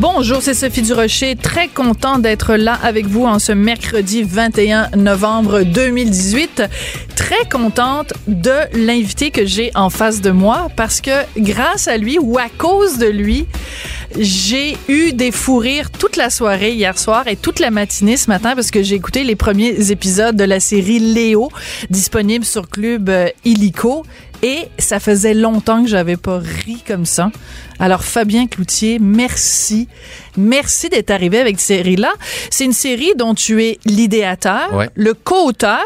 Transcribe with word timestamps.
Bonjour, 0.00 0.40
c'est 0.42 0.54
Sophie 0.54 0.82
Durocher. 0.82 1.34
Très 1.34 1.66
content 1.66 2.20
d'être 2.20 2.54
là 2.54 2.78
avec 2.84 3.06
vous 3.06 3.24
en 3.24 3.40
ce 3.40 3.50
mercredi 3.50 4.22
21 4.22 4.90
novembre 4.96 5.64
2018. 5.64 6.62
Très 7.16 7.48
contente 7.50 8.12
de 8.28 8.52
l'invité 8.74 9.32
que 9.32 9.44
j'ai 9.44 9.72
en 9.74 9.90
face 9.90 10.20
de 10.20 10.30
moi 10.30 10.68
parce 10.76 11.00
que 11.00 11.10
grâce 11.36 11.88
à 11.88 11.96
lui 11.96 12.16
ou 12.20 12.38
à 12.38 12.46
cause 12.58 12.98
de 12.98 13.08
lui, 13.08 13.48
j'ai 14.18 14.76
eu 14.88 15.12
des 15.12 15.30
fous 15.32 15.58
rires 15.58 15.90
toute 15.90 16.16
la 16.16 16.30
soirée 16.30 16.72
hier 16.72 16.98
soir 16.98 17.26
et 17.28 17.36
toute 17.36 17.58
la 17.60 17.70
matinée 17.70 18.16
ce 18.16 18.28
matin 18.30 18.54
parce 18.54 18.70
que 18.70 18.82
j'ai 18.82 18.94
écouté 18.94 19.24
les 19.24 19.36
premiers 19.36 19.90
épisodes 19.90 20.36
de 20.36 20.44
la 20.44 20.60
série 20.60 20.98
Léo 20.98 21.50
disponible 21.90 22.44
sur 22.44 22.68
Club 22.68 23.08
euh, 23.10 23.28
Illico 23.44 24.04
et 24.42 24.68
ça 24.78 25.00
faisait 25.00 25.34
longtemps 25.34 25.82
que 25.82 25.88
j'avais 25.90 26.16
pas 26.16 26.38
ri 26.38 26.82
comme 26.86 27.04
ça. 27.06 27.30
Alors 27.80 28.04
Fabien 28.04 28.46
Cloutier, 28.46 28.98
merci. 29.00 29.88
Merci 30.36 30.88
d'être 30.88 31.10
arrivé 31.10 31.38
avec 31.40 31.58
cette 31.58 31.78
série-là. 31.78 32.12
C'est 32.50 32.64
une 32.64 32.72
série 32.72 33.12
dont 33.16 33.34
tu 33.34 33.62
es 33.64 33.78
l'idéateur, 33.84 34.72
Ouais. 34.74 34.88
le 34.94 35.12
co-auteur 35.14 35.84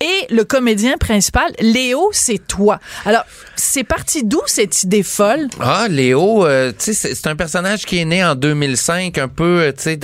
et 0.00 0.32
le 0.32 0.44
comédien 0.44 0.96
principal. 0.98 1.52
Léo, 1.60 2.10
c'est 2.12 2.46
toi. 2.46 2.78
Alors, 3.04 3.24
c'est 3.56 3.84
parti 3.84 4.22
d'où 4.24 4.40
cette 4.46 4.82
idée 4.82 5.02
folle? 5.02 5.48
Ah, 5.60 5.86
Léo, 5.88 6.44
euh, 6.46 6.72
tu 6.72 6.92
sais, 6.92 7.14
c'est 7.14 7.26
un 7.26 7.36
personnage 7.36 7.86
qui 7.86 7.98
est 7.98 8.04
né 8.04 8.22
en 8.24 8.34
2005, 8.34 9.16
un 9.18 9.28
peu, 9.28 9.62
euh, 9.62 9.72
tu 9.72 9.82
sais, 9.82 9.98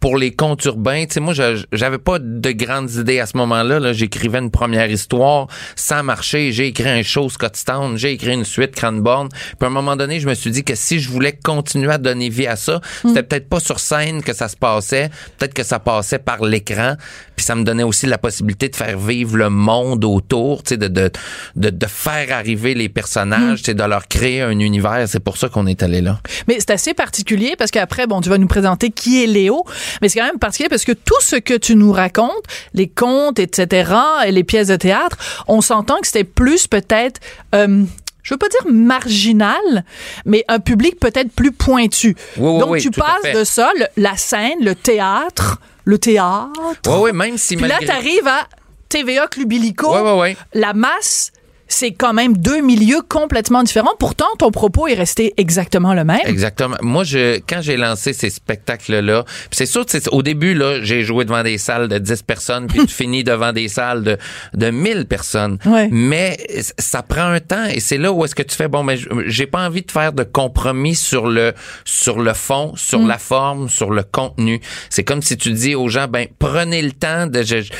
pour 0.00 0.16
les 0.16 0.32
contes 0.32 0.64
urbains. 0.64 1.04
Tu 1.06 1.14
sais, 1.14 1.20
moi, 1.20 1.32
j'avais 1.72 1.98
pas 1.98 2.18
de 2.18 2.52
grandes 2.52 2.92
idées 2.92 3.20
à 3.20 3.26
ce 3.26 3.36
moment-là. 3.38 3.80
Là. 3.80 3.92
J'écrivais 3.92 4.38
une 4.38 4.50
première 4.50 4.90
histoire, 4.90 5.46
ça 5.76 6.02
marchait. 6.02 6.52
J'ai 6.52 6.66
écrit 6.66 6.88
un 6.88 7.02
show 7.02 7.28
Scottstown, 7.28 7.96
j'ai 7.96 8.12
écrit 8.12 8.34
une 8.34 8.44
suite 8.44 8.74
Cranbourne. 8.74 9.28
Puis 9.30 9.56
à 9.62 9.66
un 9.66 9.70
moment 9.70 9.96
donné, 9.96 10.20
je 10.20 10.28
me 10.28 10.34
suis 10.34 10.50
dit 10.50 10.64
que 10.64 10.74
si 10.74 11.00
je 11.00 11.08
voulais 11.08 11.32
continuer 11.32 11.92
à 11.92 11.98
donner 11.98 12.28
vie 12.28 12.46
à 12.46 12.56
ça, 12.56 12.80
c'était 13.02 13.22
peut-être 13.22 13.48
pas 13.48 13.60
sur 13.60 13.80
scène 13.80 14.22
que 14.22 14.32
ça 14.32 14.48
se 14.48 14.56
passait, 14.56 15.10
peut-être 15.38 15.54
que 15.54 15.62
ça 15.62 15.78
passait 15.78 16.18
par 16.18 16.42
l'écran. 16.42 16.96
Puis 17.36 17.44
ça 17.44 17.54
me 17.54 17.64
donnait 17.64 17.82
aussi 17.82 18.06
la 18.06 18.18
possibilité 18.18 18.68
de 18.68 18.76
faire 18.76 18.98
vivre 18.98 19.21
le 19.24 19.48
monde 19.50 20.04
autour, 20.04 20.62
tu 20.62 20.70
sais, 20.70 20.76
de, 20.76 20.88
de, 20.88 21.10
de, 21.56 21.70
de 21.70 21.86
faire 21.86 22.32
arriver 22.36 22.74
les 22.74 22.88
personnages, 22.88 23.60
tu 23.60 23.64
sais, 23.66 23.74
de 23.74 23.82
leur 23.84 24.08
créer 24.08 24.42
un 24.42 24.58
univers. 24.58 25.04
C'est 25.08 25.20
pour 25.20 25.36
ça 25.36 25.48
qu'on 25.48 25.66
est 25.66 25.82
allé 25.82 26.00
là. 26.00 26.20
Mais 26.48 26.56
c'est 26.58 26.70
assez 26.70 26.94
particulier 26.94 27.54
parce 27.58 27.70
qu'après, 27.70 28.06
bon, 28.06 28.20
tu 28.20 28.28
vas 28.28 28.38
nous 28.38 28.46
présenter 28.46 28.90
qui 28.90 29.22
est 29.22 29.26
Léo, 29.26 29.64
mais 30.00 30.08
c'est 30.08 30.18
quand 30.18 30.26
même 30.26 30.38
particulier 30.38 30.68
parce 30.68 30.84
que 30.84 30.92
tout 30.92 31.20
ce 31.20 31.36
que 31.36 31.54
tu 31.54 31.76
nous 31.76 31.92
racontes, 31.92 32.30
les 32.74 32.88
contes, 32.88 33.38
etc., 33.38 33.92
et 34.26 34.32
les 34.32 34.44
pièces 34.44 34.68
de 34.68 34.76
théâtre, 34.76 35.16
on 35.48 35.60
s'entend 35.60 35.98
que 36.00 36.06
c'était 36.06 36.24
plus 36.24 36.66
peut-être... 36.66 37.20
euh, 37.54 37.84
je 38.24 38.34
veux 38.34 38.38
pas 38.38 38.48
dire 38.48 38.72
marginal, 38.72 39.84
mais 40.24 40.44
un 40.48 40.60
public 40.60 40.98
peut-être 41.00 41.32
plus 41.32 41.50
pointu. 41.52 42.14
Oui, 42.36 42.50
oui, 42.52 42.58
Donc, 42.60 42.70
oui, 42.70 42.80
tu 42.80 42.90
passes 42.92 43.34
de 43.34 43.42
ça, 43.44 43.70
le- 43.78 43.86
la 43.96 44.16
scène, 44.16 44.58
le 44.62 44.74
théâtre, 44.76 45.58
le 45.84 45.98
théâtre. 45.98 46.50
Ouais, 46.86 46.96
ouais, 46.98 47.12
même 47.12 47.36
si 47.36 47.56
Puis 47.56 47.66
là, 47.66 47.78
malgré- 47.80 47.86
t'arrives 47.94 48.28
à 48.28 48.46
TVA 48.92 49.26
Club 49.26 49.52
Illico. 49.52 49.92
Ouais, 49.94 50.00
ouais, 50.02 50.18
ouais. 50.20 50.36
La 50.54 50.74
masse, 50.74 51.32
c'est 51.68 51.92
quand 51.92 52.12
même 52.12 52.36
deux 52.36 52.60
milieux 52.60 53.00
complètement 53.08 53.62
différents. 53.62 53.94
Pourtant, 53.98 54.26
ton 54.38 54.50
propos 54.50 54.88
est 54.88 54.94
resté 54.94 55.32
exactement 55.38 55.94
le 55.94 56.04
même. 56.04 56.20
Exactement. 56.26 56.76
Moi, 56.82 57.02
je, 57.02 57.38
quand 57.48 57.62
j'ai 57.62 57.78
lancé 57.78 58.12
ces 58.12 58.28
spectacles-là, 58.28 59.24
c'est 59.50 59.64
sûr, 59.64 59.86
au 60.10 60.22
début, 60.22 60.52
là, 60.52 60.82
j'ai 60.82 61.02
joué 61.02 61.24
devant 61.24 61.42
des 61.42 61.56
salles 61.56 61.88
de 61.88 61.96
10 61.96 62.24
personnes, 62.24 62.66
puis 62.66 62.80
tu 62.84 62.94
finis 62.94 63.24
devant 63.24 63.54
des 63.54 63.68
salles 63.68 64.02
de, 64.04 64.18
de 64.52 64.68
1000 64.70 65.06
personnes. 65.06 65.56
Ouais. 65.64 65.88
Mais 65.90 66.36
ça 66.78 67.02
prend 67.02 67.22
un 67.24 67.40
temps, 67.40 67.64
et 67.64 67.80
c'est 67.80 67.96
là 67.96 68.12
où 68.12 68.22
est-ce 68.26 68.34
que 68.34 68.42
tu 68.42 68.54
fais, 68.54 68.68
bon, 68.68 68.82
mais 68.82 68.98
j'ai 69.24 69.46
pas 69.46 69.66
envie 69.66 69.80
de 69.82 69.90
faire 69.90 70.12
de 70.12 70.24
compromis 70.24 70.94
sur 70.94 71.26
le, 71.26 71.54
sur 71.86 72.20
le 72.20 72.34
fond, 72.34 72.74
sur 72.76 72.98
Mm. 73.00 73.08
la 73.08 73.18
forme, 73.18 73.68
sur 73.70 73.90
le 73.92 74.02
contenu. 74.02 74.60
C'est 74.90 75.04
comme 75.04 75.22
si 75.22 75.38
tu 75.38 75.52
dis 75.52 75.74
aux 75.74 75.88
gens, 75.88 76.06
ben, 76.06 76.26
prenez 76.38 76.82
le 76.82 76.92
temps 76.92 77.26
de, 77.26 77.42
je- 77.42 77.72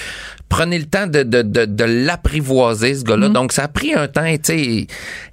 prenez 0.53 0.79
le 0.79 0.85
temps 0.85 1.07
de, 1.07 1.23
de, 1.23 1.41
de, 1.41 1.65
de 1.65 1.85
l'apprivoiser, 1.85 2.95
ce 2.95 3.05
gars-là. 3.05 3.31
Donc, 3.31 3.53
ça 3.53 3.65
a 3.65 3.69
pris 3.69 3.95
un 3.95 4.07
temps, 4.07 4.31
tu 4.35 4.41
sais. 4.43 4.59
Et, 4.59 4.87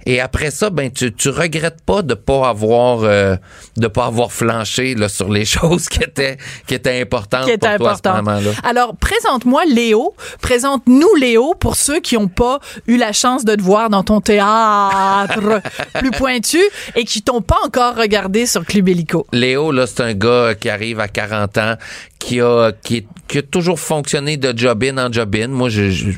et 0.06 0.18
après 0.18 0.50
ça, 0.50 0.70
ben, 0.70 0.90
tu, 0.90 1.12
tu 1.12 1.28
regrettes 1.28 1.82
pas 1.84 2.00
de 2.00 2.14
pas 2.14 2.48
avoir, 2.48 3.02
euh, 3.02 3.36
de 3.76 3.86
pas 3.86 4.06
avoir 4.06 4.32
flanché, 4.32 4.94
là, 4.94 5.10
sur 5.10 5.30
les 5.30 5.44
choses 5.56 5.90
qui 5.90 6.02
étaient, 6.02 6.38
qui 6.66 6.74
étaient 6.74 7.02
importantes 7.02 7.44
qui 7.44 7.50
est 7.50 7.58
pour 7.58 7.76
toi 7.76 7.92
à 7.92 7.96
ce 8.02 8.16
moment-là. 8.16 8.50
Alors, 8.64 8.96
présente-moi 8.96 9.66
Léo. 9.66 10.14
Présente-nous 10.40 11.14
Léo 11.16 11.54
pour 11.54 11.76
ceux 11.76 12.00
qui 12.00 12.14
n'ont 12.14 12.28
pas 12.28 12.58
eu 12.86 12.96
la 12.96 13.12
chance 13.12 13.44
de 13.44 13.54
te 13.54 13.62
voir 13.62 13.90
dans 13.90 14.02
ton 14.02 14.22
théâtre 14.22 15.60
plus 15.98 16.12
pointu 16.12 16.60
et 16.96 17.04
qui 17.04 17.20
t'ont 17.20 17.42
pas 17.42 17.58
encore 17.66 17.94
regardé 17.94 18.46
sur 18.46 18.64
Club 18.64 18.88
Illico. 18.88 19.26
Léo, 19.32 19.70
là, 19.70 19.86
c'est 19.86 20.02
un 20.02 20.14
gars 20.14 20.54
qui 20.58 20.70
arrive 20.70 20.98
à 20.98 21.08
40 21.08 21.58
ans, 21.58 21.74
qui 22.18 22.40
a, 22.40 22.72
qui, 22.82 23.06
qui 23.28 23.38
a 23.38 23.42
toujours 23.42 23.78
fonctionné 23.78 24.38
de 24.38 24.56
job-in 24.56 24.96
en 24.96 25.09
job-in. 25.12 25.48
Moi, 25.48 25.68
je, 25.68 26.12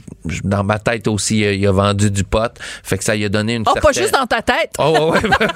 dans 0.45 0.65
ma 0.65 0.79
tête 0.79 1.09
aussi, 1.09 1.39
il 1.39 1.45
a, 1.47 1.53
il 1.53 1.67
a 1.67 1.73
vendu 1.73 2.11
du 2.11 2.25
pot. 2.25 2.53
Fait 2.83 2.99
que 2.99 3.05
ça 3.05 3.15
lui 3.15 3.25
a 3.25 3.29
donné 3.29 3.55
une 3.55 3.63
Oh, 3.67 3.73
certaine... 3.75 3.83
pas 3.83 3.93
juste 4.01 4.13
dans 4.15 4.27
ta 4.27 4.43
tête. 4.43 4.71
Oh, 4.79 5.13
ouais, 5.13 5.21
ouais. 5.29 5.47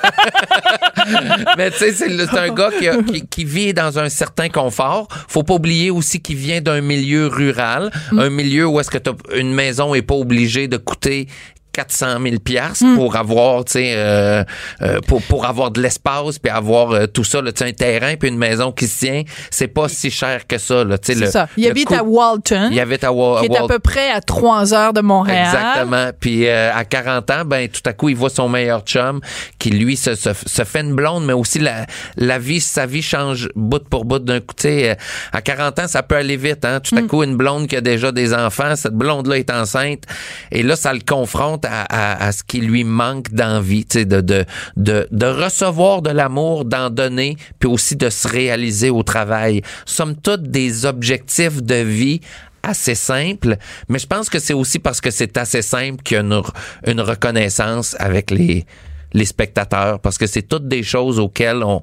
Mais 1.57 1.71
tu 1.71 1.79
sais, 1.79 1.93
c'est 1.93 2.39
un 2.39 2.53
gars 2.53 2.71
qui, 2.79 2.89
a- 2.89 3.03
qui, 3.03 3.27
qui 3.27 3.45
vit 3.45 3.73
dans 3.75 3.99
un 3.99 4.09
certain 4.09 4.49
confort. 4.49 5.09
Faut 5.29 5.43
pas 5.43 5.55
oublier 5.55 5.91
aussi 5.91 6.21
qu'il 6.21 6.37
vient 6.37 6.61
d'un 6.61 6.81
milieu 6.81 7.27
rural, 7.29 7.91
un 8.17 8.31
milieu 8.31 8.67
où 8.67 8.81
est-ce 8.81 8.91
que 8.91 8.99
t'as- 8.99 9.13
une 9.35 9.53
maison 9.55 9.95
est 9.95 10.03
pas 10.03 10.15
obligée 10.15 10.69
de 10.69 10.77
coûter 10.77 11.29
400 11.77 12.19
000 12.23 12.37
piastres 12.43 12.85
pour 12.95 13.17
avoir, 13.17 13.65
tu 13.67 13.73
sais, 13.73 13.93
euh, 13.97 14.43
euh, 14.81 14.99
pour, 15.07 15.21
pour 15.23 15.45
avoir 15.45 15.71
de 15.71 15.83
l'espace 15.83 16.39
puis 16.39 16.51
avoir 16.51 16.93
euh, 16.93 17.07
tout 17.07 17.23
ça, 17.25 17.43
là, 17.43 17.51
un 17.61 17.73
terrain 17.73 18.15
puis 18.17 18.31
une 18.31 18.39
maison 18.39 18.73
qui 18.73 18.87
se 18.87 19.01
tient, 19.05 19.23
c'est 19.51 19.69
pas 19.69 19.87
si 19.89 20.11
cher 20.11 20.47
que 20.47 20.57
ça, 20.57 20.85
là, 20.85 20.97
tu 20.97 21.13
sais. 21.13 21.19
C'est 21.19 21.25
le- 21.27 21.31
ça. 21.31 21.49
Il 21.59 21.65
le 21.65 21.71
habite 21.73 21.93
à 21.93 22.03
Walton, 22.03 22.71
Il 22.73 22.81
habite 22.81 23.05
à, 23.05 23.13
Wa- 23.13 23.41
qui 23.41 23.47
est 23.53 23.57
à 23.59 23.67
peu 23.67 23.79
près 23.79 24.11
à 24.11 24.23
trois 24.23 24.73
heures 24.73 24.95
de 24.95 25.03
Montréal. 25.03 25.45
Exactement. 25.47 26.11
Puis 26.19 26.49
euh, 26.49 26.73
à 26.75 26.85
40 26.87 27.31
ans, 27.31 27.45
ben 27.45 27.69
tout 27.69 27.83
à 27.85 27.93
coup, 27.93 28.09
il 28.09 28.17
voit 28.17 28.31
son 28.31 28.49
meilleur 28.49 28.81
chum 28.81 29.21
qui 29.59 29.69
lui 29.69 29.97
se, 29.97 30.15
se, 30.15 30.31
se 30.33 30.65
fait 30.65 30.81
une 30.81 30.95
blonde, 30.95 31.27
mais 31.27 31.35
aussi 31.35 31.59
la, 31.59 31.85
la 32.17 32.39
vie, 32.39 32.61
sa 32.61 32.87
vie 32.87 33.03
change 33.03 33.49
bout 33.55 33.87
pour 33.89 34.07
bout 34.07 34.19
d'un 34.19 34.41
coup. 34.41 34.55
Tu 34.57 34.63
sais, 34.63 34.91
euh, 34.91 34.95
à 35.33 35.43
40 35.43 35.79
ans, 35.81 35.89
ça 35.89 36.03
peut 36.03 36.17
aller 36.17 36.39
vite. 36.39 36.65
Hein? 36.65 36.81
Tout 36.81 36.97
à 36.97 37.03
coup, 37.03 37.23
une 37.23 37.37
blonde 37.37 37.67
qui 37.67 37.77
a 37.77 37.83
déjà 37.83 38.13
des 38.13 38.33
enfants, 38.33 38.77
cette 38.77 38.95
blonde-là 38.95 39.37
est 39.37 39.51
enceinte, 39.51 40.05
et 40.51 40.63
là, 40.63 40.75
ça 40.77 40.93
le 40.95 41.01
confronte 41.07 41.66
à, 41.69 42.33
ce 42.33 42.43
qui 42.43 42.61
lui 42.61 42.85
manque 42.85 43.31
d'envie, 43.33 43.85
de, 43.85 44.21
de, 44.21 44.45
de, 44.77 45.09
de 45.11 45.27
recevoir 45.27 46.03
de 46.03 46.11
l'amour, 46.11 46.65
d'en 46.65 46.91
donner, 46.91 47.37
puis 47.59 47.69
aussi 47.69 47.97
de 47.97 48.11
se 48.11 48.29
réaliser 48.29 48.91
au 48.91 49.03
travail. 49.03 49.63
Somme 49.85 50.17
toute 50.17 50.43
des 50.43 50.87
objectifs 50.87 51.63
de 51.63 51.77
vie 51.77 52.21
assez 52.63 52.95
simple, 52.95 53.57
mais 53.89 53.99
je 53.99 54.07
pense 54.07 54.29
que 54.29 54.39
c'est 54.39 54.55
aussi 54.55 54.79
parce 54.79 55.01
que 55.01 55.11
c'est 55.11 55.37
assez 55.37 55.63
simple 55.63 56.03
qu'il 56.03 56.17
y 56.17 56.19
a 56.19 56.23
une, 56.23 56.43
une 56.87 57.01
reconnaissance 57.01 57.95
avec 58.01 58.31
les, 58.31 58.67
les 59.13 59.25
spectateurs, 59.25 60.01
parce 60.01 60.19
que 60.19 60.27
c'est 60.27 60.43
toutes 60.43 60.67
des 60.67 60.83
choses 60.83 61.19
auxquelles 61.19 61.63
on, 61.63 61.83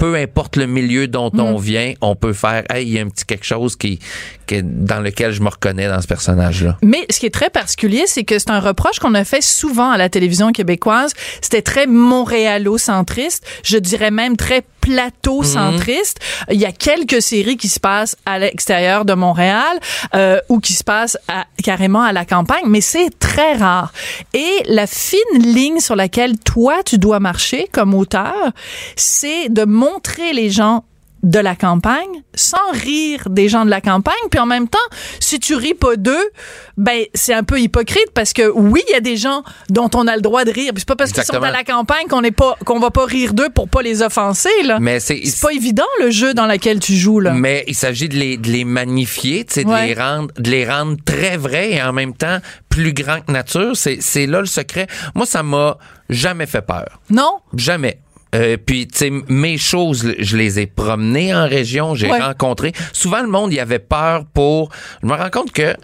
peu 0.00 0.16
importe 0.16 0.56
le 0.56 0.66
milieu 0.66 1.06
dont 1.08 1.30
on 1.38 1.56
vient, 1.58 1.92
on 2.00 2.16
peut 2.16 2.32
faire, 2.32 2.64
hey, 2.70 2.86
il 2.86 2.92
y 2.94 2.98
a 2.98 3.02
un 3.02 3.08
petit 3.08 3.26
quelque 3.26 3.44
chose 3.44 3.76
qui, 3.76 3.98
qui- 4.46 4.62
dans 4.64 5.00
lequel 5.00 5.30
je 5.32 5.42
me 5.42 5.48
reconnais 5.50 5.88
dans 5.88 6.00
ce 6.00 6.06
personnage-là. 6.06 6.78
Mais 6.82 7.04
ce 7.10 7.20
qui 7.20 7.26
est 7.26 7.34
très 7.34 7.50
particulier, 7.50 8.04
c'est 8.06 8.24
que 8.24 8.38
c'est 8.38 8.50
un 8.50 8.60
reproche 8.60 8.98
qu'on 8.98 9.14
a 9.14 9.24
fait 9.24 9.42
souvent 9.42 9.90
à 9.90 9.98
la 9.98 10.08
télévision 10.08 10.52
québécoise. 10.52 11.12
C'était 11.42 11.60
très 11.60 11.86
montréalo-centriste, 11.86 13.44
je 13.62 13.76
dirais 13.76 14.10
même 14.10 14.36
très 14.38 14.62
plateau-centriste. 14.80 16.18
Il 16.50 16.58
y 16.58 16.64
a 16.64 16.72
quelques 16.72 17.20
séries 17.20 17.58
qui 17.58 17.68
se 17.68 17.78
passent 17.78 18.16
à 18.24 18.38
l'extérieur 18.38 19.04
de 19.04 19.12
Montréal 19.12 19.78
euh, 20.14 20.40
ou 20.48 20.58
qui 20.60 20.72
se 20.72 20.82
passent 20.82 21.18
à- 21.28 21.44
carrément 21.62 22.00
à 22.02 22.12
la 22.14 22.24
campagne, 22.24 22.64
mais 22.66 22.80
c'est 22.80 23.10
très 23.18 23.52
rare. 23.52 23.92
Et 24.32 24.50
la 24.66 24.86
fine 24.86 25.18
ligne 25.38 25.80
sur 25.80 25.96
laquelle 25.96 26.38
toi, 26.38 26.82
tu 26.84 26.96
dois 26.96 27.20
marcher 27.20 27.68
comme 27.72 27.92
auteur, 27.94 28.34
c'est 28.96 29.50
de 29.50 29.64
montrer 29.66 29.89
les 30.32 30.50
gens 30.50 30.84
de 31.22 31.38
la 31.38 31.54
campagne 31.54 32.22
sans 32.34 32.56
rire 32.72 33.28
des 33.28 33.48
gens 33.48 33.64
de 33.64 33.70
la 33.70 33.80
campagne. 33.80 34.14
Puis 34.30 34.40
en 34.40 34.46
même 34.46 34.68
temps, 34.68 34.78
si 35.18 35.38
tu 35.38 35.54
ris 35.54 35.74
pas 35.74 35.96
d'eux, 35.96 36.30
ben 36.76 37.02
c'est 37.14 37.34
un 37.34 37.42
peu 37.42 37.60
hypocrite 37.60 38.10
parce 38.14 38.32
que 38.32 38.50
oui, 38.50 38.82
il 38.88 38.92
y 38.92 38.96
a 38.96 39.00
des 39.00 39.16
gens 39.16 39.42
dont 39.68 39.90
on 39.94 40.06
a 40.06 40.16
le 40.16 40.22
droit 40.22 40.44
de 40.44 40.50
rire. 40.50 40.72
Puis 40.72 40.80
c'est 40.80 40.88
pas 40.88 40.96
parce 40.96 41.12
qu'ils 41.12 41.24
sont 41.24 41.42
à 41.42 41.50
la 41.50 41.64
campagne 41.64 42.06
qu'on 42.08 42.22
n'est 42.22 42.30
pas 42.30 42.56
qu'on 42.64 42.80
va 42.80 42.90
pas 42.90 43.04
rire 43.04 43.34
d'eux 43.34 43.50
pour 43.50 43.68
pas 43.68 43.82
les 43.82 44.02
offenser 44.02 44.62
là. 44.64 44.78
Mais 44.80 45.00
c'est 45.00 45.20
C'est 45.24 45.40
pas 45.40 45.52
évident 45.52 45.84
le 46.00 46.10
jeu 46.10 46.32
dans 46.32 46.46
lequel 46.46 46.80
tu 46.80 46.94
joues 46.94 47.20
là. 47.20 47.32
Mais 47.32 47.64
il 47.66 47.74
s'agit 47.74 48.08
de 48.08 48.16
les, 48.16 48.36
de 48.38 48.48
les 48.48 48.64
magnifier, 48.64 49.44
tu 49.44 49.54
sais, 49.54 49.64
de 49.64 49.86
les 49.86 49.94
rendre, 49.94 50.32
de 50.38 50.50
les 50.50 50.66
rendre 50.66 50.96
très 51.04 51.36
vrais 51.36 51.72
et 51.72 51.82
en 51.82 51.92
même 51.92 52.14
temps 52.14 52.38
plus 52.70 52.94
grands 52.94 53.20
que 53.20 53.30
nature. 53.30 53.76
C'est, 53.76 53.98
c'est 54.00 54.26
là 54.26 54.40
le 54.40 54.46
secret. 54.46 54.86
Moi, 55.14 55.26
ça 55.26 55.42
m'a 55.42 55.76
jamais 56.08 56.46
fait 56.46 56.62
peur. 56.62 57.00
Non? 57.10 57.40
Jamais. 57.54 57.98
Euh, 58.34 58.56
puis, 58.64 58.86
tu 58.86 58.98
sais, 58.98 59.10
mes 59.28 59.58
choses, 59.58 60.14
je 60.18 60.36
les 60.36 60.60
ai 60.60 60.66
promenées 60.66 61.34
en 61.34 61.48
région, 61.48 61.94
j'ai 61.94 62.08
Ouais. 62.10 62.20
rencontré. 62.20 62.72
Souvent, 62.92 63.22
le 63.22 63.28
monde, 63.28 63.52
il 63.52 63.58
avait 63.60 63.78
peur 63.80 64.24
pour... 64.32 64.70
Je 65.02 65.08
me 65.08 65.14
rends 65.14 65.30
compte 65.30 65.50
que, 65.52 65.74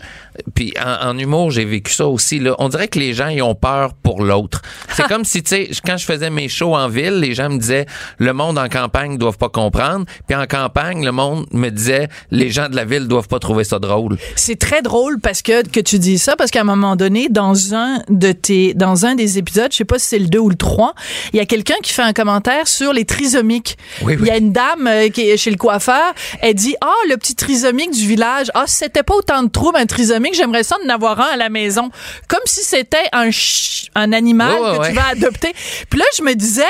puis 0.54 0.74
en, 0.84 1.10
en 1.10 1.18
humour, 1.18 1.50
j'ai 1.50 1.64
vécu 1.64 1.92
ça 1.92 2.06
aussi, 2.06 2.38
là. 2.38 2.54
On 2.58 2.68
dirait 2.68 2.88
que 2.88 2.98
les 2.98 3.14
gens, 3.14 3.28
ils 3.28 3.42
ont 3.42 3.54
peur 3.54 3.94
pour 3.94 4.22
l'autre. 4.22 4.62
C'est 4.94 5.06
comme 5.08 5.24
si, 5.24 5.42
tu 5.42 5.50
sais, 5.50 5.70
quand 5.84 5.96
je 5.96 6.04
faisais 6.04 6.30
mes 6.30 6.48
shows 6.48 6.74
en 6.74 6.88
ville, 6.88 7.20
les 7.20 7.34
gens 7.34 7.48
me 7.48 7.58
disaient, 7.58 7.86
le 8.18 8.32
monde 8.32 8.58
en 8.58 8.68
campagne 8.68 9.12
ne 9.12 9.16
doivent 9.16 9.38
pas 9.38 9.48
comprendre. 9.48 10.06
Puis 10.26 10.36
en 10.36 10.46
campagne, 10.46 11.04
le 11.04 11.12
monde 11.12 11.46
me 11.52 11.70
disait, 11.70 12.08
les 12.30 12.50
gens 12.50 12.68
de 12.68 12.76
la 12.76 12.84
ville 12.84 13.08
doivent 13.08 13.28
pas 13.28 13.38
trouver 13.38 13.64
ça 13.64 13.78
drôle. 13.78 14.16
C'est 14.34 14.58
très 14.58 14.82
drôle 14.82 15.20
parce 15.20 15.42
que 15.42 15.66
que 15.66 15.80
tu 15.80 15.98
dis 15.98 16.18
ça 16.18 16.36
parce 16.36 16.50
qu'à 16.50 16.60
un 16.60 16.64
moment 16.64 16.96
donné 16.96 17.28
dans 17.28 17.74
un 17.74 18.02
de 18.08 18.32
tes 18.32 18.74
dans 18.74 19.06
un 19.06 19.14
des 19.14 19.38
épisodes, 19.38 19.68
je 19.70 19.78
sais 19.78 19.84
pas 19.84 19.98
si 19.98 20.06
c'est 20.06 20.18
le 20.18 20.26
2 20.26 20.38
ou 20.38 20.48
le 20.48 20.56
3, 20.56 20.94
il 21.32 21.36
y 21.36 21.40
a 21.40 21.46
quelqu'un 21.46 21.74
qui 21.82 21.92
fait 21.92 22.02
un 22.02 22.12
commentaire 22.12 22.68
sur 22.68 22.92
les 22.92 23.04
trisomiques. 23.04 23.76
Oui, 24.02 24.14
oui. 24.14 24.18
Il 24.22 24.26
y 24.26 24.30
a 24.30 24.36
une 24.36 24.52
dame 24.52 24.86
euh, 24.86 25.08
qui 25.08 25.22
est 25.22 25.36
chez 25.36 25.50
le 25.50 25.56
coiffeur, 25.56 26.14
elle 26.40 26.54
dit 26.54 26.74
"Ah, 26.80 26.92
le 27.08 27.16
petit 27.16 27.34
trisomique 27.34 27.92
du 27.92 28.06
village, 28.06 28.50
ah, 28.54 28.64
si 28.66 28.76
c'était 28.76 29.02
pas 29.02 29.14
autant 29.14 29.42
de 29.42 29.48
troubles 29.48 29.78
un 29.78 29.86
trisomique, 29.86 30.25
j'aimerais 30.34 30.62
ça 30.62 30.76
d'en 30.84 30.94
avoir 30.94 31.20
un 31.20 31.34
à 31.34 31.36
la 31.36 31.48
maison." 31.48 31.90
Comme 32.28 32.40
si 32.44 32.62
c'était 32.62 33.08
un 33.12 33.30
un 33.94 34.12
animal 34.12 34.56
que 34.56 34.78
ouais. 34.80 34.88
tu 34.88 34.94
vas 34.94 35.08
adopter. 35.08 35.52
Puis 35.90 35.98
là, 35.98 36.06
je 36.16 36.22
me 36.22 36.34
disais 36.34 36.62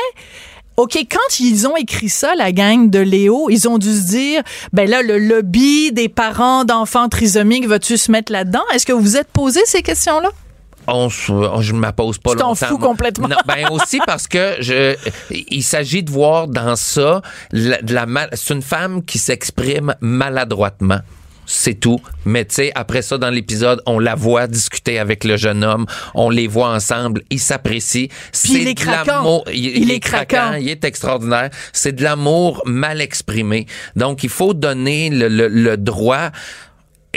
OK, 0.76 0.94
quand 1.11 1.41
ils 1.41 1.67
ont 1.67 1.76
écrit 1.76 2.11
ça, 2.11 2.35
la 2.35 2.53
gang 2.53 2.91
de 2.91 2.99
Léo, 2.99 3.49
ils 3.49 3.67
ont 3.67 3.79
dû 3.79 3.91
se 3.91 4.08
dire, 4.08 4.43
ben 4.75 4.88
là, 4.88 5.00
le 5.00 5.19
lobby 5.19 5.91
des 5.91 6.11
parents 6.11 6.64
d'enfants 6.67 7.08
trisomiques, 7.08 7.67
va-tu 7.67 7.97
se 7.97 8.12
mettre 8.12 8.31
là-dedans? 8.31 8.62
Est-ce 8.75 8.85
que 8.85 8.93
vous 8.93 9.00
vous 9.00 9.17
êtes 9.17 9.29
posé 9.29 9.61
ces 9.64 9.81
questions-là? 9.82 10.29
on, 10.88 11.09
on- 11.29 11.61
je 11.62 11.73
ne 11.73 11.79
m'appose 11.79 12.19
pas 12.19 12.32
Tu 12.32 12.37
t'en 12.37 12.55
fous 12.55 12.79
complètement. 12.79 13.29
Non, 13.29 13.37
ben 13.47 13.69
aussi 13.70 13.99
parce 14.06 14.29
que 14.29 14.56
je, 14.61 14.97
il 15.31 15.62
s'agit 15.62 16.02
de 16.02 16.11
voir 16.11 16.49
dans 16.49 16.76
ça 16.76 17.23
la, 17.52 17.79
la 17.82 18.06
c'est 18.35 18.55
une 18.55 18.62
femme 18.62 19.05
qui 19.05 19.19
s'exprime 19.19 19.94
maladroitement. 20.00 21.00
C'est 21.46 21.75
tout. 21.75 22.00
Mais 22.25 22.44
tu 22.44 22.56
sais, 22.56 22.72
après 22.75 23.02
ça, 23.02 23.19
dans 23.19 23.31
l'épisode, 23.31 23.81
on 23.87 23.98
la 24.00 24.14
voit 24.16 24.46
discuter 24.48 24.98
avec 24.98 25.22
le 25.25 25.37
jeune 25.37 25.62
homme. 25.64 25.87
On 26.14 26.28
les 26.28 26.48
voit 26.48 26.70
ensemble. 26.70 27.22
Ils 27.31 27.38
s'apprécient. 27.40 28.08
C'est 28.32 28.48
il 28.52 28.69
est 28.69 28.75
de 28.75 28.81
craquant. 28.81 29.12
l'amour. 29.12 29.44
Il 29.52 29.90
est 29.93 30.00
craquant. 30.00 30.54
Il 30.54 30.69
est 30.69 30.84
extraordinaire. 30.84 31.50
C'est 31.72 31.93
de 31.93 32.02
l'amour 32.02 32.62
mal 32.66 33.00
exprimé. 33.00 33.66
Donc, 33.94 34.25
il 34.25 34.28
faut 34.31 34.54
donner 34.54 35.08
le, 35.10 35.28
le- 35.28 35.48
le 35.48 35.76
droit 35.76 36.31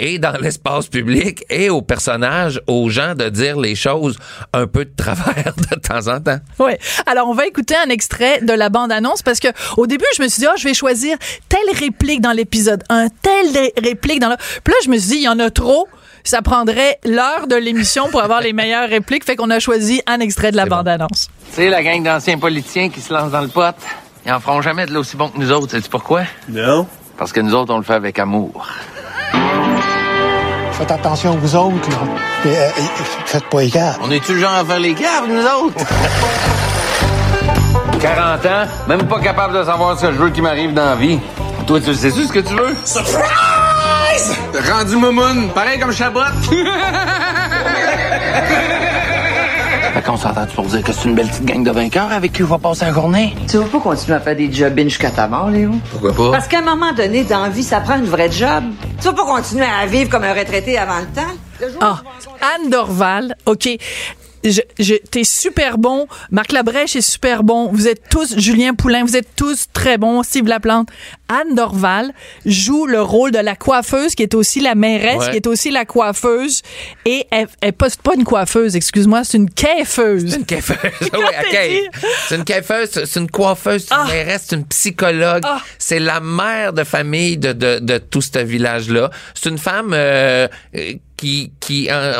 et 0.00 0.18
dans 0.18 0.32
l'espace 0.40 0.88
public 0.88 1.44
et 1.50 1.68
aux 1.70 1.82
personnages, 1.82 2.60
aux 2.66 2.88
gens 2.88 3.14
de 3.14 3.28
dire 3.28 3.58
les 3.60 3.74
choses 3.74 4.18
un 4.52 4.66
peu 4.66 4.84
de 4.86 4.92
travers 4.96 5.52
de 5.70 5.76
temps 5.78 6.08
en 6.12 6.20
temps. 6.20 6.38
Oui. 6.58 6.72
Alors, 7.06 7.28
on 7.28 7.34
va 7.34 7.46
écouter 7.46 7.74
un 7.76 7.90
extrait 7.90 8.40
de 8.40 8.52
la 8.52 8.70
bande-annonce 8.70 9.22
parce 9.22 9.38
que 9.40 9.48
au 9.76 9.86
début, 9.86 10.04
je 10.16 10.22
me 10.22 10.28
suis 10.28 10.40
dit, 10.40 10.46
oh, 10.50 10.56
je 10.58 10.64
vais 10.64 10.74
choisir 10.74 11.16
telle 11.48 11.78
réplique 11.78 12.20
dans 12.22 12.32
l'épisode 12.32 12.82
1, 12.88 13.08
telle 13.22 13.52
ré- 13.54 13.72
réplique 13.82 14.20
dans 14.20 14.30
le. 14.30 14.36
Puis 14.64 14.72
là, 14.72 14.78
je 14.84 14.88
me 14.90 14.96
suis 14.98 15.08
dit, 15.10 15.16
il 15.16 15.22
y 15.24 15.28
en 15.28 15.38
a 15.38 15.50
trop. 15.50 15.86
Ça 16.24 16.42
prendrait 16.42 16.98
l'heure 17.04 17.46
de 17.46 17.56
l'émission 17.56 18.08
pour 18.10 18.22
avoir 18.22 18.40
les 18.42 18.52
meilleures 18.52 18.88
répliques. 18.88 19.24
Fait 19.24 19.36
qu'on 19.36 19.50
a 19.50 19.58
choisi 19.58 20.02
un 20.06 20.20
extrait 20.20 20.50
de 20.50 20.56
la 20.56 20.64
C'est 20.64 20.68
bon. 20.70 20.76
bande-annonce. 20.76 21.28
Tu 21.50 21.56
sais, 21.56 21.68
la 21.70 21.82
gang 21.82 22.02
d'anciens 22.02 22.38
politiciens 22.38 22.88
qui 22.90 23.00
se 23.00 23.12
lancent 23.12 23.30
dans 23.32 23.40
le 23.40 23.48
pot, 23.48 23.74
ils 24.26 24.32
en 24.32 24.40
feront 24.40 24.60
jamais 24.62 24.86
de 24.86 24.92
l'aussi 24.92 25.16
bon 25.16 25.28
que 25.28 25.38
nous 25.38 25.50
autres. 25.52 25.70
Sais-tu 25.70 25.88
pourquoi? 25.88 26.22
Non. 26.48 26.86
Parce 27.16 27.32
que 27.32 27.40
nous 27.40 27.54
autres, 27.54 27.72
on 27.72 27.78
le 27.78 27.84
fait 27.84 27.94
avec 27.94 28.18
amour. 28.18 28.66
Faites 30.72 30.90
attention 30.90 31.36
vous 31.40 31.54
autres, 31.56 31.88
là. 31.90 31.96
Et, 32.44 32.48
euh, 32.56 32.68
et- 32.78 33.04
faites 33.26 33.44
pas 33.50 33.60
égard. 33.62 33.96
On 34.02 34.10
est-tu 34.10 34.34
le 34.34 34.40
genre 34.40 34.54
à 34.54 34.64
faire 34.64 34.78
les 34.80 34.94
gaves, 34.94 35.26
nous 35.28 35.42
autres? 35.42 35.84
40 38.00 38.46
ans, 38.46 38.64
même 38.88 39.06
pas 39.06 39.20
capable 39.20 39.58
de 39.58 39.64
savoir 39.64 39.98
ce 39.98 40.06
que 40.06 40.12
je 40.12 40.16
veux 40.18 40.30
qui 40.30 40.40
m'arrive 40.40 40.72
dans 40.72 40.86
la 40.86 40.94
vie. 40.96 41.20
Toi, 41.66 41.80
tu 41.80 41.92
sais-tu 41.94 42.24
ce 42.26 42.32
que 42.32 42.38
tu 42.38 42.54
veux? 42.54 42.74
Surprise! 42.84 44.38
Rendu 44.72 44.96
moumoune, 44.96 45.50
pareil 45.54 45.78
comme 45.78 45.92
Chabot. 45.92 46.20
fait 50.00 50.06
qu'on 50.10 50.16
s'entend-tu 50.16 50.54
pour 50.54 50.64
dire 50.64 50.82
que 50.82 50.92
c'est 50.92 51.08
une 51.08 51.14
belle 51.14 51.28
petite 51.28 51.44
gang 51.44 51.62
de 51.62 51.70
vainqueurs 51.70 52.10
avec 52.12 52.32
qui 52.32 52.42
on 52.42 52.46
va 52.46 52.58
passer 52.58 52.86
la 52.86 52.92
journée? 52.92 53.34
Tu 53.48 53.58
vas 53.58 53.64
pas 53.66 53.80
continuer 53.80 54.16
à 54.16 54.20
faire 54.20 54.36
des 54.36 54.50
job 54.52 54.78
jusqu'à 54.78 55.10
ta 55.10 55.26
mort, 55.28 55.50
Léo? 55.50 55.72
Pourquoi 55.90 56.12
pas? 56.14 56.30
Parce 56.32 56.48
qu'à 56.48 56.58
un 56.58 56.62
moment 56.62 56.92
donné, 56.92 57.24
dans 57.24 57.42
la 57.42 57.48
vie, 57.48 57.62
ça 57.62 57.80
prend 57.80 57.96
une 57.96 58.04
vraie 58.06 58.30
job. 58.30 58.64
Tu 58.98 59.04
vas 59.06 59.12
pas 59.12 59.24
continuer 59.26 59.66
à 59.66 59.86
vivre 59.86 60.10
comme 60.10 60.24
un 60.24 60.32
retraité 60.32 60.78
avant 60.78 61.00
le 61.00 61.06
temps? 61.06 61.30
Le 61.60 61.68
jour 61.68 61.76
où 61.80 61.84
Ah, 61.84 62.00
Anne 62.54 62.70
Dorval, 62.70 63.34
OK. 63.46 63.68
Je, 64.44 64.60
je, 64.78 64.94
t'es 64.94 65.24
super 65.24 65.76
bon. 65.78 66.06
Marc 66.30 66.52
Labrèche 66.52 66.96
est 66.96 67.00
super 67.02 67.42
bon. 67.42 67.70
Vous 67.72 67.88
êtes 67.88 68.02
tous, 68.10 68.38
Julien 68.38 68.74
Poulain, 68.74 69.04
vous 69.04 69.16
êtes 69.16 69.34
tous 69.36 69.66
très 69.72 69.98
bons. 69.98 70.22
Steve 70.22 70.46
Laplante. 70.46 70.88
Anne 71.28 71.54
Dorval 71.54 72.12
joue 72.44 72.86
le 72.86 73.00
rôle 73.00 73.30
de 73.30 73.38
la 73.38 73.54
coiffeuse, 73.54 74.14
qui 74.16 74.22
est 74.24 74.34
aussi 74.34 74.60
la 74.60 74.74
mairesse, 74.74 75.18
Ouais. 75.18 75.30
qui 75.30 75.36
est 75.36 75.46
aussi 75.46 75.70
la 75.70 75.84
coiffeuse. 75.84 76.62
Et 77.04 77.26
elle, 77.30 77.46
elle 77.60 77.72
poste 77.72 78.02
pas 78.02 78.14
une 78.16 78.24
coiffeuse, 78.24 78.74
excuse-moi, 78.74 79.22
c'est 79.24 79.36
une 79.38 79.50
caifeuse. 79.50 80.34
Une 80.34 80.44
coiffeuse. 80.46 80.76
oui, 81.00 81.08
t'as 81.12 81.18
ok. 81.42 81.68
dit? 81.68 82.00
C'est 82.28 82.36
une 82.36 82.44
coiffeuse, 82.44 82.90
c'est 83.04 83.20
une 83.20 83.30
coiffeuse, 83.30 83.84
c'est 83.88 83.94
une 83.94 84.00
Ah. 84.00 84.12
mairesse, 84.12 84.46
c'est 84.48 84.56
une 84.56 84.66
psychologue. 84.66 85.42
Ah. 85.46 85.60
C'est 85.78 86.00
la 86.00 86.18
mère 86.20 86.72
de 86.72 86.82
famille 86.82 87.36
de, 87.38 87.52
de, 87.52 87.78
de 87.78 87.98
tout 87.98 88.22
ce 88.22 88.38
village-là. 88.38 89.10
C'est 89.34 89.50
une 89.50 89.58
femme 89.58 89.92
euh, 89.92 90.48
euh, 90.76 90.92
qui 91.20 91.52
qui 91.60 91.88
euh, 91.90 92.14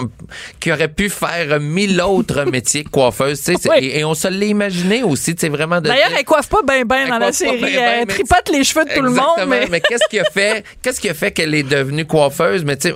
qui 0.60 0.70
aurait 0.70 0.88
pu 0.88 1.08
faire 1.08 1.58
mille 1.58 2.00
autres 2.02 2.44
métiers 2.52 2.84
que 2.84 2.90
coiffeuse, 2.90 3.40
tu 3.42 3.54
sais. 3.54 3.70
Oui. 3.70 3.76
Et, 3.80 4.00
et 4.00 4.04
on 4.04 4.12
se 4.12 4.28
l'est 4.28 4.48
imaginé 4.48 5.02
aussi, 5.02 5.34
tu 5.34 5.40
sais, 5.40 5.48
vraiment 5.48 5.80
D'ailleurs, 5.80 6.10
elle 6.18 6.24
coiffe 6.26 6.50
pas 6.50 6.60
bien 6.66 6.84
ben 6.84 7.08
dans 7.08 7.18
la 7.18 7.32
série. 7.32 7.60
ben 7.62 7.74
ben, 7.74 7.82
elle 8.00 8.06
mais- 8.06 8.12
tripote 8.14 8.50
les 8.52 8.62
cheveux 8.62 8.84
de 8.84 8.90
tout 8.90 9.00
le 9.00 9.08
monde, 9.10 9.24
Exactement. 9.38 9.66
mais... 9.70 9.80
qu'est-ce 9.80 10.06
qui 10.10 10.18
a 10.20 10.24
fait, 10.24 10.64
qu'est-ce 10.82 11.00
qui 11.00 11.08
a 11.08 11.14
fait 11.14 11.30
qu'elle 11.32 11.54
est 11.54 11.62
devenue 11.62 12.04
coiffeuse? 12.04 12.62
Mais 12.64 12.76
tu 12.76 12.88
sais, 12.90 12.94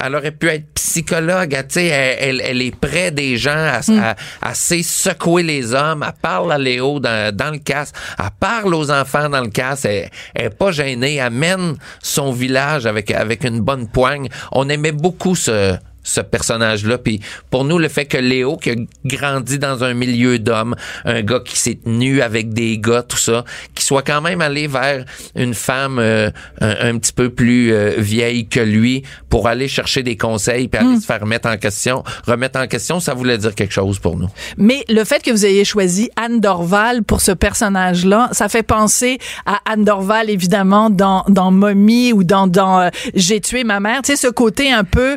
elle 0.00 0.14
aurait 0.14 0.30
pu 0.30 0.48
être 0.48 0.64
psychologue. 0.74 1.50
Tu 1.68 1.74
sais, 1.74 1.86
elle, 1.86 2.16
elle, 2.20 2.42
elle 2.44 2.62
est 2.62 2.74
près 2.74 3.10
des 3.10 3.36
gens. 3.36 3.50
Elle, 3.52 3.94
Hmm. 3.94 4.02
elle- 4.02 4.16
elle 4.48 4.54
sait 4.54 4.82
secouer 4.82 5.42
les 5.42 5.74
hommes. 5.74 6.02
Elle 6.06 6.14
parle 6.22 6.50
à 6.52 6.58
Léo 6.58 6.98
dans, 6.98 7.34
dans 7.34 7.50
le 7.50 7.58
casse. 7.58 7.92
Elle 8.18 8.24
parle 8.40 8.74
aux 8.74 8.90
enfants 8.90 9.28
dans 9.28 9.40
le 9.42 9.50
casse. 9.50 9.84
Elle, 9.84 10.08
elle 10.34 10.46
est 10.46 10.50
pas 10.50 10.70
gênée. 10.72 11.16
Elle 11.16 11.30
mène 11.32 11.74
son 12.02 12.32
village 12.32 12.86
avec, 12.86 13.10
avec 13.10 13.44
une 13.44 13.60
bonne 13.60 13.86
poigne. 13.88 14.28
On 14.52 14.68
aimait 14.68 14.92
beaucoup 14.92 15.34
ce, 15.42 15.78
ce 16.02 16.20
personnage-là. 16.20 16.98
Puis 16.98 17.20
pour 17.50 17.64
nous, 17.64 17.78
le 17.78 17.88
fait 17.88 18.06
que 18.06 18.18
Léo, 18.18 18.56
qui 18.56 18.70
a 18.70 18.74
grandi 19.04 19.58
dans 19.58 19.84
un 19.84 19.94
milieu 19.94 20.38
d'hommes, 20.38 20.74
un 21.04 21.22
gars 21.22 21.40
qui 21.40 21.58
s'est 21.58 21.78
tenu 21.82 22.22
avec 22.22 22.52
des 22.52 22.78
gars, 22.78 23.02
tout 23.02 23.16
ça, 23.16 23.44
qui 23.74 23.84
soit 23.84 24.02
quand 24.02 24.20
même 24.20 24.40
allé 24.40 24.66
vers 24.66 25.04
une 25.34 25.54
femme 25.54 25.98
euh, 25.98 26.30
un, 26.60 26.90
un 26.90 26.98
petit 26.98 27.12
peu 27.12 27.30
plus 27.30 27.72
euh, 27.72 27.94
vieille 27.98 28.48
que 28.48 28.60
lui 28.60 29.02
pour 29.28 29.48
aller 29.48 29.68
chercher 29.68 30.02
des 30.02 30.16
conseils 30.16 30.68
puis 30.68 30.80
aller 30.80 31.00
se 31.00 31.06
faire 31.06 31.20
remettre 31.20 31.48
en 31.48 31.56
question. 31.56 32.04
Remettre 32.26 32.58
en 32.58 32.66
question, 32.66 33.00
ça 33.00 33.14
voulait 33.14 33.38
dire 33.38 33.54
quelque 33.54 33.72
chose 33.72 33.98
pour 33.98 34.16
nous. 34.16 34.28
Mais 34.56 34.84
le 34.88 35.04
fait 35.04 35.22
que 35.22 35.30
vous 35.30 35.46
ayez 35.46 35.64
choisi 35.64 36.10
Anne 36.16 36.40
Dorval 36.40 37.02
pour 37.02 37.20
ce 37.20 37.32
personnage-là, 37.32 38.28
ça 38.32 38.48
fait 38.48 38.62
penser 38.62 39.18
à 39.46 39.60
Anne 39.70 39.84
Dorval, 39.84 40.30
évidemment, 40.30 40.90
dans, 40.90 41.24
dans 41.28 41.50
Mommy 41.50 42.12
ou 42.12 42.24
dans, 42.24 42.46
dans 42.46 42.80
euh, 42.80 42.88
J'ai 43.14 43.40
tué 43.40 43.64
ma 43.64 43.80
mère. 43.80 44.02
Tu 44.02 44.12
sais, 44.12 44.16
ce 44.16 44.28
côté 44.28 44.72
un 44.72 44.84
peu 44.84 45.16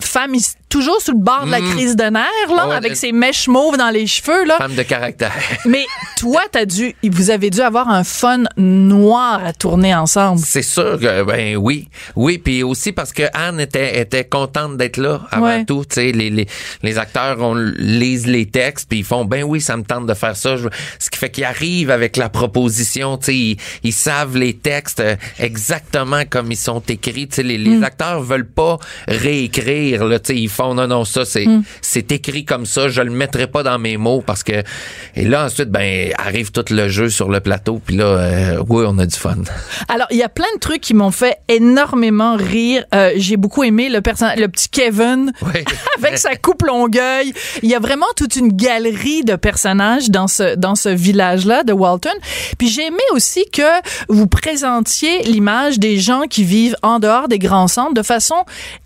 femme 0.00 0.38
toujours 0.76 1.00
sous 1.00 1.12
le 1.12 1.18
bord 1.18 1.46
de 1.46 1.50
la 1.50 1.60
crise 1.60 1.96
de 1.96 2.04
nerfs, 2.04 2.54
là, 2.54 2.68
Ouais, 2.68 2.74
avec 2.74 2.96
ses 2.96 3.12
mèches 3.12 3.48
mauves 3.48 3.76
dans 3.78 3.88
les 3.90 4.06
cheveux, 4.06 4.44
là. 4.44 4.56
Femme 4.58 4.74
de 4.74 4.82
caractère. 4.82 5.32
Mais 5.64 5.84
toi, 6.18 6.42
t'as 6.52 6.64
dû, 6.66 6.94
vous 7.04 7.30
avez 7.30 7.48
dû 7.50 7.60
avoir 7.60 7.88
un 7.88 8.04
fun 8.04 8.42
noir 8.58 9.40
à 9.44 9.52
tourner 9.52 9.94
ensemble. 9.94 10.40
C'est 10.44 10.62
sûr 10.62 10.98
que 11.00 11.22
ben 11.22 11.56
oui, 11.56 11.88
oui, 12.14 12.38
puis 12.38 12.62
aussi 12.62 12.92
parce 12.92 13.12
que 13.12 13.22
Anne 13.32 13.60
était 13.60 14.00
était 14.00 14.24
contente 14.24 14.76
d'être 14.76 14.96
là 14.98 15.22
avant 15.30 15.46
Ouais. 15.46 15.64
tout. 15.64 15.84
Tu 15.88 15.94
sais, 15.94 16.12
les, 16.12 16.28
les 16.30 16.46
les 16.82 16.98
acteurs 16.98 17.36
on 17.40 17.54
lisent 17.54 18.26
les 18.26 18.46
textes 18.46 18.88
puis 18.88 18.98
ils 18.98 19.04
font 19.04 19.24
ben 19.24 19.44
oui, 19.44 19.60
ça 19.60 19.76
me 19.76 19.82
tente 19.84 20.06
de 20.06 20.14
faire 20.14 20.36
ça. 20.36 20.56
Je- 20.56 20.68
ce 20.98 21.08
qui 21.10 21.18
fait 21.18 21.30
qu'ils 21.30 21.44
arrivent 21.44 21.90
avec 21.90 22.16
la 22.16 22.28
proposition. 22.28 23.16
Tu 23.18 23.24
sais, 23.26 23.34
ils, 23.36 23.56
ils 23.84 23.92
savent 23.92 24.36
les 24.36 24.54
textes 24.54 25.00
euh, 25.00 25.16
exactement 25.38 26.22
comme 26.28 26.50
ils 26.52 26.56
sont 26.56 26.80
écrits. 26.88 27.28
Tu 27.28 27.36
sais, 27.36 27.42
les, 27.42 27.58
les 27.58 27.82
acteurs 27.82 28.20
veulent 28.22 28.48
pas 28.50 28.78
réécrire. 29.06 30.04
Là, 30.04 30.18
tu 30.18 30.34
sais, 30.34 30.40
ils 30.40 30.48
font 30.48 30.65
bon, 30.68 30.74
non, 30.74 30.86
non, 30.86 31.04
ça, 31.04 31.24
c'est, 31.24 31.46
Hmm. 31.46 31.62
c'est 31.80 32.10
écrit 32.12 32.44
comme 32.44 32.66
ça. 32.66 32.88
Je 32.88 33.00
le 33.02 33.10
mettrai 33.10 33.46
pas 33.46 33.62
dans 33.62 33.78
mes 33.78 33.96
mots 33.96 34.22
parce 34.24 34.42
que, 34.42 34.62
et 35.14 35.24
là, 35.24 35.44
ensuite, 35.46 35.70
ben, 35.70 36.12
arrive 36.18 36.50
tout 36.50 36.64
le 36.70 36.88
jeu 36.88 37.08
sur 37.08 37.28
le 37.28 37.40
plateau. 37.40 37.80
Puis 37.84 37.96
là, 37.96 38.04
euh, 38.04 38.62
oui, 38.68 38.84
on 38.86 38.98
a 38.98 39.06
du 39.06 39.16
fun. 39.16 39.36
Alors, 39.88 40.06
il 40.10 40.16
y 40.16 40.22
a 40.22 40.28
plein 40.28 40.52
de 40.54 40.60
trucs 40.60 40.80
qui 40.80 40.94
m'ont 40.94 41.10
fait 41.10 41.36
énormément 41.48 42.36
rire. 42.36 42.84
Euh, 42.94 43.12
J'ai 43.16 43.36
beaucoup 43.36 43.62
aimé 43.64 43.88
le, 43.88 43.96
le 43.98 44.46
petit 44.48 44.68
Kevin 44.68 45.32
Oui. 45.42 45.64
avec 46.02 46.18
sa 46.18 46.36
coupe 46.36 46.62
longueuil. 46.62 47.32
Il 47.62 47.68
y 47.70 47.74
a 47.74 47.78
vraiment 47.78 48.06
toute 48.16 48.36
une 48.36 48.52
galerie 48.52 49.22
de 49.24 49.36
personnages 49.36 50.10
dans 50.10 50.26
ce 50.28 50.54
dans 50.56 50.74
ce 50.74 50.88
village-là 50.88 51.62
de 51.64 51.72
Walton. 51.72 52.10
Puis 52.58 52.68
j'ai 52.68 52.86
aimé 52.86 53.02
aussi 53.12 53.44
que 53.52 53.62
vous 54.08 54.26
présentiez 54.26 55.22
l'image 55.24 55.78
des 55.78 55.98
gens 55.98 56.22
qui 56.28 56.44
vivent 56.44 56.76
en 56.82 56.98
dehors 56.98 57.28
des 57.28 57.38
grands 57.38 57.68
centres 57.68 57.94
de 57.94 58.02
façon 58.02 58.36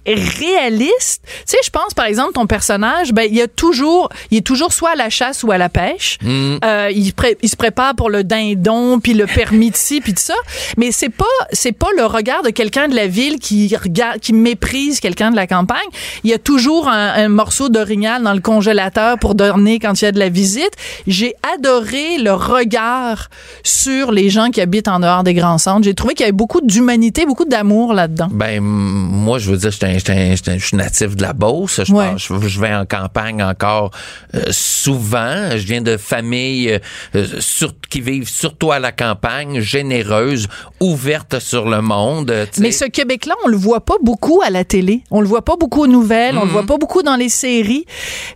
réaliste. 0.06 1.22
Tu 1.25 1.30
sais, 1.46 1.58
je 1.64 1.71
pense 1.71 1.95
par 1.95 2.07
exemple 2.07 2.33
ton 2.35 2.47
personnage, 2.47 3.12
ben 3.12 3.26
il 3.29 3.35
y 3.37 3.43
a 3.43 3.49
toujours, 3.49 4.09
il 4.31 4.38
est 4.38 4.47
toujours 4.47 4.73
soit 4.73 4.90
à 4.90 4.95
la 4.97 5.11
chasse 5.11 5.43
ou 5.43 5.52
à 5.52 5.59
la 5.59 5.69
pêche. 5.69 6.19
Euh, 6.25 6.90
il, 6.95 7.12
pré- 7.12 7.37
il 7.43 7.49
se 7.49 7.57
prépare 7.57 7.95
pour 7.95 8.11
le 8.11 8.25
dindon 8.25 9.00
puis 9.00 9.14
le 9.14 9.26
permis 9.26 9.71
de 9.71 9.76
ci 9.76 10.00
puis 10.00 10.12
de 10.12 10.19
ça. 10.19 10.35
Mais 10.76 10.93
c'est 10.93 11.09
pas 11.09 11.25
c'est 11.52 11.73
pas 11.73 11.88
le 11.97 12.05
regard 12.07 12.43
de 12.43 12.50
quelqu'un 12.50 12.88
de 12.88 12.95
la 12.95 13.07
ville 13.07 13.38
qui 13.38 13.75
regarde 13.76 14.19
qui 14.21 14.33
méprise 14.33 15.00
quelqu'un 15.00 15.31
de 15.31 15.37
la 15.37 15.47
campagne. 15.47 15.79
Il 16.25 16.31
y 16.31 16.35
a 16.35 16.38
toujours 16.38 16.88
un, 16.88 17.09
un 17.14 17.29
morceau 17.29 17.69
d'orignal 17.69 18.23
dans 18.23 18.35
le 18.35 18.40
congélateur 18.40 19.19
pour 19.19 19.35
donner 19.35 19.79
quand 19.79 20.00
il 20.00 20.05
y 20.05 20.09
a 20.09 20.12
de 20.12 20.19
la 20.19 20.29
visite. 20.29 20.71
J'ai 21.07 21.35
adoré 21.55 22.19
le 22.19 22.33
regard 22.33 23.29
sur 23.62 24.12
les 24.12 24.31
gens 24.31 24.50
qui 24.50 24.61
habitent 24.61 24.88
en 24.88 25.00
dehors 25.00 25.23
des 25.25 25.35
grands 25.35 25.59
centres. 25.59 25.85
J'ai 25.85 25.95
trouvé 25.95 26.14
qu'il 26.14 26.25
y 26.25 26.29
avait 26.29 26.33
beaucoup 26.33 26.61
d'humanité, 26.61 27.26
beaucoup 27.26 27.45
d'amour 27.45 27.93
là-dedans. 27.93 28.29
Ben, 28.31 28.61
moi, 28.61 29.38
je 29.38 29.50
veux 29.50 29.57
dire, 29.57 29.71
je 29.71 30.59
suis 30.59 30.76
natif 30.76 31.17
de 31.17 31.23
la 31.23 31.33
Beauce. 31.50 31.80
Je, 31.85 31.92
Ouais. 31.92 32.07
pars- 32.11 32.19
je, 32.19 32.49
je 32.49 32.61
vais 32.61 32.75
en 32.75 32.85
campagne 32.87 33.42
encore 33.42 33.90
euh, 34.35 34.45
souvent. 34.50 35.50
Je 35.57 35.66
viens 35.66 35.83
de 35.83 35.97
familles 35.97 36.71
euh, 36.73 36.78
euh, 37.16 37.26
sur- 37.40 37.73
qui 37.88 38.00
vivent 38.00 38.28
surtout 38.28 38.71
à 38.73 38.78
la 38.78 38.92
campagne, 38.92 39.61
généreuses, 39.61 40.47
ouvertes 40.80 41.38
sur 41.40 41.69
le 41.69 41.80
monde. 41.83 42.30
euh. 42.30 42.47
Mais 42.59 42.71
ce 42.73 42.85
Québec-là, 42.85 43.35
on 43.45 43.49
le 43.49 43.57
voit 43.57 43.80
pas 43.85 43.97
beaucoup 44.02 44.40
à 44.45 44.50
la 44.50 44.64
télé. 44.64 45.02
On 45.11 45.21
le 45.21 45.26
voit 45.26 45.45
pas 45.45 45.57
beaucoup 45.57 45.83
aux 45.83 45.87
nouvelles. 45.87 46.37
On 46.38 46.45
le 46.45 46.50
voit 46.50 46.64
pas 46.66 46.78
beaucoup 46.78 47.02
dans 47.02 47.16
les 47.16 47.28
séries. 47.28 47.85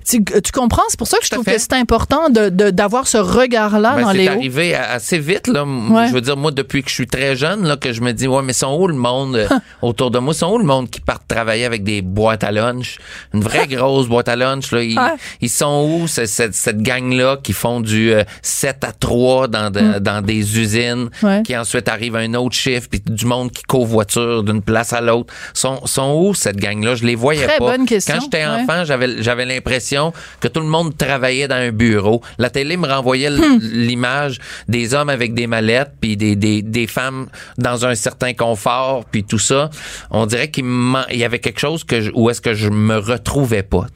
Tu, 0.09 0.25
tu 0.25 0.53
comprends? 0.53 0.83
C'est 0.89 0.99
pour 0.99 1.07
ça 1.07 1.19
que 1.19 1.25
je 1.25 1.31
trouve 1.31 1.45
fait. 1.45 1.55
que 1.55 1.61
c'est 1.61 1.73
important 1.75 2.29
de- 2.31 2.49
de- 2.49 2.71
d'avoir 2.71 3.07
ce 3.07 3.17
regard-là 3.19 3.95
Ben, 3.97 4.03
dans 4.03 4.11
c'est 4.13 4.19
les 4.19 4.29
hauts. 4.29 4.33
arrivé 4.33 4.75
assez 4.75 5.19
vite 5.19 5.47
là. 5.49 5.63
M- 5.63 5.93
Ouais. 5.93 6.09
Je 6.09 6.13
veux 6.13 6.21
dire 6.21 6.37
moi 6.37 6.51
depuis 6.51 6.83
que 6.83 6.89
je 6.89 6.95
suis 6.95 7.07
très 7.07 7.37
jeune 7.37 7.65
là 7.67 7.77
que 7.77 7.93
je 7.93 8.01
me 8.01 8.13
dis 8.13 8.27
ouais 8.27 8.43
mais 8.43 8.53
sont 8.53 8.75
où 8.77 8.87
le 8.89 8.95
monde 8.95 9.37
euh, 9.37 9.49
autour 9.83 10.11
de 10.11 10.19
moi? 10.19 10.35
Sont 10.35 10.53
où 10.53 10.59
le 10.59 10.65
monde 10.65 10.91
qui 10.91 11.01
part 11.01 11.21
travailler 11.27 11.65
avec 11.65 11.85
des 11.85 12.03
boîtes 12.03 12.43
à 12.45 12.51
lunch? 12.51 12.99
Une 13.33 13.41
vraie 13.43 13.67
grosse 13.69 14.07
boîte 14.09 14.29
à 14.29 14.37
lunch 14.37 14.71
là 14.73 14.83
ils, 14.83 14.99
Ouais. 14.99 15.11
ils 15.41 15.51
sont 15.51 15.89
où 15.89 16.07
ce- 16.09 16.27
cette, 16.27 16.55
cette 16.55 16.83
gang 16.83 17.13
là 17.13 17.37
qui 17.43 17.53
font 17.53 17.81
du 17.81 18.13
euh, 18.13 18.23
7 18.43 18.85
à 18.85 18.93
3 18.93 19.49
dans 19.49 19.71
de- 19.71 19.99
dans 19.99 20.23
des 20.25 20.59
usines 20.59 21.09
Mm. 21.23 21.27
Ouais. 21.27 21.43
qui 21.45 21.57
ensuite 21.57 21.89
arrive 21.89 22.17
à 22.17 22.21
un 22.21 22.35
autre 22.35 22.55
chiffre 22.57 22.89
puis 22.91 23.01
du 23.05 23.27
monde 23.27 23.51
qui 23.53 23.63
covoiture 23.63 24.43
d'une 24.43 24.63
place 24.63 24.93
à 24.93 25.01
l'autre 25.01 25.33
sont 25.53 25.85
sont 25.87 26.15
où 26.21 26.35
cette 26.35 26.57
gang 26.57 26.83
là 26.85 26.95
je 26.95 27.05
les 27.05 27.15
voyais 27.15 27.47
Très 27.47 27.59
pas 27.59 27.77
bonne 27.77 27.87
question. 27.87 28.15
quand 28.15 28.21
j'étais 28.23 28.45
Ouais. 28.47 28.63
enfant 28.63 28.85
j'avais 28.85 29.23
j'avais 29.23 29.45
l'impression 29.45 30.13
que 30.41 30.49
tout 30.49 30.61
le 30.61 30.67
monde 30.67 30.97
travaillait 30.97 31.49
dans 31.49 31.55
un 31.57 31.71
bureau. 31.73 32.21
La 32.39 32.51
télé 32.51 32.77
me 32.77 32.87
renvoyait 32.87 33.31
Hmm. 33.31 33.59
l'image 33.63 34.39
des 34.69 34.95
hommes 34.95 35.09
avec 35.09 35.35
des 35.35 35.47
mallettes 35.47 35.93
puis 36.01 36.17
des, 36.17 36.37
des, 36.37 36.63
des 36.63 36.87
femmes 36.87 37.27
dans 37.59 37.87
un 37.87 37.95
certain 37.95 38.33
confort 38.35 39.05
puis 39.11 39.25
tout 39.25 39.39
ça. 39.39 39.71
On 40.11 40.27
dirait 40.27 40.51
qu'il 40.51 40.65
y 41.13 41.25
avait 41.25 41.39
quelque 41.39 41.61
chose 41.61 41.85
que 41.85 42.01
je- 42.01 42.11
où 42.15 42.31
est-ce 42.31 42.41
que 42.41 42.55
je 42.55 42.69
me 42.69 42.94
retrouvais 42.95 43.63
pas, 43.63 43.87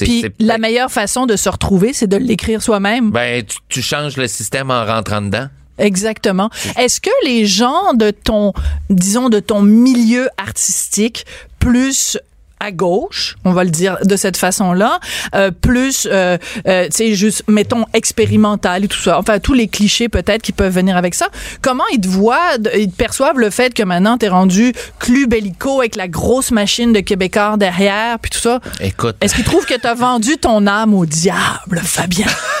Puis 0.00 0.24
la 0.38 0.58
meilleure 0.58 0.90
façon 0.90 1.26
de 1.26 1.36
se 1.36 1.48
retrouver, 1.48 1.92
c'est 1.92 2.06
de 2.06 2.16
l'écrire 2.16 2.62
soi-même. 2.62 3.10
ben 3.10 3.44
tu, 3.44 3.58
tu 3.68 3.82
changes 3.82 4.16
le 4.16 4.26
système 4.26 4.70
en 4.70 4.84
rentrant 4.84 5.20
dedans. 5.20 5.48
Exactement. 5.78 6.50
Est-ce 6.78 7.00
que 7.00 7.10
les 7.24 7.46
gens 7.46 7.94
de 7.94 8.10
ton, 8.10 8.52
disons, 8.90 9.30
de 9.30 9.40
ton 9.40 9.62
milieu 9.62 10.28
artistique, 10.36 11.24
plus 11.58 12.18
à 12.60 12.72
gauche, 12.72 13.36
on 13.46 13.52
va 13.52 13.64
le 13.64 13.70
dire 13.70 13.96
de 14.04 14.16
cette 14.16 14.36
façon-là, 14.36 15.00
euh, 15.34 15.50
plus, 15.50 16.06
euh, 16.10 16.36
euh, 16.68 16.84
tu 16.84 16.90
sais, 16.92 17.14
juste, 17.14 17.42
mettons, 17.48 17.86
expérimental 17.94 18.84
et 18.84 18.88
tout 18.88 18.98
ça. 19.00 19.18
Enfin, 19.18 19.38
tous 19.38 19.54
les 19.54 19.66
clichés 19.66 20.08
peut-être 20.10 20.42
qui 20.42 20.52
peuvent 20.52 20.72
venir 20.72 20.96
avec 20.96 21.14
ça. 21.14 21.28
Comment 21.62 21.84
ils 21.92 22.00
te 22.00 22.06
voient, 22.08 22.56
ils 22.76 22.90
te 22.90 22.96
perçoivent 22.96 23.38
le 23.38 23.48
fait 23.50 23.72
que 23.72 23.82
maintenant 23.82 24.18
t'es 24.18 24.28
rendu 24.28 24.72
club 24.98 25.30
bellico 25.30 25.80
avec 25.80 25.96
la 25.96 26.06
grosse 26.06 26.50
machine 26.50 26.92
de 26.92 27.00
Québécois 27.00 27.56
derrière, 27.56 28.18
puis 28.18 28.30
tout 28.30 28.38
ça? 28.40 28.60
Écoute, 28.80 29.16
Est-ce 29.22 29.34
qu'ils 29.34 29.44
trouvent 29.44 29.64
que 29.66 29.78
t'as 29.78 29.94
vendu 29.94 30.36
ton 30.36 30.66
âme 30.66 30.92
au 30.94 31.06
diable, 31.06 31.80
Fabien? 31.82 32.26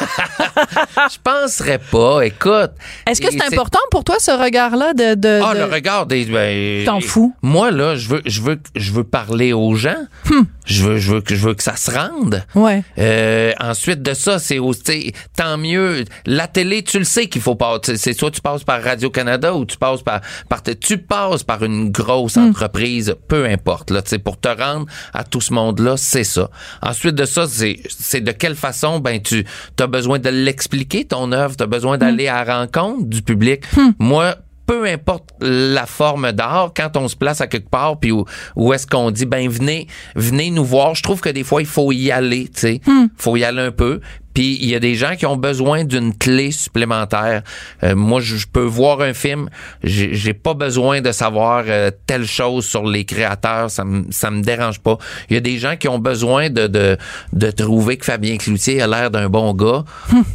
je 1.10 1.16
penserais 1.22 1.78
pas. 1.78 2.22
Écoute, 2.24 2.70
Est-ce 3.06 3.20
que 3.20 3.30
c'est 3.30 3.44
important 3.44 3.78
pour 3.90 4.04
toi 4.04 4.16
ce 4.18 4.30
regard-là 4.30 4.94
de, 4.94 5.14
de, 5.14 5.40
Ah, 5.44 5.52
de- 5.54 5.58
le 5.58 5.64
regard 5.66 6.06
des. 6.06 6.24
Ben, 6.24 6.84
T'en 6.86 7.00
fous? 7.00 7.34
Moi, 7.42 7.70
là, 7.70 7.96
je 7.96 8.08
veux, 8.08 8.22
je 8.24 8.40
veux, 8.40 8.58
je 8.76 8.92
veux 8.92 9.04
parler 9.04 9.52
aux 9.52 9.74
gens. 9.74 9.89
Hmm. 10.30 10.42
Je 10.66 10.84
veux, 10.84 10.98
je 10.98 11.14
veux 11.14 11.20
que, 11.20 11.34
je 11.34 11.46
veux 11.48 11.54
que 11.54 11.62
ça 11.62 11.76
se 11.76 11.90
rende. 11.90 12.44
Ouais. 12.54 12.82
Euh, 12.98 13.52
ensuite 13.58 14.02
de 14.02 14.14
ça, 14.14 14.38
c'est 14.38 14.58
aussi, 14.58 15.12
tant 15.36 15.58
mieux. 15.58 16.04
La 16.26 16.46
télé, 16.46 16.82
tu 16.82 16.98
le 16.98 17.04
sais 17.04 17.26
qu'il 17.26 17.42
faut 17.42 17.56
pas. 17.56 17.78
C'est 17.82 18.12
soit 18.12 18.30
tu 18.30 18.40
passes 18.40 18.62
par 18.64 18.82
Radio 18.82 19.10
Canada 19.10 19.54
ou 19.54 19.64
tu 19.64 19.76
passes 19.76 20.02
par, 20.02 20.20
par 20.48 20.62
tu 20.62 20.98
passes 20.98 21.42
par 21.42 21.64
une 21.64 21.90
grosse 21.90 22.36
Hmm. 22.36 22.50
entreprise, 22.50 23.14
peu 23.28 23.46
importe. 23.46 23.90
Là, 23.90 24.02
pour 24.22 24.38
te 24.38 24.48
rendre 24.48 24.86
à 25.12 25.24
tout 25.24 25.40
ce 25.40 25.52
monde-là, 25.52 25.96
c'est 25.96 26.24
ça. 26.24 26.50
Ensuite 26.82 27.14
de 27.14 27.24
ça, 27.24 27.46
c'est, 27.48 28.20
de 28.20 28.32
quelle 28.32 28.54
façon, 28.56 29.00
ben 29.00 29.20
tu 29.20 29.44
as 29.78 29.86
besoin 29.86 30.18
de 30.18 30.28
l'expliquer 30.30 31.04
ton 31.04 31.32
œuvre, 31.32 31.56
tu 31.56 31.62
as 31.62 31.66
besoin 31.66 31.98
d'aller 31.98 32.28
à 32.28 32.44
la 32.44 32.58
rencontre 32.60 33.06
du 33.06 33.22
public. 33.22 33.64
Moi 33.98 34.36
peu 34.70 34.86
importe 34.86 35.30
la 35.40 35.84
forme 35.84 36.30
d'art, 36.30 36.70
quand 36.76 36.96
on 36.96 37.08
se 37.08 37.16
place 37.16 37.40
à 37.40 37.48
quelque 37.48 37.68
part, 37.68 37.98
puis 37.98 38.12
où, 38.12 38.24
où 38.54 38.72
est-ce 38.72 38.86
qu'on 38.86 39.10
dit, 39.10 39.26
ben 39.26 39.48
venez, 39.48 39.88
venez 40.14 40.52
nous 40.52 40.64
voir. 40.64 40.94
Je 40.94 41.02
trouve 41.02 41.20
que 41.20 41.28
des 41.28 41.42
fois 41.42 41.60
il 41.60 41.66
faut 41.66 41.90
y 41.90 42.12
aller, 42.12 42.44
tu 42.44 42.60
sais, 42.60 42.80
faut 43.16 43.36
y 43.36 43.42
aller 43.42 43.62
un 43.62 43.72
peu. 43.72 44.00
Puis 44.34 44.58
il 44.60 44.68
y 44.68 44.74
a 44.74 44.80
des 44.80 44.94
gens 44.94 45.16
qui 45.16 45.26
ont 45.26 45.36
besoin 45.36 45.84
d'une 45.84 46.16
clé 46.16 46.50
supplémentaire. 46.52 47.42
Euh, 47.82 47.94
moi, 47.96 48.20
je 48.20 48.36
je 48.36 48.46
peux 48.46 48.62
voir 48.64 49.00
un 49.02 49.12
film, 49.12 49.48
j'ai 49.82 50.34
pas 50.34 50.54
besoin 50.54 51.00
de 51.00 51.12
savoir 51.12 51.64
euh, 51.68 51.90
telle 52.06 52.26
chose 52.26 52.64
sur 52.66 52.84
les 52.86 53.04
créateurs, 53.04 53.70
ça 53.70 53.84
me 53.84 54.04
ça 54.10 54.30
me 54.30 54.40
dérange 54.42 54.80
pas. 54.80 54.98
Il 55.28 55.34
y 55.34 55.36
a 55.36 55.40
des 55.40 55.58
gens 55.58 55.76
qui 55.76 55.88
ont 55.88 55.98
besoin 55.98 56.48
de 56.48 56.66
de, 56.68 56.96
de 57.32 57.50
trouver 57.50 57.96
que 57.96 58.04
Fabien 58.06 58.36
Cloutier 58.38 58.80
a 58.82 58.86
l'air 58.86 59.10
d'un 59.10 59.28
bon 59.28 59.52
gars 59.52 59.84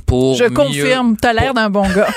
pour 0.06 0.36
Je 0.36 0.44
mieux- 0.46 0.50
confirme, 0.52 1.18
t'as 1.18 1.34
l'air 1.34 1.54
d'un 1.54 1.70
bon 1.70 1.88
gars. 1.90 2.08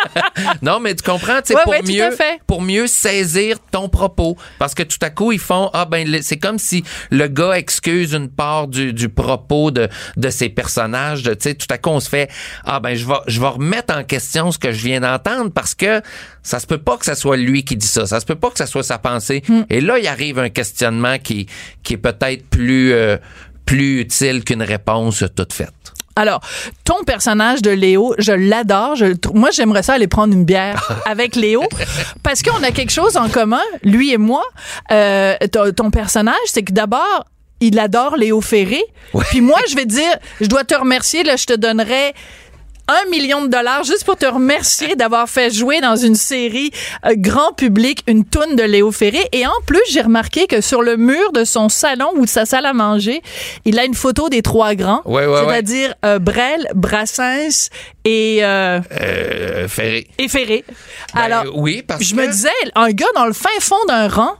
non, 0.62 0.80
mais 0.80 0.94
tu 0.94 1.02
comprends, 1.02 1.40
tu 1.42 1.48
sais, 1.48 1.54
Ouais, 1.56 1.62
pour 1.64 1.72
ouais, 1.72 1.82
mieux, 1.82 2.10
fait. 2.12 2.40
pour 2.46 2.62
mieux 2.62 2.86
saisir 2.86 3.56
ton 3.70 3.88
propos, 3.88 4.36
parce 4.58 4.74
que 4.74 4.82
tout 4.82 4.98
à 5.02 5.10
coup 5.10 5.32
ils 5.32 5.38
font 5.38 5.70
ah 5.72 5.84
ben 5.84 6.18
c'est 6.22 6.36
comme 6.38 6.58
si 6.58 6.84
le 7.10 7.28
gars 7.28 7.52
excuse 7.58 8.12
une 8.14 8.28
part 8.28 8.68
du, 8.68 8.92
du 8.92 9.08
propos 9.08 9.70
de 9.70 9.88
de 10.16 10.30
ses 10.30 10.48
personnages, 10.48 11.15
de 11.22 11.34
tu 11.34 11.50
sais, 11.50 11.54
tout 11.54 11.66
à 11.70 11.78
coup 11.78 11.90
on 11.90 12.00
se 12.00 12.08
fait 12.08 12.30
ah 12.64 12.80
ben 12.80 12.94
je 12.94 13.06
vais 13.06 13.14
je 13.26 13.40
vais 13.40 13.48
remettre 13.48 13.96
en 13.96 14.04
question 14.04 14.52
ce 14.52 14.58
que 14.58 14.72
je 14.72 14.82
viens 14.84 15.00
d'entendre 15.00 15.50
parce 15.50 15.74
que 15.74 16.00
ça 16.42 16.60
se 16.60 16.66
peut 16.66 16.78
pas 16.78 16.96
que 16.96 17.04
ça 17.04 17.14
soit 17.14 17.36
lui 17.36 17.64
qui 17.64 17.76
dit 17.76 17.86
ça, 17.86 18.06
ça 18.06 18.20
se 18.20 18.26
peut 18.26 18.34
pas 18.34 18.50
que 18.50 18.58
ça 18.58 18.66
soit 18.66 18.82
sa 18.82 18.98
pensée. 18.98 19.42
Hmm. 19.48 19.62
Et 19.70 19.80
là 19.80 19.98
il 19.98 20.06
arrive 20.06 20.38
un 20.38 20.48
questionnement 20.48 21.18
qui 21.18 21.46
qui 21.82 21.94
est 21.94 21.98
peut-être 21.98 22.46
plus 22.48 22.92
euh, 22.92 23.16
plus 23.64 24.00
utile 24.00 24.44
qu'une 24.44 24.62
réponse 24.62 25.24
toute 25.34 25.52
faite. 25.52 25.72
Alors, 26.18 26.40
ton 26.84 27.04
personnage 27.04 27.60
de 27.60 27.70
Léo, 27.70 28.14
je 28.18 28.32
l'adore. 28.32 28.96
Je 28.96 29.14
Moi, 29.34 29.50
j'aimerais 29.50 29.82
ça 29.82 29.92
aller 29.92 30.06
prendre 30.06 30.32
une 30.32 30.46
bière 30.46 30.98
avec 31.04 31.36
Léo 31.36 31.62
parce 32.22 32.42
qu'on 32.42 32.62
a 32.62 32.70
quelque 32.70 32.92
chose 32.92 33.18
en 33.18 33.28
commun, 33.28 33.60
lui 33.82 34.12
et 34.12 34.18
moi. 34.18 34.42
Euh, 34.90 35.36
ton 35.76 35.90
personnage, 35.90 36.34
c'est 36.46 36.62
que 36.62 36.72
d'abord, 36.72 37.26
il 37.60 37.78
adore 37.78 38.16
Léo 38.16 38.40
Ferré. 38.40 38.82
Puis 39.30 39.40
moi, 39.40 39.58
je 39.68 39.74
vais 39.76 39.82
te 39.84 39.88
dire, 39.90 40.16
je 40.40 40.46
dois 40.46 40.64
te 40.64 40.74
remercier. 40.74 41.22
Là, 41.24 41.36
je 41.36 41.46
te 41.46 41.54
donnerais 41.54 42.12
un 42.88 43.10
million 43.10 43.42
de 43.42 43.48
dollars 43.48 43.82
juste 43.82 44.04
pour 44.04 44.14
te 44.16 44.26
remercier 44.26 44.94
d'avoir 44.94 45.28
fait 45.28 45.50
jouer 45.52 45.80
dans 45.80 45.96
une 45.96 46.14
série 46.14 46.70
euh, 47.04 47.14
grand 47.16 47.52
public 47.52 48.04
une 48.06 48.24
toune 48.24 48.54
de 48.54 48.62
Léo 48.62 48.92
Ferré. 48.92 49.26
Et 49.32 49.44
en 49.44 49.50
plus, 49.66 49.80
j'ai 49.90 50.02
remarqué 50.02 50.46
que 50.46 50.60
sur 50.60 50.82
le 50.82 50.96
mur 50.96 51.32
de 51.32 51.42
son 51.42 51.68
salon 51.68 52.12
ou 52.14 52.26
de 52.26 52.30
sa 52.30 52.44
salle 52.46 52.64
à 52.64 52.72
manger, 52.72 53.22
il 53.64 53.76
a 53.80 53.84
une 53.84 53.94
photo 53.94 54.28
des 54.28 54.40
trois 54.40 54.76
grands. 54.76 55.02
Ouais, 55.04 55.26
ouais, 55.26 55.32
ouais. 55.32 55.40
C'est-à-dire 55.48 55.94
euh, 56.04 56.20
Brel, 56.20 56.68
Brassens 56.76 57.70
et, 58.04 58.44
euh, 58.44 58.78
Euh, 59.00 59.66
Ferré. 59.66 60.06
et 60.18 60.28
Ferré. 60.28 60.64
Ben, 61.12 61.22
Alors, 61.22 61.44
oui, 61.56 61.82
parce 61.82 62.04
je 62.04 62.14
que 62.14 62.20
me 62.20 62.28
disais, 62.28 62.48
un 62.76 62.90
gars 62.90 63.06
dans 63.16 63.26
le 63.26 63.32
fin 63.32 63.48
fond 63.58 63.84
d'un 63.88 64.06
rang, 64.06 64.34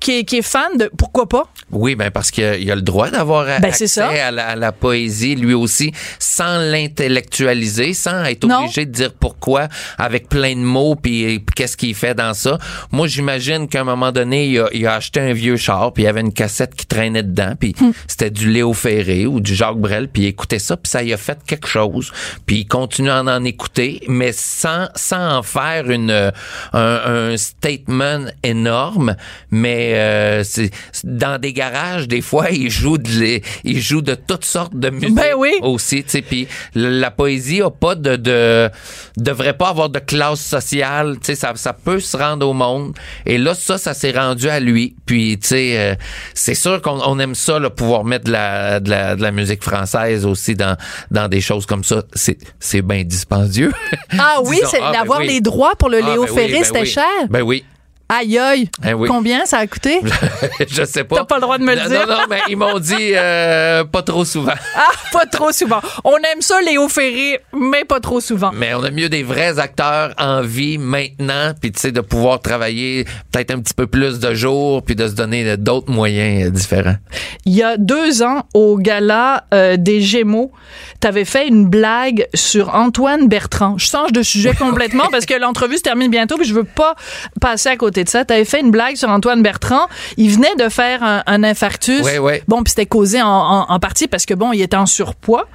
qui 0.00 0.18
est, 0.20 0.24
qui 0.24 0.38
est 0.38 0.42
fan 0.42 0.76
de 0.78 0.90
pourquoi 0.96 1.28
pas? 1.28 1.44
Oui, 1.70 1.94
ben 1.94 2.10
parce 2.10 2.30
qu'il 2.30 2.44
a, 2.44 2.72
a 2.72 2.76
le 2.76 2.82
droit 2.82 3.10
d'avoir 3.10 3.44
Ben, 3.44 3.64
accès 3.64 4.00
à 4.00 4.30
la, 4.30 4.48
à 4.48 4.56
la 4.56 4.72
poésie 4.72 5.34
lui 5.34 5.54
aussi, 5.54 5.92
sans 6.18 6.58
l'intellectualiser, 6.58 7.94
sans 7.94 8.24
être 8.24 8.46
Non. 8.46 8.60
obligé 8.64 8.86
de 8.86 8.92
dire 8.92 9.12
pourquoi 9.12 9.68
avec 9.98 10.28
plein 10.28 10.52
de 10.54 10.60
mots 10.60 10.94
puis 10.96 11.44
qu'est-ce 11.54 11.76
qu'il 11.76 11.94
fait 11.94 12.14
dans 12.14 12.34
ça. 12.34 12.58
Moi, 12.92 13.06
j'imagine 13.06 13.68
qu'à 13.68 13.80
un 13.80 13.84
moment 13.84 14.12
donné, 14.12 14.46
il 14.48 14.58
a, 14.60 14.68
il 14.72 14.86
a 14.86 14.94
acheté 14.94 15.20
un 15.20 15.32
vieux 15.32 15.56
char 15.56 15.92
puis 15.92 16.04
il 16.04 16.06
y 16.06 16.08
avait 16.08 16.20
une 16.20 16.32
cassette 16.32 16.74
qui 16.74 16.86
traînait 16.86 17.22
dedans 17.22 17.54
puis 17.58 17.74
Hmm. 17.80 17.90
c'était 18.08 18.30
du 18.30 18.50
Léo 18.50 18.72
Ferré 18.72 19.26
ou 19.26 19.40
du 19.40 19.54
Jacques 19.54 19.76
Brel 19.76 20.08
puis 20.08 20.22
il 20.22 20.26
écoutait 20.28 20.58
ça 20.58 20.76
puis 20.76 20.90
ça 20.90 21.02
y 21.02 21.12
a 21.12 21.16
fait 21.16 21.38
quelque 21.46 21.68
chose 21.68 22.10
puis 22.46 22.60
il 22.60 22.66
continue 22.66 23.10
à 23.10 23.20
en 23.22 23.44
écouter 23.44 24.00
mais 24.08 24.32
sans 24.32 24.88
sans 24.96 25.36
en 25.38 25.42
faire 25.42 25.88
une 25.90 26.10
un, 26.10 26.32
un 26.72 27.36
statement 27.36 28.24
énorme 28.42 29.14
mais 29.50 29.87
euh, 29.94 30.42
c'est 30.44 30.70
dans 31.04 31.38
des 31.40 31.52
garages 31.52 32.08
des 32.08 32.20
fois 32.20 32.50
il 32.50 32.70
joue 32.70 32.98
de 32.98 33.08
les- 33.08 33.42
il 33.64 33.80
joue 33.80 34.02
de 34.02 34.14
toutes 34.14 34.44
sortes 34.44 34.74
de 34.74 34.90
musique 34.90 35.14
Ben 35.14 35.34
oui. 35.36 35.52
aussi 35.62 36.02
tu 36.04 36.10
sais 36.10 36.22
puis 36.22 36.46
la, 36.74 37.10
poésie 37.10 37.62
a 37.62 37.70
pas 37.70 37.94
de, 37.94 38.16
de 38.16 38.70
devrait 39.16 39.54
pas 39.56 39.68
avoir 39.68 39.88
de 39.88 39.98
classe 39.98 40.40
sociale 40.40 41.16
tu 41.20 41.26
sais 41.26 41.34
ça 41.34 41.52
ça 41.56 41.72
peut 41.72 42.00
se 42.00 42.16
rendre 42.16 42.46
au 42.48 42.52
monde 42.52 42.94
et 43.26 43.38
là 43.38 43.54
ça 43.54 43.78
ça 43.78 43.94
s'est 43.94 44.12
rendu 44.12 44.48
à 44.48 44.60
lui 44.60 44.94
puis 45.06 45.38
tu 45.38 45.48
sais 45.48 45.74
euh, 45.78 45.94
c'est 46.34 46.54
sûr 46.54 46.80
qu'on 46.82 47.00
on 47.04 47.18
aime 47.18 47.34
ça 47.34 47.58
là, 47.58 47.70
pouvoir 47.70 48.04
mettre 48.04 48.24
de 48.24 48.32
la, 48.32 48.80
de 48.80 48.90
la 48.90 49.16
de 49.16 49.22
la 49.22 49.30
musique 49.30 49.62
française 49.62 50.24
aussi 50.26 50.54
dans 50.54 50.76
dans 51.10 51.28
des 51.28 51.40
choses 51.40 51.66
comme 51.66 51.84
ça 51.84 52.02
c'est 52.14 52.38
c'est 52.60 52.82
bien 52.82 53.02
dispendieux 53.04 53.72
Ah 54.18 54.38
oui, 54.44 54.60
c'est 54.70 54.78
ah, 54.82 54.92
ben 54.92 54.98
d'avoir 55.00 55.20
oui. 55.20 55.28
les 55.28 55.40
droits 55.40 55.74
pour 55.78 55.88
le 55.88 56.00
Ah, 56.02 56.10
Léo 56.12 56.24
ben 56.24 56.30
oui, 56.30 56.36
Ferré, 56.40 56.52
ben 56.60 56.64
c'était 56.64 56.80
oui. 56.80 56.86
cher. 56.86 57.04
ben 57.30 57.42
oui 57.42 57.64
Aïe 58.10 58.38
aïe. 58.38 58.70
Eh 58.86 58.94
oui. 58.94 59.06
Combien 59.06 59.44
ça 59.44 59.58
a 59.58 59.66
coûté? 59.66 60.00
je 60.66 60.84
sais 60.84 61.04
pas. 61.04 61.16
T'as 61.16 61.24
pas 61.24 61.34
le 61.36 61.42
droit 61.42 61.58
de 61.58 61.64
me 61.64 61.74
le 61.74 61.88
dire. 61.88 62.06
Non, 62.06 62.14
non, 62.14 62.22
mais 62.30 62.40
ils 62.48 62.56
m'ont 62.56 62.78
dit 62.78 63.12
euh, 63.14 63.84
pas 63.84 64.02
trop 64.02 64.24
souvent. 64.24 64.52
Ah, 64.80 64.92
pas 65.12 65.26
trop 65.26 65.50
souvent. 65.50 65.80
On 66.04 66.16
aime 66.16 66.40
ça, 66.40 66.60
Léo 66.60 66.88
Ferré, 66.88 67.40
mais 67.52 67.84
pas 67.84 67.98
trop 67.98 68.20
souvent. 68.20 68.52
Mais 68.54 68.74
on 68.74 68.84
a 68.84 68.90
mieux 68.90 69.08
des 69.08 69.24
vrais 69.24 69.58
acteurs 69.58 70.14
en 70.18 70.40
vie 70.42 70.78
maintenant, 70.78 71.52
puis 71.60 71.72
tu 71.72 71.80
sais 71.80 71.90
de 71.90 72.00
pouvoir 72.00 72.40
travailler 72.40 73.04
peut-être 73.32 73.50
un 73.50 73.58
petit 73.58 73.74
peu 73.74 73.88
plus 73.88 74.20
de 74.20 74.34
jours, 74.34 74.84
puis 74.84 74.94
de 74.94 75.08
se 75.08 75.14
donner 75.14 75.56
d'autres 75.56 75.90
moyens 75.90 76.46
euh, 76.46 76.50
différents. 76.50 76.96
Il 77.44 77.54
y 77.54 77.62
a 77.62 77.76
deux 77.76 78.22
ans, 78.22 78.44
au 78.54 78.78
gala 78.78 79.46
euh, 79.52 79.76
des 79.76 80.00
Gémeaux, 80.00 80.52
t'avais 81.00 81.24
fait 81.24 81.48
une 81.48 81.66
blague 81.66 82.28
sur 82.34 82.74
Antoine 82.74 83.26
Bertrand. 83.26 83.76
Je 83.78 83.86
change 83.86 84.12
de 84.12 84.22
sujet 84.22 84.54
complètement 84.58 85.08
parce 85.10 85.26
que 85.26 85.34
l'entrevue 85.34 85.76
se 85.78 85.82
termine 85.82 86.10
bientôt, 86.10 86.36
puis 86.36 86.46
je 86.46 86.54
veux 86.54 86.64
pas 86.64 86.94
passer 87.40 87.68
à 87.68 87.76
côté 87.76 87.97
de 88.04 88.08
ça. 88.08 88.24
T'avais 88.24 88.44
fait 88.44 88.60
une 88.60 88.70
blague 88.70 88.96
sur 88.96 89.08
Antoine 89.08 89.42
Bertrand. 89.42 89.86
Il 90.16 90.30
venait 90.30 90.54
de 90.58 90.68
faire 90.68 91.02
un, 91.02 91.22
un 91.26 91.44
infarctus. 91.44 92.02
Ouais, 92.02 92.18
ouais. 92.18 92.42
Bon, 92.48 92.62
puis 92.62 92.70
c'était 92.70 92.86
causé 92.86 93.20
en, 93.22 93.26
en- 93.28 93.66
en 93.68 93.78
partie 93.78 94.08
parce 94.08 94.26
que 94.26 94.34
bon, 94.34 94.52
il 94.52 94.60
était 94.62 94.76
en 94.76 94.86
surpoids. 94.86 95.46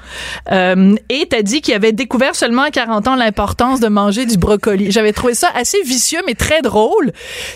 Euh, 0.52 0.96
et 1.10 1.28
t'as 1.30 1.42
dit 1.42 1.62
qu'il 1.62 1.74
avait 1.74 1.92
découvert 1.92 2.36
seulement 2.36 2.64
à 2.64 2.72
40 2.72 3.08
ans 3.08 3.16
l'importance 3.16 3.80
de 3.80 3.88
manger 3.88 4.26
du 4.26 4.38
brocoli. 4.38 4.92
J'avais 4.92 5.14
trouvé 5.14 5.34
ça 5.34 5.50
assez 5.56 5.82
vicieux, 5.84 6.20
mais 6.28 6.34
très 6.34 6.62
drôle. 6.62 7.12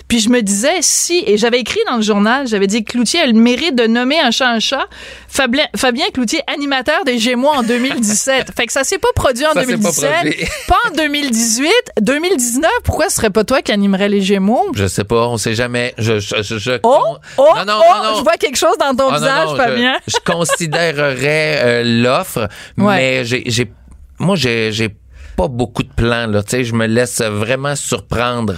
Puis 0.07 0.19
je 0.19 0.29
me 0.29 0.41
disais, 0.41 0.77
si, 0.81 1.23
et 1.25 1.37
j'avais 1.37 1.59
écrit 1.59 1.79
dans 1.89 1.97
le 1.97 2.01
journal, 2.01 2.47
j'avais 2.47 2.67
dit 2.67 2.83
que 2.83 2.91
Cloutier 2.91 3.19
a 3.21 3.25
le 3.27 3.33
mérite 3.33 3.75
de 3.75 3.87
nommer 3.87 4.19
un 4.19 4.31
chat 4.31 4.47
un 4.49 4.59
chat. 4.59 4.85
Fabien, 5.29 6.05
Cloutier, 6.13 6.41
animateur 6.47 7.03
des 7.05 7.19
Gémeaux 7.19 7.49
en 7.49 7.61
2017. 7.63 8.51
fait 8.57 8.65
que 8.65 8.71
ça 8.73 8.83
s'est 8.83 8.97
pas 8.97 9.09
produit 9.15 9.45
en 9.45 9.53
Ça 9.53 9.61
s'est 9.65 9.77
pas 9.77 9.91
2017, 9.91 10.11
produit. 10.11 10.45
pas 10.67 10.77
en 10.87 10.91
2018, 10.95 11.71
2019. 12.01 12.71
Pourquoi 12.83 13.09
ce 13.09 13.17
serait 13.17 13.29
pas 13.29 13.43
toi 13.43 13.61
qui 13.61 13.71
animerais 13.71 14.09
les 14.09 14.21
Gémeaux? 14.21 14.71
Je 14.75 14.87
sais 14.87 15.03
pas, 15.03 15.27
on 15.27 15.37
sait 15.37 15.53
jamais. 15.53 15.93
Je, 15.97 16.19
je, 16.19 16.41
je, 16.41 16.57
je- 16.57 16.79
Oh, 16.83 17.17
oh, 17.37 17.47
non, 17.57 17.65
non, 17.65 17.79
oh, 17.81 18.03
non, 18.03 18.15
je 18.17 18.23
vois 18.23 18.37
quelque 18.37 18.57
chose 18.57 18.77
dans 18.79 18.95
ton 18.95 19.09
Ah, 19.11 19.17
visage, 19.17 19.49
Fabien. 19.57 19.97
Je, 20.07 20.15
considérerais 20.25 21.59
euh, 21.63 21.83
l'offre, 22.03 22.47
Ouais. 22.77 22.95
mais 22.97 23.25
j'ai, 23.25 23.43
j'ai, 23.47 23.71
moi, 24.19 24.35
j'ai, 24.35 24.89
pas 25.35 25.47
beaucoup 25.47 25.83
de 25.83 25.91
plans, 25.93 26.25
là. 26.27 26.41
Tu 26.41 26.49
sais, 26.51 26.63
je 26.63 26.73
me 26.73 26.87
laisse 26.87 27.21
vraiment 27.21 27.75
surprendre 27.75 28.55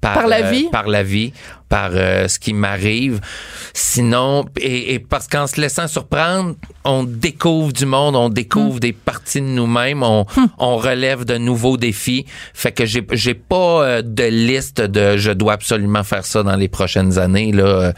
par, 0.00 0.14
Par 0.14 0.26
la 0.28 0.38
euh, 0.46 0.50
vie? 0.50 0.68
par 0.70 0.88
la 0.88 1.02
vie, 1.02 1.32
par 1.72 1.92
euh, 1.94 2.28
ce 2.28 2.38
qui 2.38 2.52
m'arrive. 2.52 3.18
Sinon, 3.72 4.44
et, 4.60 4.92
et 4.92 4.98
parce 4.98 5.26
qu'en 5.26 5.46
se 5.46 5.58
laissant 5.58 5.88
surprendre, 5.88 6.54
on 6.84 7.02
découvre 7.04 7.72
du 7.72 7.86
monde, 7.86 8.14
on 8.14 8.28
Hmm. 8.28 8.34
découvre 8.34 8.78
des 8.80 8.92
parties 8.92 9.40
de 9.40 9.46
nous-mêmes, 9.46 10.02
on, 10.02 10.26
on 10.58 10.76
relève 10.76 11.24
de 11.24 11.38
nouveaux 11.38 11.78
défis. 11.78 12.26
Fait 12.52 12.72
que 12.72 12.84
j'ai, 12.84 13.06
j'ai 13.12 13.32
pas 13.34 13.84
euh, 13.84 14.02
de 14.02 14.24
liste 14.24 14.82
de 14.82 15.16
je 15.16 15.32
dois 15.32 15.54
absolument 15.54 16.02
faire 16.04 16.26
ça 16.26 16.42
dans 16.42 16.56
les 16.56 16.68
prochaines 16.68 17.18
années. 17.18 17.52
Là, 17.52 17.94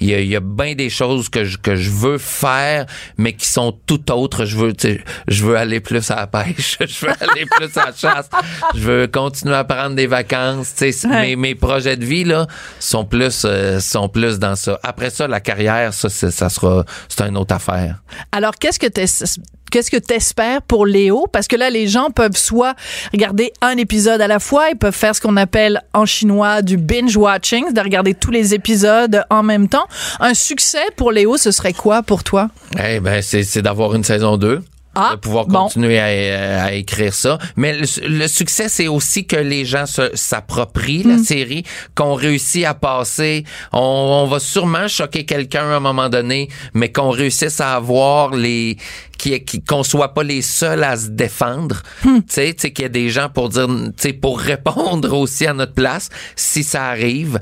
il 0.00 0.08
y 0.08 0.14
a, 0.14 0.20
y 0.20 0.34
a 0.36 0.40
bien 0.40 0.74
des 0.74 0.88
choses 0.88 1.28
que 1.28 1.44
je, 1.44 1.58
que 1.58 1.76
je 1.76 1.90
veux 1.90 2.16
faire, 2.18 2.86
mais 3.18 3.34
qui 3.34 3.46
sont 3.46 3.72
tout 3.86 4.10
autres. 4.10 4.46
Je 4.46 4.56
veux, 4.56 4.72
je 5.28 5.44
veux 5.44 5.56
aller 5.56 5.80
plus 5.80 6.10
à 6.10 6.16
la 6.16 6.26
pêche, 6.26 6.78
je 6.86 7.04
veux 7.06 7.12
aller 7.20 7.44
plus 7.44 7.76
à 7.76 7.86
la 7.86 7.92
chasse, 7.94 8.30
je 8.74 8.80
veux 8.80 9.06
continuer 9.06 9.54
à 9.56 9.64
prendre 9.64 9.94
des 9.96 10.06
vacances. 10.06 10.74
Tu 10.74 10.92
sais, 10.92 11.08
Ouais. 11.08 11.28
mes, 11.28 11.36
mes 11.36 11.54
projets 11.54 11.96
de 11.96 12.04
vie 12.04 12.24
là 12.24 12.46
sont 12.80 13.04
plus, 13.04 13.17
euh, 13.44 13.80
sont 13.80 14.08
plus 14.08 14.38
dans 14.38 14.56
ça. 14.56 14.78
Après 14.82 15.10
ça, 15.10 15.26
la 15.28 15.40
carrière, 15.40 15.92
ça, 15.94 16.08
c'est- 16.08 16.30
ça 16.30 16.48
sera, 16.48 16.84
c'est 17.08 17.22
une 17.22 17.36
autre 17.36 17.54
affaire. 17.54 17.96
Alors, 18.32 18.54
qu'est-ce 18.56 18.78
que 18.78 18.86
tu 18.86 19.00
Qu'est-ce 19.70 19.90
que 19.90 19.98
t'espères 19.98 20.62
pour 20.62 20.86
Léo? 20.86 21.26
Parce 21.30 21.46
que 21.46 21.54
là, 21.54 21.68
les 21.68 21.88
gens 21.88 22.10
peuvent 22.10 22.38
soit 22.38 22.74
regarder 23.12 23.52
un 23.60 23.76
épisode 23.76 24.18
à 24.22 24.26
la 24.26 24.38
fois, 24.38 24.70
ils 24.70 24.76
peuvent 24.78 24.94
faire 24.94 25.14
ce 25.14 25.20
qu'on 25.20 25.36
appelle 25.36 25.82
en 25.92 26.06
chinois 26.06 26.62
du 26.62 26.78
binge-watching, 26.78 27.74
de 27.74 27.80
regarder 27.82 28.14
tous 28.14 28.30
les 28.30 28.54
épisodes 28.54 29.22
en 29.28 29.42
même 29.42 29.68
temps. 29.68 29.86
Un 30.20 30.32
succès 30.32 30.80
pour 30.96 31.12
Léo, 31.12 31.36
ce 31.36 31.50
serait 31.50 31.74
quoi 31.74 32.02
pour 32.02 32.24
toi? 32.24 32.48
Eh 32.82 32.98
ben, 33.00 33.20
c'est, 33.20 33.42
c'est 33.42 33.60
d'avoir 33.60 33.94
une 33.94 34.04
saison 34.04 34.38
2. 34.38 34.62
Ah, 35.00 35.10
de 35.12 35.20
pouvoir 35.20 35.46
bon. 35.46 35.64
continuer 35.64 35.98
à, 36.00 36.64
à 36.64 36.72
écrire 36.72 37.14
ça. 37.14 37.38
Mais 37.56 37.72
le, 37.72 37.86
le 38.08 38.26
succès, 38.26 38.68
c'est 38.68 38.88
aussi 38.88 39.26
que 39.26 39.36
les 39.36 39.64
gens 39.64 39.84
s'approprient 40.14 40.88
Hmm. 41.04 41.10
la 41.10 41.18
série, 41.18 41.64
qu'on 41.94 42.14
réussit 42.14 42.64
à 42.64 42.74
passer. 42.74 43.44
On, 43.72 43.78
on 43.78 44.26
va 44.26 44.40
sûrement 44.40 44.88
choquer 44.88 45.24
quelqu'un 45.24 45.70
à 45.70 45.76
un 45.76 45.80
moment 45.80 46.08
donné, 46.08 46.48
mais 46.74 46.90
qu'on 46.90 47.10
réussisse 47.10 47.60
à 47.60 47.74
avoir 47.76 48.30
les 48.34 48.76
qui, 49.18 49.44
qu'on 49.68 49.82
soit 49.82 50.14
pas 50.14 50.22
les 50.22 50.42
seuls 50.42 50.82
à 50.84 50.96
se 50.96 51.08
défendre. 51.08 51.82
Hmm. 52.04 52.18
Tu 52.20 52.24
sais, 52.28 52.54
qu'il 52.54 52.82
y 52.82 52.86
a 52.86 52.88
des 52.88 53.10
gens 53.10 53.28
pour 53.28 53.48
dire, 53.50 53.66
tu 53.68 53.92
sais, 53.96 54.12
pour 54.12 54.40
répondre 54.40 55.12
aussi 55.16 55.46
à 55.46 55.52
notre 55.54 55.74
place 55.74 56.08
si 56.36 56.62
ça 56.64 56.86
arrive. 56.86 57.40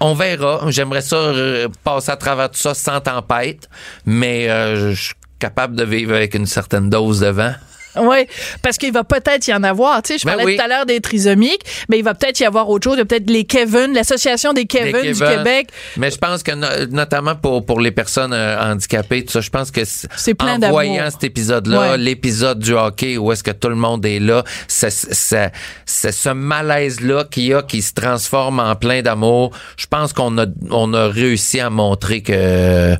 On 0.00 0.14
verra. 0.14 0.62
J'aimerais 0.68 1.02
ça 1.02 1.16
euh, 1.16 1.68
passer 1.84 2.10
à 2.10 2.16
travers 2.16 2.50
tout 2.50 2.58
ça 2.58 2.74
sans 2.74 3.00
tempête, 3.00 3.68
mais 4.04 4.50
euh, 4.50 4.92
je 4.94 5.12
capable 5.42 5.74
de 5.76 5.84
vivre 5.84 6.14
avec 6.14 6.34
une 6.34 6.46
certaine 6.46 6.88
dose 6.88 7.20
de 7.20 7.26
vent. 7.28 7.52
Oui, 7.94 8.26
parce 8.62 8.78
qu'il 8.78 8.90
va 8.90 9.04
peut-être 9.04 9.46
y 9.48 9.52
en 9.52 9.62
avoir. 9.62 10.00
Tu 10.02 10.14
sais, 10.14 10.18
je 10.18 10.24
Ben 10.24 10.30
parlais 10.32 10.46
oui. 10.46 10.56
tout 10.56 10.62
à 10.64 10.66
l'heure 10.66 10.86
des 10.86 11.02
trisomiques, 11.02 11.60
mais 11.90 11.98
il 11.98 12.02
va 12.02 12.14
peut-être 12.14 12.40
y 12.40 12.44
avoir 12.46 12.70
autre 12.70 12.84
chose. 12.84 12.94
Il 12.96 13.00
y 13.00 13.02
a 13.02 13.04
peut-être 13.04 13.28
les 13.28 13.44
Kevin, 13.44 13.92
l'association 13.92 14.54
des 14.54 14.64
Kevin, 14.64 15.02
Des 15.02 15.12
du. 15.12 15.18
Québec. 15.20 15.68
Mais 15.98 16.10
je 16.10 16.16
pense 16.16 16.42
que 16.42 16.52
no- 16.52 16.86
notamment 16.90 17.34
pour 17.34 17.66
pour 17.66 17.80
les 17.80 17.90
personnes 17.90 18.32
euh, 18.32 18.58
handicapées, 18.72 19.26
tout 19.26 19.32
ça, 19.32 19.42
je 19.42 19.50
pense 19.50 19.70
que 19.70 19.82
C'est 19.84 20.32
plein 20.32 20.58
en 20.62 20.70
voyant 20.70 21.10
cet 21.10 21.24
épisode-là, 21.24 21.80
Ouais. 21.80 21.98
l'épisode 21.98 22.60
du 22.60 22.72
hockey 22.72 23.18
où 23.18 23.30
est-ce 23.30 23.42
que 23.42 23.50
tout 23.50 23.68
le 23.68 23.74
monde 23.74 24.06
est 24.06 24.20
là, 24.20 24.42
c'est 24.68 24.88
ce 24.88 26.32
malaise-là 26.32 27.24
qu'il 27.30 27.44
y 27.48 27.52
a 27.52 27.60
qui 27.62 27.82
se 27.82 27.92
transforme 27.92 28.58
en 28.58 28.74
plein 28.74 29.02
d'amour. 29.02 29.50
Je 29.76 29.84
pense 29.86 30.14
qu'on 30.14 30.38
a 30.38 30.46
on 30.70 30.94
a 30.94 31.08
réussi 31.08 31.60
à 31.60 31.68
montrer 31.68 32.22
que 32.22 32.96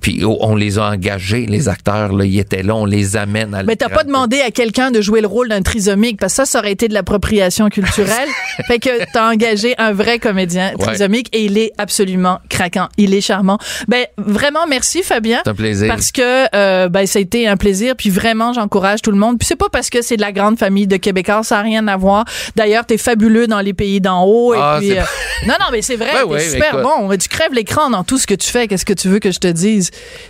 puis 0.00 0.22
on 0.24 0.54
les 0.56 0.78
a 0.78 0.90
engagés, 0.90 1.46
les 1.46 1.68
acteurs, 1.68 2.12
là, 2.12 2.24
ils 2.24 2.38
étaient 2.38 2.62
là, 2.62 2.74
on 2.74 2.84
les 2.86 3.16
amène 3.16 3.54
à 3.54 3.62
Mais 3.62 3.76
t'as 3.76 3.88
pas 3.88 4.04
demandé 4.04 4.40
à 4.40 4.50
quelqu'un 4.50 4.90
de 4.90 5.00
jouer 5.00 5.20
le 5.20 5.26
rôle 5.26 5.48
d'un 5.48 5.62
trisomique, 5.62 6.18
parce 6.18 6.32
que 6.34 6.36
ça, 6.36 6.46
ça 6.46 6.58
aurait 6.60 6.72
été 6.72 6.88
de 6.88 6.94
l'appropriation 6.94 7.68
culturelle. 7.68 8.28
fait 8.66 8.78
que 8.78 8.90
t'as 9.12 9.30
engagé 9.30 9.74
un 9.78 9.92
vrai 9.92 10.18
comédien 10.18 10.72
Ouais. 10.78 10.86
trisomique 10.86 11.28
et 11.32 11.44
il 11.44 11.58
est 11.58 11.72
absolument 11.78 12.38
craquant. 12.48 12.88
Il 12.96 13.14
est 13.14 13.20
charmant. 13.20 13.58
Ben, 13.88 14.06
vraiment, 14.16 14.66
merci, 14.68 15.02
Fabien. 15.02 15.40
C'est 15.44 15.50
un 15.50 15.54
plaisir. 15.54 15.88
Parce 15.88 16.12
que, 16.12 16.46
euh, 16.54 16.88
ben, 16.88 17.06
ça 17.06 17.18
a 17.18 17.22
été 17.22 17.46
un 17.48 17.56
plaisir. 17.56 17.94
Puis 17.96 18.10
vraiment, 18.10 18.52
j'encourage 18.52 19.02
tout 19.02 19.10
le 19.10 19.16
monde. 19.18 19.38
Puis 19.38 19.46
c'est 19.46 19.56
pas 19.56 19.68
parce 19.70 19.90
que 19.90 20.02
c'est 20.02 20.16
de 20.16 20.20
la 20.22 20.32
grande 20.32 20.58
famille 20.58 20.86
de 20.86 20.96
Québécois, 20.96 21.42
ça 21.42 21.56
n'a 21.56 21.62
rien 21.62 21.86
à 21.88 21.96
voir. 21.96 22.24
D'ailleurs, 22.56 22.86
t'es 22.86 22.98
fabuleux 22.98 23.46
dans 23.46 23.60
les 23.60 23.72
pays 23.74 24.00
d'en 24.00 24.24
haut. 24.24 24.54
Ah, 24.56 24.76
puis, 24.78 24.92
euh, 24.98 25.02
non, 25.46 25.54
non, 25.60 25.66
mais 25.72 25.82
c'est 25.82 25.96
vrai, 25.96 26.12
Ouais, 26.12 26.20
t'es 26.22 26.24
ouais, 26.26 26.40
super 26.50 26.78
écoute. 26.78 26.82
bon. 26.82 27.16
Tu 27.16 27.28
crèves 27.28 27.52
l'écran 27.52 27.90
dans 27.90 28.04
tout 28.04 28.18
ce 28.18 28.26
que 28.26 28.34
tu 28.34 28.48
fais. 28.50 28.68
Qu'est-ce 28.68 28.84
que 28.86 28.92
tu 28.92 29.08
veux 29.08 29.18
que 29.18 29.30
je 29.30 29.38
te 29.38 29.48
dise? 29.48 29.71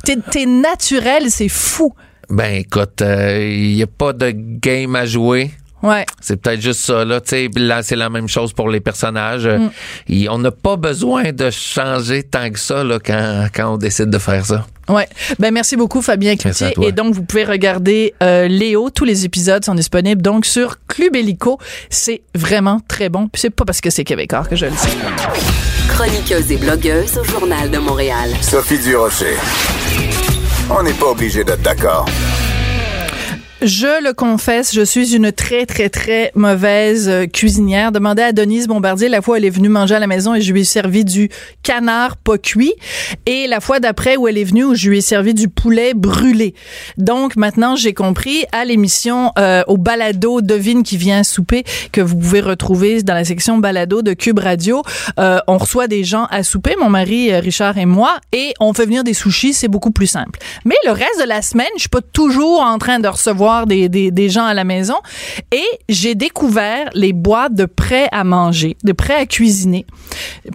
T'es, 0.04 0.46
naturel, 0.46 1.30
c'est 1.30 1.48
fou. 1.48 1.92
Ben 2.28 2.54
écoute, 2.54 3.02
il 3.02 3.74
y 3.74 3.82
a 3.82 3.86
pas 3.86 4.12
de 4.12 4.30
game 4.34 4.96
à 4.96 5.06
jouer. 5.06 5.50
Ouais. 5.82 6.06
C'est 6.20 6.36
peut-être 6.36 6.60
juste 6.60 6.80
ça. 6.80 7.04
Là, 7.04 7.20
tu 7.20 7.30
sais, 7.30 7.48
là, 7.56 7.82
c'est 7.82 7.96
la 7.96 8.10
même 8.10 8.28
chose 8.28 8.52
pour 8.52 8.68
les 8.68 8.80
personnages. 8.80 9.46
Mm. 9.46 9.70
Et 10.08 10.28
on 10.28 10.38
n'a 10.38 10.50
pas 10.50 10.76
besoin 10.76 11.32
de 11.32 11.50
changer 11.50 12.22
tant 12.22 12.50
que 12.50 12.58
ça 12.58 12.84
là, 12.84 12.98
quand, 13.04 13.46
quand 13.54 13.74
on 13.74 13.76
décide 13.76 14.10
de 14.10 14.18
faire 14.18 14.44
ça. 14.44 14.66
Ouais. 14.88 15.08
Ben 15.38 15.52
merci 15.52 15.76
beaucoup 15.76 16.02
Fabien 16.02 16.34
Merci 16.44 16.64
à 16.64 16.70
Cloutier 16.70 16.74
toi. 16.74 16.88
et 16.88 16.92
donc 16.92 17.14
vous 17.14 17.22
pouvez 17.22 17.44
regarder 17.44 18.14
euh, 18.20 18.48
Léo, 18.48 18.90
tous 18.90 19.04
les 19.04 19.24
épisodes 19.24 19.64
sont 19.64 19.76
disponibles 19.76 20.20
donc 20.20 20.44
sur 20.44 20.76
Club 20.88 21.14
Illico. 21.14 21.58
C'est 21.88 22.22
vraiment 22.34 22.80
très 22.88 23.08
bon. 23.08 23.28
Puis 23.28 23.42
c'est 23.42 23.50
pas 23.50 23.64
parce 23.64 23.80
que 23.80 23.90
c'est 23.90 24.04
québécois 24.04 24.44
que 24.44 24.56
je 24.56 24.66
le 24.66 24.72
dis. 24.72 24.96
Chroniqueuse 25.88 26.50
et 26.50 26.56
blogueuse 26.56 27.16
au 27.18 27.24
Journal 27.24 27.70
de 27.70 27.78
Montréal. 27.78 28.30
Sophie 28.40 28.78
Durocher. 28.78 29.36
On 30.70 30.82
n'est 30.82 30.94
pas 30.94 31.06
obligé 31.06 31.44
d'être 31.44 31.62
d'accord. 31.62 32.06
Je 33.64 34.02
le 34.02 34.12
confesse, 34.12 34.74
je 34.74 34.82
suis 34.82 35.14
une 35.14 35.30
très, 35.30 35.66
très, 35.66 35.88
très 35.88 36.32
mauvaise 36.34 37.08
euh, 37.08 37.26
cuisinière. 37.26 37.92
Demandez 37.92 38.22
à 38.22 38.32
Denise 38.32 38.66
Bombardier, 38.66 39.08
la 39.08 39.22
fois 39.22 39.34
où 39.34 39.36
elle 39.36 39.44
est 39.44 39.50
venue 39.50 39.68
manger 39.68 39.94
à 39.94 40.00
la 40.00 40.08
maison 40.08 40.34
et 40.34 40.40
je 40.40 40.52
lui 40.52 40.62
ai 40.62 40.64
servi 40.64 41.04
du 41.04 41.28
canard 41.62 42.16
pas 42.16 42.38
cuit. 42.38 42.74
Et 43.24 43.46
la 43.46 43.60
fois 43.60 43.78
d'après 43.78 44.16
où 44.16 44.26
elle 44.26 44.36
est 44.36 44.42
venue, 44.42 44.64
où 44.64 44.74
je 44.74 44.90
lui 44.90 44.98
ai 44.98 45.00
servi 45.00 45.32
du 45.32 45.46
poulet 45.46 45.94
brûlé. 45.94 46.54
Donc, 46.98 47.36
maintenant, 47.36 47.76
j'ai 47.76 47.94
compris 47.94 48.44
à 48.50 48.64
l'émission, 48.64 49.30
euh, 49.38 49.62
au 49.68 49.76
balado 49.76 50.40
Devine 50.40 50.82
qui 50.82 50.96
vient 50.96 51.22
souper, 51.22 51.62
que 51.92 52.00
vous 52.00 52.16
pouvez 52.16 52.40
retrouver 52.40 53.04
dans 53.04 53.14
la 53.14 53.24
section 53.24 53.58
balado 53.58 54.02
de 54.02 54.12
Cube 54.12 54.40
Radio. 54.40 54.82
Euh, 55.20 55.38
on 55.46 55.58
reçoit 55.58 55.86
des 55.86 56.02
gens 56.02 56.26
à 56.32 56.42
souper, 56.42 56.74
mon 56.80 56.90
mari 56.90 57.32
euh, 57.32 57.38
Richard 57.38 57.78
et 57.78 57.86
moi, 57.86 58.18
et 58.32 58.54
on 58.58 58.72
fait 58.72 58.86
venir 58.86 59.04
des 59.04 59.14
sushis, 59.14 59.52
c'est 59.52 59.68
beaucoup 59.68 59.92
plus 59.92 60.08
simple. 60.08 60.40
Mais 60.64 60.74
le 60.84 60.90
reste 60.90 61.20
de 61.20 61.28
la 61.28 61.42
semaine, 61.42 61.68
je 61.76 61.82
suis 61.82 61.88
pas 61.88 62.00
toujours 62.00 62.60
en 62.60 62.78
train 62.78 62.98
de 62.98 63.06
recevoir 63.06 63.51
des, 63.66 64.28
gens 64.28 64.44
à 64.44 64.54
la 64.54 64.64
maison. 64.64 64.96
Et 65.52 65.64
j'ai 65.88 66.14
découvert 66.14 66.88
les 66.94 67.12
boîtes 67.12 67.54
de 67.54 67.64
prêts 67.64 68.08
à 68.12 68.24
manger, 68.24 68.76
de 68.84 68.92
prêts 68.92 69.16
à 69.16 69.26
cuisiner. 69.26 69.86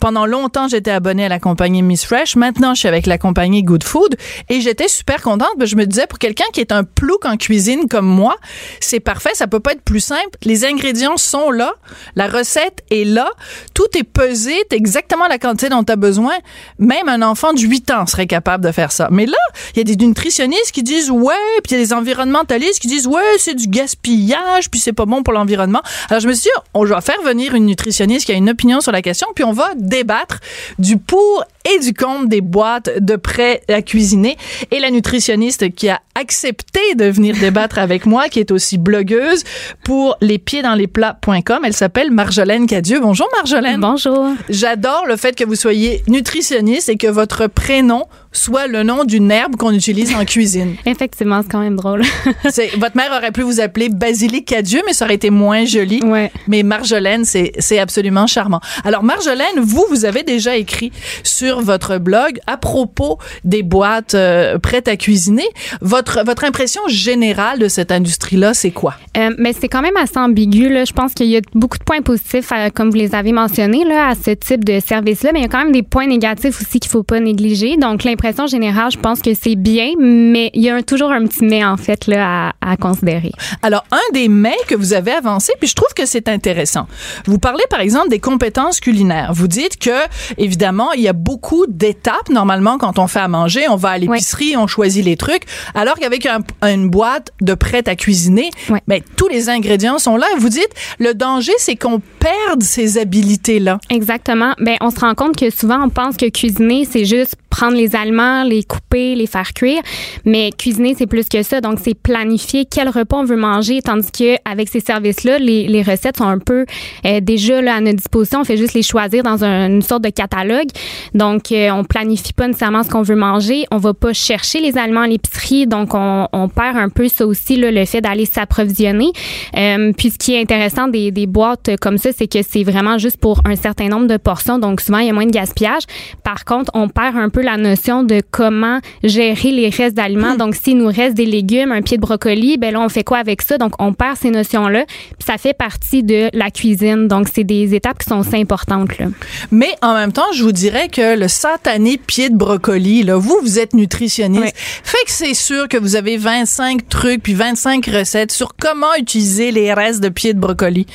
Pendant 0.01 0.25
longtemps, 0.25 0.67
j'étais 0.67 0.91
abonnée 0.91 1.25
à 1.25 1.29
la 1.29 1.39
compagnie 1.39 1.81
Miss 1.81 2.05
Fresh. 2.05 2.35
Maintenant, 2.35 2.73
je 2.73 2.79
suis 2.79 2.87
avec 2.87 3.05
la 3.05 3.17
compagnie 3.17 3.63
Good 3.63 3.83
Food. 3.83 4.15
Et 4.49 4.61
j'étais 4.61 4.87
super 4.87 5.21
contente. 5.21 5.57
que 5.59 5.65
Je 5.65 5.75
me 5.75 5.85
disais, 5.85 6.07
pour 6.07 6.19
quelqu'un 6.19 6.45
qui 6.53 6.61
est 6.61 6.71
un 6.71 6.83
plouc 6.83 7.25
en 7.25 7.37
cuisine 7.37 7.87
comme 7.89 8.05
moi, 8.05 8.35
c'est 8.79 8.99
parfait. 8.99 9.31
Ça 9.33 9.47
peut 9.47 9.59
pas 9.59 9.73
être 9.73 9.81
plus 9.81 9.99
simple. 9.99 10.37
Les 10.43 10.65
ingrédients 10.65 11.17
sont 11.17 11.51
là. 11.51 11.73
La 12.15 12.27
recette 12.27 12.83
est 12.91 13.05
là. 13.05 13.29
Tout 13.73 13.87
est 13.97 14.03
pesé. 14.03 14.55
T'as 14.69 14.77
exactement 14.77 15.27
la 15.27 15.37
quantité 15.37 15.69
dont 15.69 15.83
tu 15.83 15.91
as 15.91 15.95
besoin. 15.95 16.33
Même 16.79 17.07
un 17.09 17.21
enfant 17.21 17.53
de 17.53 17.59
8 17.59 17.91
ans 17.91 18.05
serait 18.05 18.27
capable 18.27 18.63
de 18.63 18.71
faire 18.71 18.91
ça. 18.91 19.07
Mais 19.11 19.25
là, 19.25 19.37
il 19.73 19.77
y 19.77 19.81
a 19.81 19.95
des 19.95 20.05
nutritionnistes 20.05 20.71
qui 20.71 20.83
disent 20.83 21.11
ouais, 21.11 21.33
puis 21.63 21.71
il 21.71 21.77
y 21.77 21.81
a 21.81 21.83
des 21.83 21.93
environnementalistes 21.93 22.79
qui 22.79 22.87
disent 22.87 23.07
ouais, 23.07 23.21
c'est 23.37 23.55
du 23.55 23.67
gaspillage, 23.67 24.69
puis 24.69 24.79
c'est 24.79 24.93
pas 24.93 25.05
bon 25.05 25.23
pour 25.23 25.33
l'environnement. 25.33 25.81
Alors 26.09 26.21
je 26.21 26.27
me 26.27 26.33
suis 26.33 26.43
dit, 26.43 26.49
on 26.73 26.85
va 26.85 27.01
faire 27.01 27.21
venir 27.23 27.55
une 27.55 27.65
nutritionniste 27.65 28.25
qui 28.25 28.31
a 28.31 28.35
une 28.35 28.49
opinion 28.49 28.81
sur 28.81 28.91
la 28.91 29.01
question, 29.01 29.27
puis 29.35 29.43
on 29.47 29.53
va 29.53 29.71
débattre 29.75 30.39
du 30.77 30.97
pour 30.97 31.43
et 31.73 31.79
du 31.79 31.93
contre 31.93 32.27
des 32.27 32.41
boîtes 32.41 32.89
de 32.99 33.15
prêts 33.15 33.61
à 33.69 33.81
cuisiner. 33.81 34.37
Et 34.71 34.79
la 34.79 34.89
nutritionniste 34.89 35.73
qui 35.75 35.89
a 35.89 36.01
accepté 36.15 36.95
de 36.95 37.05
venir 37.05 37.35
débattre 37.39 37.79
avec 37.79 38.05
moi, 38.05 38.29
qui 38.29 38.39
est 38.39 38.51
aussi 38.51 38.77
blogueuse 38.77 39.43
pour 39.83 40.17
lespiedsansleplats.com, 40.21 41.59
elle 41.63 41.73
s'appelle 41.73 42.11
Marjolaine 42.11 42.67
Cadieux. 42.67 42.99
Bonjour 42.99 43.27
Marjolaine. 43.35 43.81
Bonjour. 43.81 44.29
J'adore 44.49 45.05
le 45.07 45.17
fait 45.17 45.35
que 45.35 45.43
vous 45.43 45.55
soyez 45.55 46.03
nutritionniste 46.07 46.89
et 46.89 46.97
que 46.97 47.07
votre 47.07 47.47
prénom 47.47 48.05
soit 48.37 48.67
le 48.67 48.83
nom 48.83 49.03
d'une 49.03 49.31
herbe 49.31 49.55
qu'on 49.55 49.73
utilise 49.73 50.13
en 50.13 50.25
cuisine. 50.25 50.75
Effectivement, 50.85 51.41
c'est 51.41 51.51
quand 51.51 51.61
même 51.61 51.75
drôle. 51.75 52.03
Votre 52.77 52.95
mère 52.95 53.11
aurait 53.17 53.31
pu 53.31 53.41
vous 53.41 53.59
appeler 53.59 53.89
Basilic 53.89 54.45
Cadieux, 54.45 54.81
mais 54.85 54.93
ça 54.93 55.05
aurait 55.05 55.15
été 55.15 55.29
moins 55.29 55.65
joli. 55.65 56.01
Ouais. 56.03 56.31
Mais 56.47 56.63
Marjolaine, 56.63 57.25
c'est 57.25 57.79
absolument 57.79 58.27
charmant. 58.27 58.61
Alors 58.83 59.03
Marjolaine, 59.03 59.59
vous, 59.59 59.85
vous 59.89 60.05
avez 60.05 60.23
déjà 60.23 60.55
écrit 60.55 60.91
sur 61.23 61.61
votre 61.61 61.97
blog 61.97 62.39
à 62.47 62.57
propos 62.57 63.17
des 63.43 63.63
boîtes 63.63 64.13
euh, 64.13 64.59
prêtes 64.59 64.87
à 64.87 64.97
cuisiner. 64.97 65.47
Votre 65.81 66.23
votre 66.25 66.43
impression 66.43 66.81
générale 66.87 67.59
de 67.59 67.67
cette 67.67 67.91
industrie-là, 67.91 68.53
c'est 68.53 68.71
quoi? 68.71 68.95
Euh, 69.17 69.31
mais 69.37 69.53
c'est 69.53 69.67
quand 69.67 69.81
même 69.81 69.97
assez 69.97 70.17
ambigu. 70.17 70.69
Là. 70.69 70.85
Je 70.85 70.93
pense 70.93 71.13
qu'il 71.13 71.27
y 71.27 71.37
a 71.37 71.41
beaucoup 71.53 71.77
de 71.77 71.83
points 71.83 72.01
positifs, 72.01 72.51
comme 72.75 72.89
vous 72.89 72.97
les 72.97 73.15
avez 73.15 73.31
mentionnés, 73.31 73.83
là, 73.83 74.09
à 74.09 74.15
ce 74.15 74.31
type 74.31 74.63
de 74.63 74.79
service-là, 74.79 75.31
mais 75.33 75.39
il 75.39 75.43
y 75.43 75.45
a 75.45 75.49
quand 75.49 75.63
même 75.63 75.71
des 75.71 75.83
points 75.83 76.07
négatifs 76.07 76.61
aussi 76.61 76.79
qu'il 76.79 76.91
faut 76.91 77.03
pas 77.03 77.19
négliger. 77.19 77.77
Donc, 77.77 78.03
l'impression 78.03 78.26
générale, 78.47 78.91
je 78.91 78.97
pense 78.97 79.21
que 79.21 79.33
c'est 79.33 79.55
bien, 79.55 79.93
mais 79.99 80.51
il 80.53 80.61
y 80.63 80.69
a 80.69 80.75
un- 80.75 80.81
toujours 80.81 81.11
un 81.11 81.25
petit 81.25 81.43
mais, 81.43 81.63
en 81.63 81.77
fait, 81.77 82.07
là, 82.07 82.49
à, 82.61 82.71
à 82.71 82.77
considérer. 82.77 83.31
Alors, 83.61 83.83
un 83.91 84.13
des 84.13 84.27
mais 84.27 84.55
que 84.67 84.75
vous 84.75 84.93
avez 84.93 85.11
avancé, 85.11 85.53
puis 85.59 85.67
je 85.69 85.75
trouve 85.75 85.93
que 85.95 86.05
c'est 86.05 86.27
intéressant. 86.27 86.87
Vous 87.25 87.39
parlez, 87.39 87.63
par 87.69 87.79
exemple, 87.79 88.09
des 88.09 88.19
compétences 88.19 88.79
culinaires. 88.79 89.31
Vous 89.33 89.47
dites 89.47 89.77
que, 89.77 89.91
évidemment, 90.37 90.91
il 90.93 91.01
y 91.01 91.07
a 91.07 91.13
beaucoup 91.13 91.65
d'étapes. 91.67 92.29
Normalement, 92.29 92.77
quand 92.77 92.99
on 92.99 93.07
fait 93.07 93.19
à 93.19 93.27
manger, 93.27 93.67
on 93.69 93.75
va 93.75 93.89
à 93.89 93.97
l'épicerie, 93.97 94.55
on 94.57 94.67
choisit 94.67 95.03
les 95.05 95.15
trucs. 95.17 95.43
Alors 95.75 95.95
qu'avec 95.95 96.25
un- 96.25 96.41
une 96.63 96.89
boîte 96.89 97.31
de 97.41 97.53
prêt 97.53 97.83
à 97.87 97.95
cuisiner, 97.95 98.49
Ouais. 98.69 98.81
ben, 98.87 99.01
tous 99.15 99.27
les 99.27 99.49
ingrédients 99.49 99.99
sont 99.99 100.17
là. 100.17 100.27
Vous 100.39 100.49
dites, 100.49 100.69
le 100.99 101.13
danger, 101.13 101.53
c'est 101.57 101.75
qu'on 101.75 102.01
perde 102.19 102.63
ces 102.63 102.97
habilités-là. 102.97 103.79
Exactement. 103.89 104.53
Ben, 104.59 104.75
on 104.81 104.89
se 104.89 104.99
rend 104.99 105.15
compte 105.15 105.35
que 105.37 105.49
souvent, 105.49 105.83
on 105.83 105.89
pense 105.89 106.17
que 106.17 106.27
cuisiner, 106.29 106.85
c'est 106.89 107.05
juste 107.05 107.35
prendre 107.57 107.75
les 107.75 107.95
aliments, 107.95 108.43
les 108.43 108.63
couper, 108.63 109.15
les 109.15 109.25
faire 109.25 109.51
cuire. 109.53 109.81
Mais 110.25 110.51
cuisiner, 110.55 110.93
c'est 110.95 111.07
plus 111.07 111.27
que 111.27 111.41
ça. 111.41 111.59
Donc, 111.59 111.79
c'est 111.83 111.95
planifier 111.95 112.65
quel 112.65 112.87
repas 112.87 113.17
on 113.17 113.23
veut 113.23 113.35
manger, 113.35 113.81
tandis 113.81 114.11
que 114.11 114.35
avec 114.45 114.69
ces 114.69 114.79
services-là, 114.79 115.39
les, 115.39 115.81
recettes 115.81 116.17
sont 116.17 116.27
un 116.27 116.37
peu 116.37 116.65
euh, 117.05 117.19
déjà 117.19 117.57
à 117.57 117.81
notre 117.81 117.97
disposition. 117.97 118.41
On 118.41 118.43
fait 118.43 118.57
juste 118.57 118.73
les 118.73 118.83
choisir 118.83 119.23
dans 119.23 119.43
un- 119.43 119.69
une 119.69 119.81
sorte 119.81 120.03
de 120.03 120.09
catalogue. 120.09 120.67
Donc, 121.15 121.51
euh, 121.51 121.71
on 121.71 121.83
planifie 121.83 122.33
pas 122.33 122.47
nécessairement 122.47 122.83
ce 122.83 122.89
qu'on 122.89 123.01
veut 123.01 123.15
manger. 123.15 123.65
On 123.71 123.77
va 123.77 123.93
pas 123.93 124.13
chercher 124.13 124.59
les 124.59 124.77
aliments 124.77 125.01
à 125.01 125.07
l'épicerie. 125.07 125.65
Donc, 125.65 125.89
on, 125.93 126.49
perd 126.55 126.77
un 126.77 126.89
peu 126.89 127.07
ça 127.07 127.25
aussi, 127.25 127.57
le 127.57 127.85
fait 127.85 128.01
d'aller 128.01 128.25
s'approvisionner. 128.25 129.11
Euh, 129.57 129.91
puis, 129.97 130.11
ce 130.11 130.17
qui 130.17 130.35
est 130.35 130.41
intéressant 130.41 130.87
des, 130.87 131.11
des 131.11 131.25
boîtes 131.25 131.71
comme 131.81 131.97
ça, 131.97 132.09
c'est 132.15 132.27
que 132.27 132.39
c'est 132.47 132.63
vraiment 132.63 132.97
juste 132.97 133.17
pour 133.17 133.41
un 133.45 133.55
certain 133.55 133.87
nombre 133.87 134.07
de 134.07 134.17
portions. 134.17 134.59
Donc, 134.59 134.81
souvent, 134.81 134.99
il 134.99 135.07
y 135.07 135.09
a 135.09 135.13
moins 135.13 135.25
de 135.25 135.31
gaspillage. 135.31 135.83
Par 136.23 136.45
contre, 136.45 136.71
on 136.75 136.87
perd 136.89 137.17
un 137.17 137.29
peu 137.29 137.46
la 137.47 137.57
notion 137.57 138.03
de 138.03 138.21
comment 138.29 138.79
gérer 139.03 139.51
les 139.51 139.69
restes 139.69 139.95
d'aliments. 139.95 140.35
Donc, 140.35 140.55
s'il 140.55 140.77
nous 140.77 140.87
reste 140.87 141.15
des 141.15 141.25
légumes, 141.25 141.71
un 141.71 141.81
pied 141.81 141.97
de 141.97 142.01
brocoli, 142.01 142.57
ben 142.57 142.73
là, 142.73 142.81
on 142.81 142.89
fait 142.89 143.03
quoi 143.03 143.17
avec 143.17 143.41
ça? 143.41 143.57
Donc, 143.57 143.73
on 143.79 143.93
perd 143.93 144.17
ces 144.17 144.29
notions-là. 144.29 144.85
Puis, 144.85 145.25
ça 145.25 145.37
fait 145.37 145.53
partie 145.53 146.03
de 146.03 146.29
la 146.33 146.51
cuisine. 146.51 147.07
Donc, 147.07 147.27
c'est 147.33 147.43
des 147.43 147.73
étapes 147.73 147.99
qui 147.99 148.09
sont 148.09 148.19
assez 148.19 148.35
importantes, 148.35 148.97
là. 148.99 149.07
Mais 149.51 149.69
en 149.81 149.93
même 149.93 150.11
temps, 150.11 150.31
je 150.33 150.43
vous 150.43 150.51
dirais 150.51 150.89
que 150.89 151.17
le 151.17 151.27
satané 151.27 151.97
pied 151.97 152.29
de 152.29 152.35
brocoli, 152.35 153.03
là, 153.03 153.17
vous, 153.17 153.37
vous 153.41 153.59
êtes 153.59 153.73
nutritionniste. 153.73 154.53
Fait 154.55 155.05
que 155.05 155.11
c'est 155.11 155.33
sûr 155.33 155.67
que 155.67 155.77
vous 155.77 155.95
avez 155.95 156.17
25 156.17 156.89
trucs 156.89 157.23
puis 157.23 157.33
25 157.33 157.85
recettes 157.87 158.31
sur 158.31 158.55
comment 158.59 158.93
utiliser 158.99 159.51
les 159.51 159.73
restes 159.73 160.01
de 160.01 160.09
pied 160.09 160.33
de 160.33 160.39
brocoli. 160.39 160.85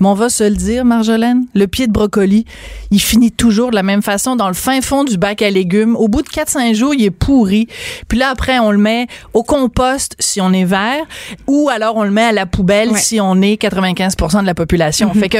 Mais 0.00 0.08
on 0.08 0.14
va 0.14 0.28
se 0.28 0.44
le 0.44 0.56
dire, 0.56 0.84
Marjolaine, 0.84 1.46
le 1.54 1.66
pied 1.66 1.86
de 1.86 1.92
brocoli, 1.92 2.44
il 2.90 3.00
finit 3.00 3.32
toujours 3.32 3.70
de 3.70 3.74
la 3.74 3.82
même 3.82 4.02
façon 4.02 4.36
dans 4.36 4.48
le 4.48 4.54
fin 4.54 4.80
fond 4.80 5.04
du 5.04 5.18
bac 5.18 5.42
à 5.42 5.50
légumes. 5.50 5.87
Au 5.96 6.08
bout 6.08 6.22
de 6.22 6.28
4-5 6.28 6.74
jours, 6.74 6.94
il 6.94 7.04
est 7.04 7.10
pourri. 7.10 7.68
Puis 8.08 8.18
là, 8.18 8.30
après, 8.30 8.58
on 8.58 8.70
le 8.70 8.78
met 8.78 9.06
au 9.34 9.42
compost 9.42 10.14
si 10.18 10.40
on 10.40 10.52
est 10.52 10.64
vert 10.64 11.04
ou 11.46 11.68
alors 11.70 11.96
on 11.96 12.04
le 12.04 12.10
met 12.10 12.24
à 12.24 12.32
la 12.32 12.46
poubelle 12.46 12.90
Ouais. 12.90 12.98
si 12.98 13.20
on 13.20 13.40
est 13.42 13.60
95% 13.60 14.40
de 14.42 14.46
la 14.46 14.54
population. 14.54 15.12
Fait 15.14 15.28
que 15.28 15.38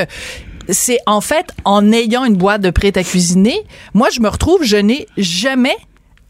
c'est 0.68 0.98
en 1.06 1.20
fait 1.20 1.46
en 1.64 1.92
ayant 1.92 2.24
une 2.24 2.37
boîte 2.37 2.61
de 2.61 2.70
prêt 2.70 2.92
à 2.96 3.02
cuisiner, 3.02 3.62
moi 3.94 4.08
je 4.12 4.20
me 4.20 4.28
retrouve 4.28 4.62
je 4.64 4.76
n'ai 4.76 5.06
jamais 5.16 5.76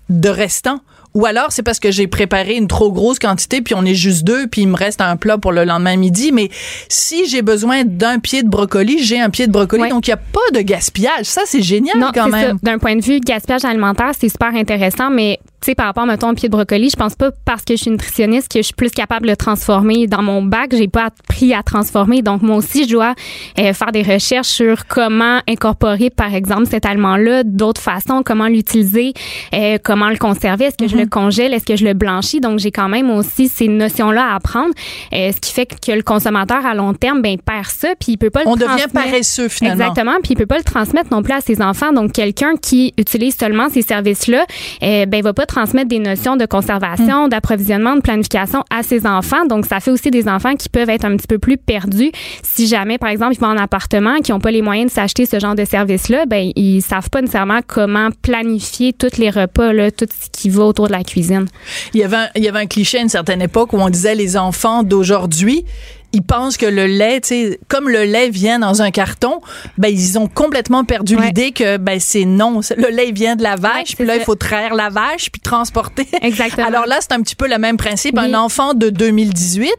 de 0.09 0.29
restant. 0.29 0.81
Ou 1.19 1.27
alors 1.27 1.51
c'est 1.51 1.65
parce 1.65 1.81
que 1.81 1.91
j'ai 1.91 2.07
préparé 2.07 2.55
une 2.55 2.69
trop 2.69 2.93
grosse 2.93 3.19
quantité 3.19 3.61
puis 3.61 3.75
on 3.75 3.85
est 3.85 3.97
juste 3.97 4.23
deux 4.23 4.47
puis 4.47 4.63
il 4.63 4.69
me 4.69 4.77
reste 4.77 5.01
un 5.01 5.17
plat 5.17 5.37
pour 5.37 5.51
le 5.51 5.65
lendemain 5.65 5.97
midi 5.97 6.31
mais 6.31 6.49
si 6.89 7.27
j'ai 7.27 7.43
besoin 7.43 7.83
d'un 7.85 8.21
pied 8.21 8.45
de 8.45 8.49
brocoli, 8.49 9.03
j'ai 9.03 9.19
un 9.21 9.29
pied 9.29 9.49
de 9.49 9.53
brocoli 9.53 9.89
donc 9.89 10.07
il 10.07 10.11
y 10.11 10.15
a 10.15 10.17
pas 10.17 10.39
de 10.55 10.61
gaspillage. 10.61 11.25
Ça 11.25 11.41
c'est 11.45 11.61
génial 11.61 11.99
Non, 11.99 12.13
quand 12.15 12.29
même. 12.29 12.59
D'un 12.63 12.79
point 12.79 12.95
de 12.95 13.03
vue 13.03 13.19
gaspillage 13.19 13.65
alimentaire, 13.65 14.13
c'est 14.17 14.29
super 14.29 14.55
intéressant, 14.55 15.11
mais 15.11 15.41
tu 15.61 15.67
sais, 15.67 15.75
par 15.75 15.87
rapport, 15.87 16.07
mettons, 16.07 16.31
au 16.31 16.35
pied 16.35 16.49
de 16.49 16.53
brocoli, 16.53 16.89
je 16.91 16.97
pense 16.97 17.15
pas 17.15 17.31
parce 17.45 17.65
que 17.65 17.75
je 17.75 17.83
suis 17.83 17.91
nutritionniste 17.91 18.51
que 18.53 18.59
je 18.61 18.65
suis 18.65 18.75
plus 18.75 18.91
capable 18.91 19.27
de 19.27 19.31
le 19.31 19.37
transformer 19.37 20.07
dans 20.07 20.23
mon 20.23 20.43
bac. 20.43 20.71
J'ai 20.73 20.89
pas 20.89 21.07
appris 21.07 21.53
à 21.53 21.63
transformer. 21.63 22.23
Donc, 22.23 22.43
moi 22.43 22.57
aussi, 22.57 22.85
je 22.85 22.93
dois 22.95 23.15
euh, 23.59 23.73
faire 23.73 23.93
des 23.93 24.03
recherches 24.03 24.49
sur 24.49 24.87
comment 24.87 25.41
incorporer, 25.49 26.11
par 26.11 26.35
exemple, 26.35 26.67
cet 26.67 26.87
aliment-là 26.87 27.43
d'autres 27.45 27.81
façons, 27.81 28.23
comment 28.25 28.47
l'utiliser, 28.47 29.13
euh, 29.55 29.79
comment 29.83 30.11
le 30.11 30.17
conserver. 30.17 30.67
Est-ce 30.67 30.77
que 30.77 30.89
je 30.89 30.97
le 30.97 31.03
Mhm. 31.03 31.09
congèle? 31.09 31.55
Est-ce 31.55 31.65
que 31.67 31.77
je 31.77 31.85
le 31.85 31.95
blanchis? 31.95 32.41
Donc, 32.41 32.59
j'ai 32.61 32.71
quand 32.71 32.89
même 32.89 33.11
aussi 33.11 33.49
ces 33.49 33.69
notions-là 33.69 34.33
à 34.33 34.35
apprendre. 34.37 34.73
Euh, 35.13 35.33
ce 35.35 35.41
qui 35.41 35.53
fait 35.53 35.67
que 35.67 35.93
le 35.93 36.03
consommateur, 36.03 36.65
à 36.65 36.75
long 36.75 36.95
terme, 36.95 37.21
ben, 37.23 37.37
perd 37.39 37.67
ça, 37.67 37.89
puis 37.99 38.13
il 38.13 38.17
peut 38.17 38.31
pas 38.31 38.43
le 38.45 38.49
On 38.49 38.57
devient 38.57 38.87
paresseux 38.93 39.49
finalement. 39.49 39.81
Exactement, 39.85 40.17
puis 40.23 40.33
il 40.33 40.37
peut 40.37 40.47
pas 40.47 40.59
le 40.59 40.65
transmettre 40.65 41.09
non 41.11 41.23
plus 41.23 41.33
à 41.35 41.41
ses 41.41 41.61
enfants. 41.63 41.93
Donc 41.93 42.13
quelqu'un 42.13 42.55
qui 42.61 42.95
utilise 42.97 43.37
seulement 43.37 43.69
ces 43.69 43.83
services-là, 43.83 44.45
euh, 44.83 45.07
ben 45.07 45.23
va 45.23 45.33
pas 45.33 45.47
transmettre 45.49 45.89
des 45.89 45.99
notions 45.99 46.37
de 46.37 46.47
conservation, 46.47 47.27
Hmm. 47.27 47.29
d'approvisionnement, 47.29 47.97
de 47.97 48.01
planification 48.01 48.63
à 48.71 48.83
ses 48.83 49.07
enfants. 49.07 49.45
Donc, 49.47 49.67
ça 49.67 49.81
fait 49.81 49.91
aussi 49.91 50.11
des 50.11 50.29
enfants 50.29 50.55
qui 50.55 50.69
peuvent 50.69 50.91
être 50.91 51.05
un 51.05 51.17
petit 51.17 51.27
peu 51.27 51.39
plus 51.39 51.57
perdus. 51.57 52.13
Si 52.43 52.67
jamais, 52.69 52.99
par 52.99 53.09
exemple, 53.09 53.35
ils 53.35 53.41
vont 53.41 53.49
en 53.49 53.57
appartement, 53.57 54.19
qui 54.19 54.31
n'ont 54.31 54.39
pas 54.41 54.51
les 54.53 54.63
moyens 54.63 54.91
de 54.91 54.95
s'acheter 54.95 55.27
ce 55.27 55.41
genre 55.41 55.55
de 55.55 55.65
service-là, 55.65 56.27
ben 56.27 56.53
ils 56.55 56.83
savent 56.83 57.11
pas 57.11 57.21
nécessairement 57.21 57.61
comment 57.67 58.11
planifier 58.23 58.93
tous 58.93 59.17
les 59.19 59.31
repas, 59.31 59.73
là, 59.73 59.91
tout 59.91 60.07
ce 60.09 60.29
qui 60.31 60.51
va 60.51 60.65
autour 60.65 60.87
de 60.87 60.93
la 60.93 61.03
cuisine. 61.03 61.47
Il 61.95 62.01
y 62.01 62.05
avait 62.05 62.17
un, 62.17 62.29
il 62.37 62.45
y 62.45 62.49
avait 62.49 62.61
un 62.61 62.67
cliché 62.67 62.99
à 62.99 63.03
une 63.03 63.09
certaine 63.09 63.43
époque 63.43 63.73
où 63.73 63.79
on 63.79 63.89
disait 63.89 64.15
les 64.15 64.37
enfants 64.37 64.83
d'aujourd'hui 64.83 65.65
ils 66.19 66.23
pensent 66.23 66.57
que 66.57 66.67
le 66.67 66.87
lait, 66.87 67.21
tu 67.21 67.29
sais, 67.29 67.61
comme 67.69 67.89
le 67.89 68.03
lait 68.03 68.29
vient 68.29 68.59
dans 68.59 68.83
un 68.83 68.91
carton, 68.91 69.41
ben 69.77 69.89
ils 69.89 70.19
ont 70.19 70.27
complètement 70.27 70.85
perdu 70.85 71.17
Ouais. 71.17 71.27
l'idée 71.27 71.53
que 71.53 71.77
ben 71.77 72.01
c'est 72.01 72.25
non, 72.25 72.61
le 72.77 72.89
lait 72.91 73.13
vient 73.13 73.37
de 73.37 73.43
la 73.43 73.55
vache, 73.57 73.91
Ouais, 73.91 73.95
puis 73.99 74.05
là 74.07 74.17
il 74.17 74.23
faut 74.23 74.35
traire 74.35 74.75
la 74.75 74.89
vache 74.89 75.31
puis 75.31 75.41
transporter. 75.41 76.07
Exactement. 76.23 76.67
Alors 76.67 76.87
là, 76.87 76.97
c'est 77.01 77.13
un 77.13 77.23
petit 77.23 77.37
peu 77.37 77.49
le 77.49 77.59
même 77.59 77.77
principe. 77.77 78.17
Oui. 78.19 78.25
Un 78.27 78.35
enfant 78.35 78.75
de 78.75 78.91
2018, 78.91 79.71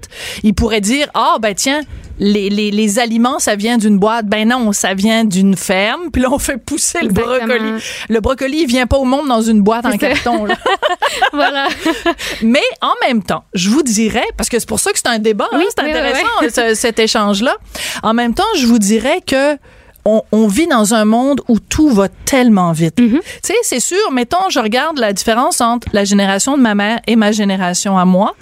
il 0.43 0.53
pourrait 0.53 0.81
dire 0.81 1.07
ah 1.13 1.37
ben 1.41 1.53
tiens, 1.53 1.81
les, 2.19 2.49
les, 2.49 2.69
les 2.71 2.99
aliments 2.99 3.39
ça 3.39 3.55
vient 3.55 3.77
d'une 3.77 3.97
boîte. 3.97 4.25
Ben 4.27 4.47
non, 4.47 4.71
ça 4.73 4.93
vient 4.93 5.23
d'une 5.25 5.55
ferme. 5.55 6.11
Puis 6.11 6.21
là 6.21 6.29
on 6.31 6.39
fait 6.39 6.57
pousser 6.57 6.99
le 7.01 7.09
brocoli. 7.09 7.81
Le 8.09 8.19
brocoli, 8.19 8.61
il 8.61 8.67
vient 8.67 8.87
pas 8.87 8.97
au 8.97 9.05
monde 9.05 9.27
dans 9.27 9.41
une 9.41 9.61
boîte 9.61 9.85
en 9.85 9.97
carton. 9.97 10.45
là. 10.45 10.55
voilà. 11.33 11.67
Mais 12.41 12.61
en 12.81 12.93
même 13.07 13.23
temps, 13.23 13.43
je 13.53 13.69
vous 13.69 13.83
dirais, 13.83 14.25
parce 14.37 14.49
que 14.49 14.59
c'est 14.59 14.67
pour 14.69 14.79
ça 14.79 14.91
que 14.91 14.97
c'est 14.99 15.07
un 15.07 15.19
débat, 15.19 15.47
hein, 15.51 15.61
c'est 15.69 15.79
intéressant 15.83 16.27
ce- 16.53 16.73
cet 16.75 16.99
échange-là. 16.99 17.55
En 18.03 18.13
même 18.13 18.33
temps, 18.33 18.43
je 18.57 18.65
vous 18.67 18.79
dirais 18.79 19.21
que 19.25 19.57
on, 20.05 20.23
on 20.31 20.47
vit 20.47 20.65
dans 20.65 20.93
un 20.93 21.03
monde 21.03 21.41
où 21.49 21.59
tout 21.59 21.89
va 21.89 22.07
tellement 22.25 22.71
vite. 22.71 22.95
Tu 22.95 23.21
sais, 23.43 23.53
c'est 23.63 23.81
sûr, 23.81 24.11
mettons, 24.11 24.49
je 24.49 24.59
regarde 24.59 24.97
la 24.97 25.11
différence 25.11 25.59
entre 25.59 25.87
la 25.91 26.05
génération 26.05 26.55
de 26.57 26.61
ma 26.61 26.73
mère 26.73 26.99
et 27.05 27.15
ma 27.17 27.31
génération 27.33 27.97
à 27.97 28.05
moi. 28.05 28.33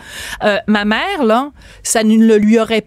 Euh, 0.44 0.58
ma 0.68 0.86
mère, 0.86 1.24
là, 1.26 1.50
ça 1.84 2.04
ne 2.04 2.36
lui 2.36 2.60
aurait 2.60 2.86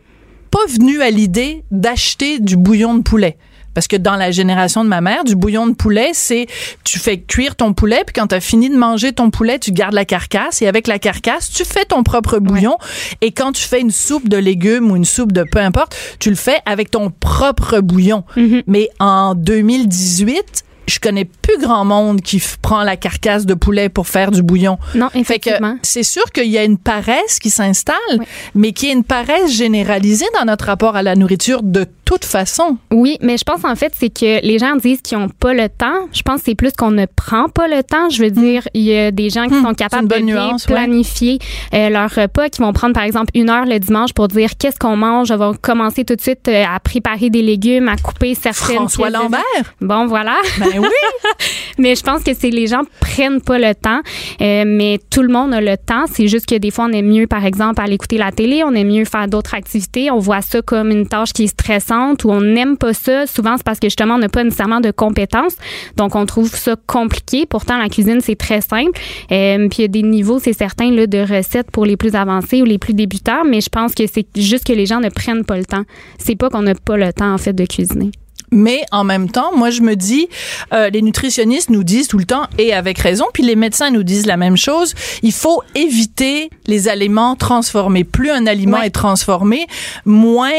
pas 0.50 0.66
venu 0.68 1.00
à 1.02 1.10
l'idée 1.10 1.64
d'acheter 1.70 2.38
du 2.40 2.56
bouillon 2.56 2.94
de 2.94 3.02
poulet. 3.02 3.36
Parce 3.74 3.86
que 3.86 3.96
dans 3.96 4.16
la 4.16 4.30
génération 4.30 4.82
de 4.82 4.88
ma 4.88 5.00
mère, 5.00 5.24
du 5.24 5.36
bouillon 5.36 5.68
de 5.68 5.74
poulet, 5.74 6.10
c'est 6.12 6.46
tu 6.82 6.98
fais 6.98 7.20
cuire 7.20 7.54
ton 7.54 7.72
poulet, 7.72 8.02
puis 8.04 8.14
quand 8.14 8.26
tu 8.26 8.34
as 8.34 8.40
fini 8.40 8.68
de 8.68 8.76
manger 8.76 9.12
ton 9.12 9.30
poulet, 9.30 9.58
tu 9.58 9.70
gardes 9.70 9.94
la 9.94 10.04
carcasse, 10.04 10.60
et 10.60 10.66
avec 10.66 10.86
la 10.86 10.98
carcasse, 10.98 11.50
tu 11.50 11.64
fais 11.64 11.84
ton 11.84 12.02
propre 12.02 12.38
bouillon. 12.38 12.76
Et 13.20 13.30
quand 13.30 13.52
tu 13.52 13.62
fais 13.62 13.80
une 13.80 13.92
soupe 13.92 14.28
de 14.28 14.36
légumes 14.36 14.90
ou 14.90 14.96
une 14.96 15.04
soupe 15.04 15.32
de 15.32 15.44
peu 15.44 15.60
importe, 15.60 15.96
tu 16.18 16.30
le 16.30 16.36
fais 16.36 16.58
avec 16.66 16.90
ton 16.90 17.10
propre 17.10 17.80
bouillon. 17.80 18.24
Mais 18.66 18.90
en 18.98 19.34
2018, 19.34 20.64
je 20.86 20.98
connais 20.98 21.24
plus 21.24 21.58
grand 21.58 21.84
monde 21.84 22.20
qui 22.20 22.42
prend 22.62 22.82
la 22.82 22.96
carcasse 22.96 23.46
de 23.46 23.54
poulet 23.54 23.88
pour 23.88 24.08
faire 24.08 24.30
du 24.30 24.42
bouillon. 24.42 24.78
Non, 24.94 25.08
Fait 25.08 25.14
que 25.14 25.20
effectivement. 25.20 25.76
c'est 25.82 26.02
sûr 26.02 26.24
qu'il 26.32 26.46
y 26.48 26.58
a 26.58 26.64
une 26.64 26.78
paresse 26.78 27.38
qui 27.40 27.50
s'installe, 27.50 27.96
Oui. 28.18 28.26
mais 28.54 28.72
qui 28.72 28.88
est 28.88 28.92
une 28.92 29.04
paresse 29.04 29.52
généralisée 29.52 30.26
dans 30.38 30.44
notre 30.46 30.66
rapport 30.66 30.96
à 30.96 31.02
la 31.02 31.14
nourriture 31.16 31.62
de 31.62 31.86
toute 32.18 32.24
façon. 32.24 32.76
Oui, 32.90 33.16
mais 33.20 33.36
je 33.38 33.44
pense 33.44 33.64
en 33.64 33.74
fait 33.76 33.92
c'est 33.96 34.10
que 34.10 34.44
les 34.44 34.58
gens 34.58 34.76
disent 34.76 35.00
qu'ils 35.02 35.18
n'ont 35.18 35.28
pas 35.28 35.54
le 35.54 35.68
temps. 35.68 36.08
Je 36.12 36.22
pense 36.22 36.40
que 36.40 36.46
c'est 36.46 36.54
plus 36.54 36.72
qu'on 36.72 36.90
ne 36.90 37.06
prend 37.06 37.48
pas 37.48 37.68
le 37.68 37.82
temps. 37.82 38.08
Je 38.10 38.22
veux 38.22 38.30
dire, 38.30 38.66
il 38.74 38.82
y 38.82 38.96
a 38.96 39.10
des 39.10 39.30
gens 39.30 39.46
qui 39.46 39.54
Hmm, 39.54 39.64
sont 39.64 39.74
capables 39.74 40.08
de 40.08 40.14
ouais. 40.16 40.50
planifier 40.66 41.38
euh, 41.74 41.88
leur 41.90 42.10
repas, 42.10 42.48
qui 42.48 42.62
vont 42.62 42.72
prendre 42.72 42.94
par 42.94 43.02
exemple 43.04 43.30
une 43.34 43.50
heure 43.50 43.64
le 43.66 43.78
dimanche 43.78 44.12
pour 44.12 44.28
dire 44.28 44.50
qu'est-ce 44.58 44.78
qu'on 44.78 44.96
mange. 44.96 45.30
On 45.30 45.36
va 45.36 45.52
commencer 45.60 46.04
tout 46.04 46.14
de 46.16 46.20
suite 46.20 46.48
euh, 46.48 46.64
à 46.64 46.80
préparer 46.80 47.30
des 47.30 47.42
légumes, 47.42 47.88
à 47.88 47.96
couper 47.96 48.34
certaines. 48.34 48.76
François 48.76 49.08
de 49.08 49.14
Lambert? 49.14 49.40
Bon, 49.80 50.06
voilà. 50.06 50.36
Ben 50.58 50.68
oui. 50.78 50.88
Mais 51.78 51.94
je 51.94 52.02
pense 52.02 52.22
que 52.22 52.32
c'est 52.34 52.50
les 52.50 52.66
gens 52.66 52.82
prennent 53.00 53.40
pas 53.40 53.58
le 53.58 53.74
temps, 53.74 54.00
euh, 54.42 54.64
mais 54.66 54.98
tout 55.10 55.22
le 55.22 55.28
monde 55.32 55.54
a 55.54 55.60
le 55.60 55.76
temps. 55.76 56.04
C'est 56.12 56.28
juste 56.28 56.46
que 56.46 56.56
des 56.56 56.70
fois 56.70 56.86
on 56.88 56.92
est 56.92 57.02
mieux, 57.02 57.26
par 57.26 57.44
exemple, 57.44 57.80
à 57.80 57.86
l'écouter 57.86 58.18
la 58.18 58.32
télé, 58.32 58.62
on 58.64 58.72
est 58.74 58.84
mieux 58.84 59.04
faire 59.04 59.28
d'autres 59.28 59.54
activités. 59.54 60.10
On 60.10 60.18
voit 60.18 60.42
ça 60.42 60.60
comme 60.62 60.90
une 60.90 61.06
tâche 61.06 61.32
qui 61.32 61.44
est 61.44 61.46
stressante 61.46 61.99
ou 62.24 62.30
on 62.30 62.40
n'aime 62.40 62.76
pas 62.76 62.92
ça. 62.94 63.26
Souvent 63.26 63.56
c'est 63.56 63.64
parce 63.64 63.78
que 63.78 63.86
justement 63.88 64.14
on 64.14 64.18
n'a 64.18 64.28
pas 64.28 64.44
nécessairement 64.44 64.80
de 64.80 64.90
compétences, 64.90 65.56
donc 65.96 66.14
on 66.14 66.26
trouve 66.26 66.54
ça 66.54 66.76
compliqué. 66.86 67.46
Pourtant 67.46 67.78
la 67.78 67.88
cuisine 67.88 68.20
c'est 68.20 68.36
très 68.36 68.60
simple. 68.60 68.98
Euh, 69.32 69.68
puis 69.68 69.78
il 69.78 69.82
y 69.82 69.84
a 69.84 69.88
des 69.88 70.02
niveaux, 70.02 70.38
c'est 70.38 70.52
certain 70.52 70.90
là, 70.90 71.06
de 71.06 71.18
recettes 71.18 71.70
pour 71.70 71.84
les 71.84 71.96
plus 71.96 72.14
avancés 72.14 72.62
ou 72.62 72.64
les 72.64 72.78
plus 72.78 72.94
débutants, 72.94 73.44
mais 73.46 73.60
je 73.60 73.68
pense 73.68 73.94
que 73.94 74.04
c'est 74.12 74.26
juste 74.36 74.66
que 74.66 74.72
les 74.72 74.86
gens 74.86 75.00
ne 75.00 75.08
prennent 75.08 75.44
pas 75.44 75.56
le 75.58 75.64
temps. 75.64 75.84
C'est 76.18 76.36
pas 76.36 76.48
qu'on 76.50 76.62
n'a 76.62 76.74
pas 76.74 76.96
le 76.96 77.12
temps 77.12 77.32
en 77.32 77.38
fait 77.38 77.52
de 77.52 77.64
cuisiner. 77.66 78.10
Mais 78.52 78.80
en 78.90 79.04
même 79.04 79.30
temps, 79.30 79.56
moi, 79.56 79.70
je 79.70 79.80
me 79.80 79.94
dis, 79.94 80.28
euh, 80.72 80.90
les 80.90 81.02
nutritionnistes 81.02 81.70
nous 81.70 81.84
disent 81.84 82.08
tout 82.08 82.18
le 82.18 82.24
temps, 82.24 82.48
et 82.58 82.72
avec 82.72 82.98
raison, 82.98 83.26
puis 83.32 83.44
les 83.44 83.54
médecins 83.54 83.90
nous 83.92 84.02
disent 84.02 84.26
la 84.26 84.36
même 84.36 84.56
chose, 84.56 84.92
il 85.22 85.30
faut 85.30 85.62
éviter 85.76 86.50
les 86.66 86.88
aliments 86.88 87.36
transformés. 87.36 88.02
Plus 88.02 88.30
un 88.30 88.48
aliment 88.48 88.78
Ouais. 88.78 88.86
est 88.88 88.90
transformé, 88.90 89.66
moins 90.04 90.50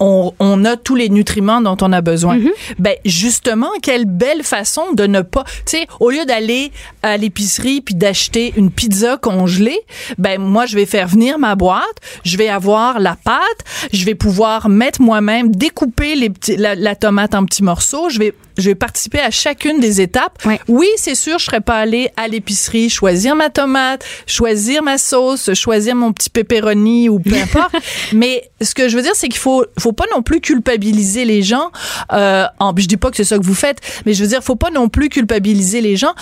on, 0.00 0.32
on 0.38 0.64
a 0.64 0.76
tous 0.76 0.94
les 0.94 1.08
nutriments 1.08 1.60
dont 1.60 1.76
on 1.80 1.92
a 1.92 2.00
besoin. 2.00 2.38
Ben 2.78 2.94
justement, 3.04 3.70
quelle 3.82 4.04
belle 4.04 4.42
façon 4.42 4.92
de 4.92 5.06
ne 5.06 5.22
pas, 5.22 5.44
tu 5.44 5.78
sais, 5.78 5.86
au 6.00 6.10
lieu 6.10 6.24
d'aller 6.24 6.72
à 7.02 7.16
l'épicerie 7.16 7.80
puis 7.80 7.94
d'acheter 7.94 8.52
une 8.56 8.70
pizza 8.70 9.16
congelée, 9.16 9.80
ben 10.18 10.40
moi 10.40 10.66
je 10.66 10.76
vais 10.76 10.86
faire 10.86 11.08
venir 11.08 11.38
ma 11.38 11.54
boîte, 11.54 11.96
je 12.24 12.36
vais 12.36 12.48
avoir 12.48 13.00
la 13.00 13.16
pâte, 13.16 13.40
je 13.92 14.04
vais 14.04 14.14
pouvoir 14.14 14.68
mettre 14.68 15.00
moi-même 15.00 15.54
découper 15.54 16.14
les 16.14 16.30
petits, 16.30 16.56
la, 16.56 16.74
la 16.74 16.94
tomate 16.94 17.34
en 17.34 17.44
petits 17.44 17.62
morceaux, 17.62 18.08
je 18.08 18.18
vais 18.18 18.34
je 18.58 18.70
vais 18.70 18.74
participer 18.74 19.20
à 19.20 19.30
chacune 19.30 19.80
des 19.80 20.00
étapes. 20.00 20.38
Ouais. 20.44 20.60
Oui, 20.68 20.88
c'est 20.96 21.14
sûr, 21.14 21.38
je 21.38 21.44
serais 21.44 21.60
pas 21.60 21.76
allée 21.76 22.10
à 22.16 22.28
l'épicerie 22.28 22.88
choisir 22.88 23.34
ma 23.34 23.50
tomate, 23.50 24.04
choisir 24.26 24.82
ma 24.82 24.98
sauce, 24.98 25.52
choisir 25.54 25.94
mon 25.94 26.12
petit 26.12 26.30
pepperoni 26.30 27.08
ou 27.08 27.18
peu 27.18 27.34
importe. 27.42 27.74
Mais 28.12 28.50
ce 28.60 28.74
que 28.74 28.88
je 28.88 28.96
veux 28.96 29.02
dire, 29.02 29.14
c'est 29.14 29.28
qu'il 29.28 29.40
faut, 29.40 29.64
faut 29.78 29.85
pas 29.92 30.04
non 30.14 30.22
plus 30.22 30.40
culpabiliser 30.40 31.24
les 31.24 31.42
gens. 31.42 31.70
Euh, 32.12 32.44
en, 32.58 32.74
je 32.76 32.86
dis 32.86 32.96
pas 32.96 33.10
que 33.10 33.16
c'est 33.16 33.24
ça 33.24 33.38
que 33.38 33.44
vous 33.44 33.54
faites, 33.54 33.78
mais 34.04 34.14
je 34.14 34.22
veux 34.22 34.28
dire, 34.28 34.42
faut 34.42 34.56
pas 34.56 34.70
non 34.70 34.88
plus 34.88 35.08
culpabiliser 35.08 35.80
les 35.80 35.96
gens. 35.96 36.14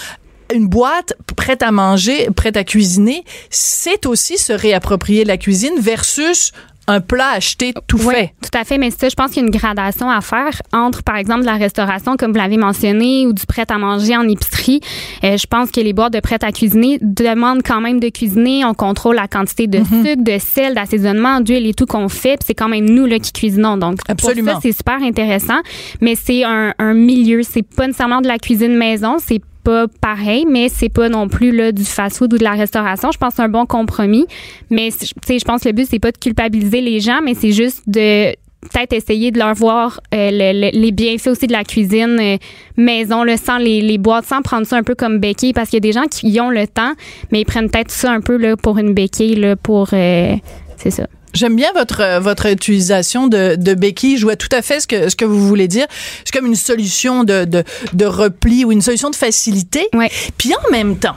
Une 0.52 0.68
boîte 0.68 1.14
prête 1.36 1.62
à 1.62 1.72
manger, 1.72 2.28
prête 2.36 2.56
à 2.56 2.64
cuisiner, 2.64 3.24
c'est 3.50 4.06
aussi 4.06 4.36
se 4.36 4.52
réapproprier 4.52 5.24
la 5.24 5.38
cuisine 5.38 5.74
versus 5.80 6.52
un 6.86 7.00
plat 7.00 7.30
acheté 7.30 7.72
tout 7.86 7.98
Oui, 8.04 8.14
fait. 8.14 8.32
tout 8.42 8.58
à 8.58 8.64
fait. 8.64 8.78
Mais 8.78 8.90
ça, 8.90 9.08
je 9.08 9.14
pense 9.14 9.30
qu'il 9.32 9.42
y 9.42 9.44
a 9.44 9.46
une 9.46 9.54
gradation 9.56 10.10
à 10.10 10.20
faire 10.20 10.60
entre, 10.72 11.02
par 11.02 11.16
exemple, 11.16 11.40
de 11.40 11.46
la 11.46 11.54
restauration, 11.56 12.16
comme 12.16 12.32
vous 12.32 12.38
l'avez 12.38 12.56
mentionné, 12.56 13.26
ou 13.26 13.32
du 13.32 13.46
prêt 13.46 13.64
à 13.68 13.78
manger 13.78 14.16
en 14.16 14.26
épicerie. 14.28 14.80
Euh, 15.24 15.36
je 15.36 15.46
pense 15.46 15.70
que 15.70 15.80
les 15.80 15.92
boîtes 15.92 16.12
de 16.12 16.20
prêt 16.20 16.38
à 16.42 16.52
cuisiner 16.52 16.98
demandent 17.00 17.62
quand 17.64 17.80
même 17.80 18.00
de 18.00 18.08
cuisiner. 18.08 18.64
On 18.64 18.74
contrôle 18.74 19.16
la 19.16 19.28
quantité 19.28 19.66
de 19.66 19.78
Mm-hmm. 19.78 20.06
sucre, 20.06 20.22
de 20.24 20.38
sel, 20.38 20.74
d'assaisonnement, 20.74 21.40
d'huile 21.40 21.66
et 21.66 21.74
tout 21.74 21.86
qu'on 21.86 22.08
fait. 22.08 22.36
Puis 22.38 22.46
c'est 22.46 22.54
quand 22.54 22.68
même 22.68 22.88
nous 22.88 23.06
là 23.06 23.18
qui 23.18 23.32
cuisinons. 23.32 23.76
Donc 23.76 23.98
Absolument. 24.08 24.52
pour 24.52 24.62
ça, 24.62 24.68
c'est 24.68 24.76
super 24.76 25.02
intéressant. 25.02 25.60
Mais 26.00 26.14
c'est 26.14 26.44
un, 26.44 26.74
un 26.78 26.94
milieu. 26.94 27.42
C'est 27.42 27.62
pas 27.62 27.86
nécessairement 27.86 28.20
de 28.20 28.28
la 28.28 28.38
cuisine 28.38 28.76
maison. 28.76 29.16
C'est 29.18 29.40
pas 29.64 29.86
pareil, 30.00 30.44
mais 30.48 30.68
c'est 30.68 30.88
pas 30.88 31.08
non 31.08 31.28
plus 31.28 31.50
là 31.50 31.72
du 31.72 31.84
fast-food 31.84 32.34
ou 32.34 32.38
de 32.38 32.44
la 32.44 32.52
restauration. 32.52 33.10
Je 33.12 33.18
pense 33.18 33.30
que 33.30 33.36
c'est 33.36 33.42
un 33.42 33.48
bon 33.48 33.66
compromis. 33.66 34.26
Mais 34.70 34.90
je 34.90 35.44
pense 35.44 35.62
que 35.62 35.68
le 35.68 35.72
but 35.74 35.88
c'est 35.90 35.98
pas 35.98 36.12
de 36.12 36.18
culpabiliser 36.18 36.80
les 36.80 37.00
gens, 37.00 37.20
mais 37.24 37.34
c'est 37.34 37.52
juste 37.52 37.82
de 37.88 38.32
peut-être 38.72 38.94
essayer 38.94 39.30
de 39.30 39.38
leur 39.38 39.52
voir 39.54 40.00
euh, 40.14 40.30
le- 40.32 40.58
le- 40.70 40.80
les 40.80 40.90
bienfaits 40.90 41.26
aussi 41.28 41.46
de 41.46 41.52
la 41.52 41.64
cuisine 41.64 42.18
euh, 42.18 42.36
maison, 42.78 43.22
là, 43.22 43.36
sans 43.36 43.58
les, 43.58 43.82
les 43.82 43.98
boîtes, 43.98 44.24
sans 44.24 44.40
prendre 44.40 44.66
ça 44.66 44.76
un 44.76 44.82
peu 44.82 44.94
comme 44.94 45.18
béquille, 45.18 45.52
parce 45.52 45.68
qu'il 45.68 45.76
y 45.76 45.82
a 45.84 45.88
des 45.88 45.92
gens 45.92 46.06
qui 46.10 46.40
ont 46.40 46.48
le 46.48 46.66
temps, 46.66 46.92
mais 47.30 47.40
ils 47.42 47.44
prennent 47.44 47.68
peut-être 47.68 47.90
ça 47.90 48.10
un 48.10 48.20
peu 48.22 48.36
là, 48.38 48.56
pour 48.56 48.78
une 48.78 48.94
béquille, 48.94 49.34
là, 49.34 49.54
pour... 49.56 49.88
euh, 49.92 50.34
c'est 50.78 50.90
ça. 50.90 51.06
J'aime 51.34 51.56
bien 51.56 51.72
votre 51.74 52.00
euh, 52.00 52.20
votre 52.20 52.46
utilisation 52.46 53.26
de, 53.26 53.56
de 53.56 53.74
béquille. 53.74 54.16
Je 54.16 54.22
vois 54.24 54.36
tout 54.36 54.48
à 54.52 54.62
fait 54.62 54.80
ce 54.80 54.86
que 54.86 55.08
ce 55.08 55.16
que 55.16 55.24
vous 55.24 55.46
voulez 55.46 55.68
dire. 55.68 55.86
C'est 56.24 56.32
comme 56.32 56.46
une 56.46 56.54
solution 56.54 57.24
de, 57.24 57.44
de 57.44 57.64
de 57.92 58.04
repli 58.06 58.64
ou 58.64 58.72
une 58.72 58.82
solution 58.82 59.10
de 59.10 59.16
facilité. 59.16 59.88
Ouais. 59.92 60.10
Puis 60.38 60.52
en 60.54 60.70
même 60.70 60.96
temps, 60.96 61.16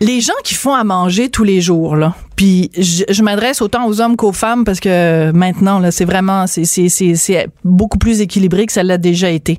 les 0.00 0.20
gens 0.20 0.34
qui 0.44 0.54
font 0.54 0.74
à 0.74 0.84
manger 0.84 1.28
tous 1.28 1.44
les 1.44 1.60
jours 1.60 1.96
là. 1.96 2.14
Puis 2.36 2.70
je, 2.76 3.04
je 3.08 3.22
m'adresse 3.22 3.62
autant 3.62 3.86
aux 3.86 4.00
hommes 4.02 4.14
qu'aux 4.14 4.32
femmes 4.32 4.64
parce 4.64 4.78
que 4.78 5.30
maintenant 5.32 5.78
là, 5.78 5.90
c'est 5.90 6.04
vraiment 6.04 6.46
c'est 6.46 6.64
c'est 6.64 6.88
c'est 6.88 7.14
c'est 7.16 7.48
beaucoup 7.64 7.98
plus 7.98 8.20
équilibré 8.20 8.66
que 8.66 8.72
ça 8.72 8.82
l'a 8.82 8.98
déjà 8.98 9.30
été. 9.30 9.58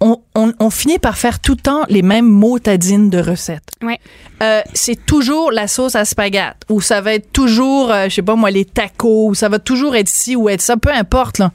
On, 0.00 0.20
on 0.34 0.52
on 0.58 0.70
finit 0.70 0.98
par 0.98 1.18
faire 1.18 1.40
tout 1.40 1.52
le 1.52 1.60
temps 1.60 1.82
les 1.88 2.02
mêmes 2.02 2.26
motadines 2.28 3.10
de 3.10 3.18
recettes. 3.18 3.68
Ouais. 3.82 3.98
Euh, 4.42 4.62
c'est 4.72 5.04
toujours 5.04 5.52
la 5.52 5.68
sauce 5.68 5.94
à 5.94 6.04
spaghetti 6.04 6.56
ou 6.70 6.80
ça 6.80 7.00
va 7.00 7.14
être 7.14 7.30
toujours 7.32 7.90
euh, 7.90 8.08
je 8.08 8.14
sais 8.14 8.22
pas 8.22 8.34
moi 8.34 8.50
les 8.50 8.64
tacos 8.64 9.28
ou 9.28 9.34
ça 9.34 9.48
va 9.50 9.58
toujours 9.58 9.96
être 9.96 10.08
ci 10.08 10.36
ou 10.36 10.48
être 10.48 10.62
ça 10.62 10.76
peu 10.76 10.90
importe 10.90 11.38
là. 11.38 11.52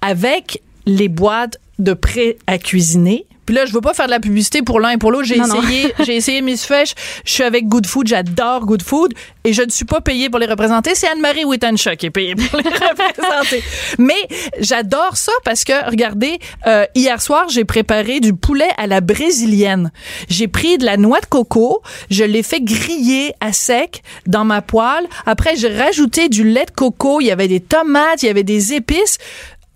Avec 0.00 0.62
les 0.86 1.08
boîtes 1.08 1.58
de 1.78 1.92
prêt 1.94 2.36
à 2.46 2.58
cuisiner 2.58 3.26
Puis 3.46 3.54
là, 3.54 3.66
je 3.66 3.72
veux 3.72 3.80
pas 3.80 3.94
faire 3.94 4.06
de 4.06 4.10
la 4.10 4.20
publicité 4.20 4.62
pour 4.62 4.80
l'un 4.80 4.90
et 4.90 4.96
pour 4.98 5.12
l'autre. 5.12 5.24
J'ai 5.24 5.38
essayé, 5.38 5.94
j'ai 6.04 6.16
essayé 6.16 6.42
Miss 6.42 6.64
Fresh. 6.64 6.94
Je 7.24 7.32
suis 7.32 7.42
avec 7.42 7.66
Good 7.68 7.86
Food, 7.86 8.06
j'adore 8.06 8.66
Good 8.66 8.82
Food 8.82 9.14
et 9.44 9.52
je 9.52 9.62
ne 9.62 9.70
suis 9.70 9.84
pas 9.84 10.00
payée 10.00 10.30
pour 10.30 10.38
les 10.38 10.46
représenter. 10.46 10.94
C'est 10.94 11.08
Anne-Marie 11.08 11.44
Wittenshaw 11.44 11.96
qui 11.96 12.06
est 12.06 12.10
payée 12.10 12.34
pour 12.34 12.58
les 12.58 12.70
représenter. 12.70 13.62
Mais 13.98 14.28
j'adore 14.58 15.16
ça 15.16 15.32
parce 15.44 15.64
que, 15.64 15.90
regardez, 15.90 16.38
euh, 16.66 16.86
hier 16.94 17.20
soir, 17.20 17.48
j'ai 17.48 17.64
préparé 17.64 18.20
du 18.20 18.34
poulet 18.34 18.70
à 18.76 18.86
la 18.86 19.00
brésilienne. 19.00 19.92
J'ai 20.28 20.48
pris 20.48 20.78
de 20.78 20.84
la 20.84 20.96
noix 20.96 21.20
de 21.20 21.26
coco, 21.26 21.82
je 22.10 22.24
l'ai 22.24 22.42
fait 22.42 22.60
griller 22.60 23.34
à 23.40 23.52
sec 23.52 24.02
dans 24.26 24.44
ma 24.44 24.62
poêle. 24.62 25.06
Après, 25.26 25.56
j'ai 25.56 25.76
rajouté 25.76 26.28
du 26.28 26.44
lait 26.44 26.66
de 26.66 26.70
coco, 26.70 27.20
il 27.20 27.26
y 27.26 27.30
avait 27.30 27.48
des 27.48 27.60
tomates, 27.60 28.22
il 28.22 28.26
y 28.26 28.30
avait 28.30 28.42
des 28.42 28.74
épices. 28.74 29.18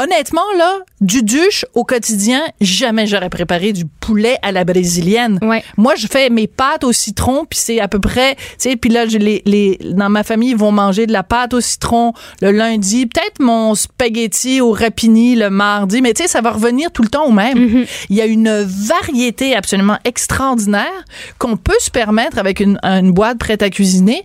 Honnêtement, 0.01 0.43
là, 0.57 0.79
du 1.01 1.23
duche 1.23 1.65
au 1.75 1.85
quotidien, 1.85 2.41
jamais 2.61 3.09
j'aurais 3.09 3.31
préparé 3.31 3.73
du 3.73 3.85
poulet 3.85 4.37
à 4.43 4.53
la 4.53 4.65
brésilienne. 4.65 5.41
Ouais. 5.43 5.65
Moi, 5.77 5.95
je 5.97 6.07
fais 6.07 6.31
mes 6.31 6.47
pâtes 6.47 6.85
au 6.85 6.93
citron, 6.93 7.45
puis 7.49 7.59
c'est 7.59 7.81
à 7.81 7.89
peu 7.89 7.99
près, 7.99 8.37
tu 8.37 8.43
sais, 8.59 8.77
puis 8.77 8.91
là, 8.91 9.07
je 9.09 9.19
les, 9.19 9.43
les, 9.45 9.77
dans 9.83 10.09
ma 10.09 10.23
famille, 10.23 10.51
ils 10.51 10.57
vont 10.57 10.71
manger 10.71 11.07
de 11.07 11.13
la 11.13 11.25
pâte 11.25 11.53
au 11.53 11.61
citron 11.61 12.13
le 12.41 12.53
lundi, 12.53 13.07
peut-être 13.07 13.41
mon 13.41 13.75
spaghetti 13.75 14.61
au 14.61 14.73
rapini 14.73 15.35
le 15.35 15.51
mardi, 15.51 16.01
mais 16.01 16.15
tu 16.15 16.23
sais, 16.23 16.29
ça 16.29 16.41
va 16.41 16.53
revenir 16.53 16.93
tout 16.93 17.03
le 17.03 17.09
temps 17.09 17.27
au 17.27 17.33
même. 17.33 17.85
Il 18.09 18.17
y 18.17 18.21
a 18.21 18.27
une 18.27 18.63
variété 18.63 19.57
absolument 19.57 19.99
extraordinaire 20.05 21.05
qu'on 21.39 21.57
peut 21.57 21.77
se 21.81 21.91
permettre 21.91 22.39
avec 22.39 22.61
une, 22.61 22.79
une 22.83 23.11
boîte 23.13 23.39
prête 23.39 23.63
à 23.63 23.71
cuisiner. 23.71 24.25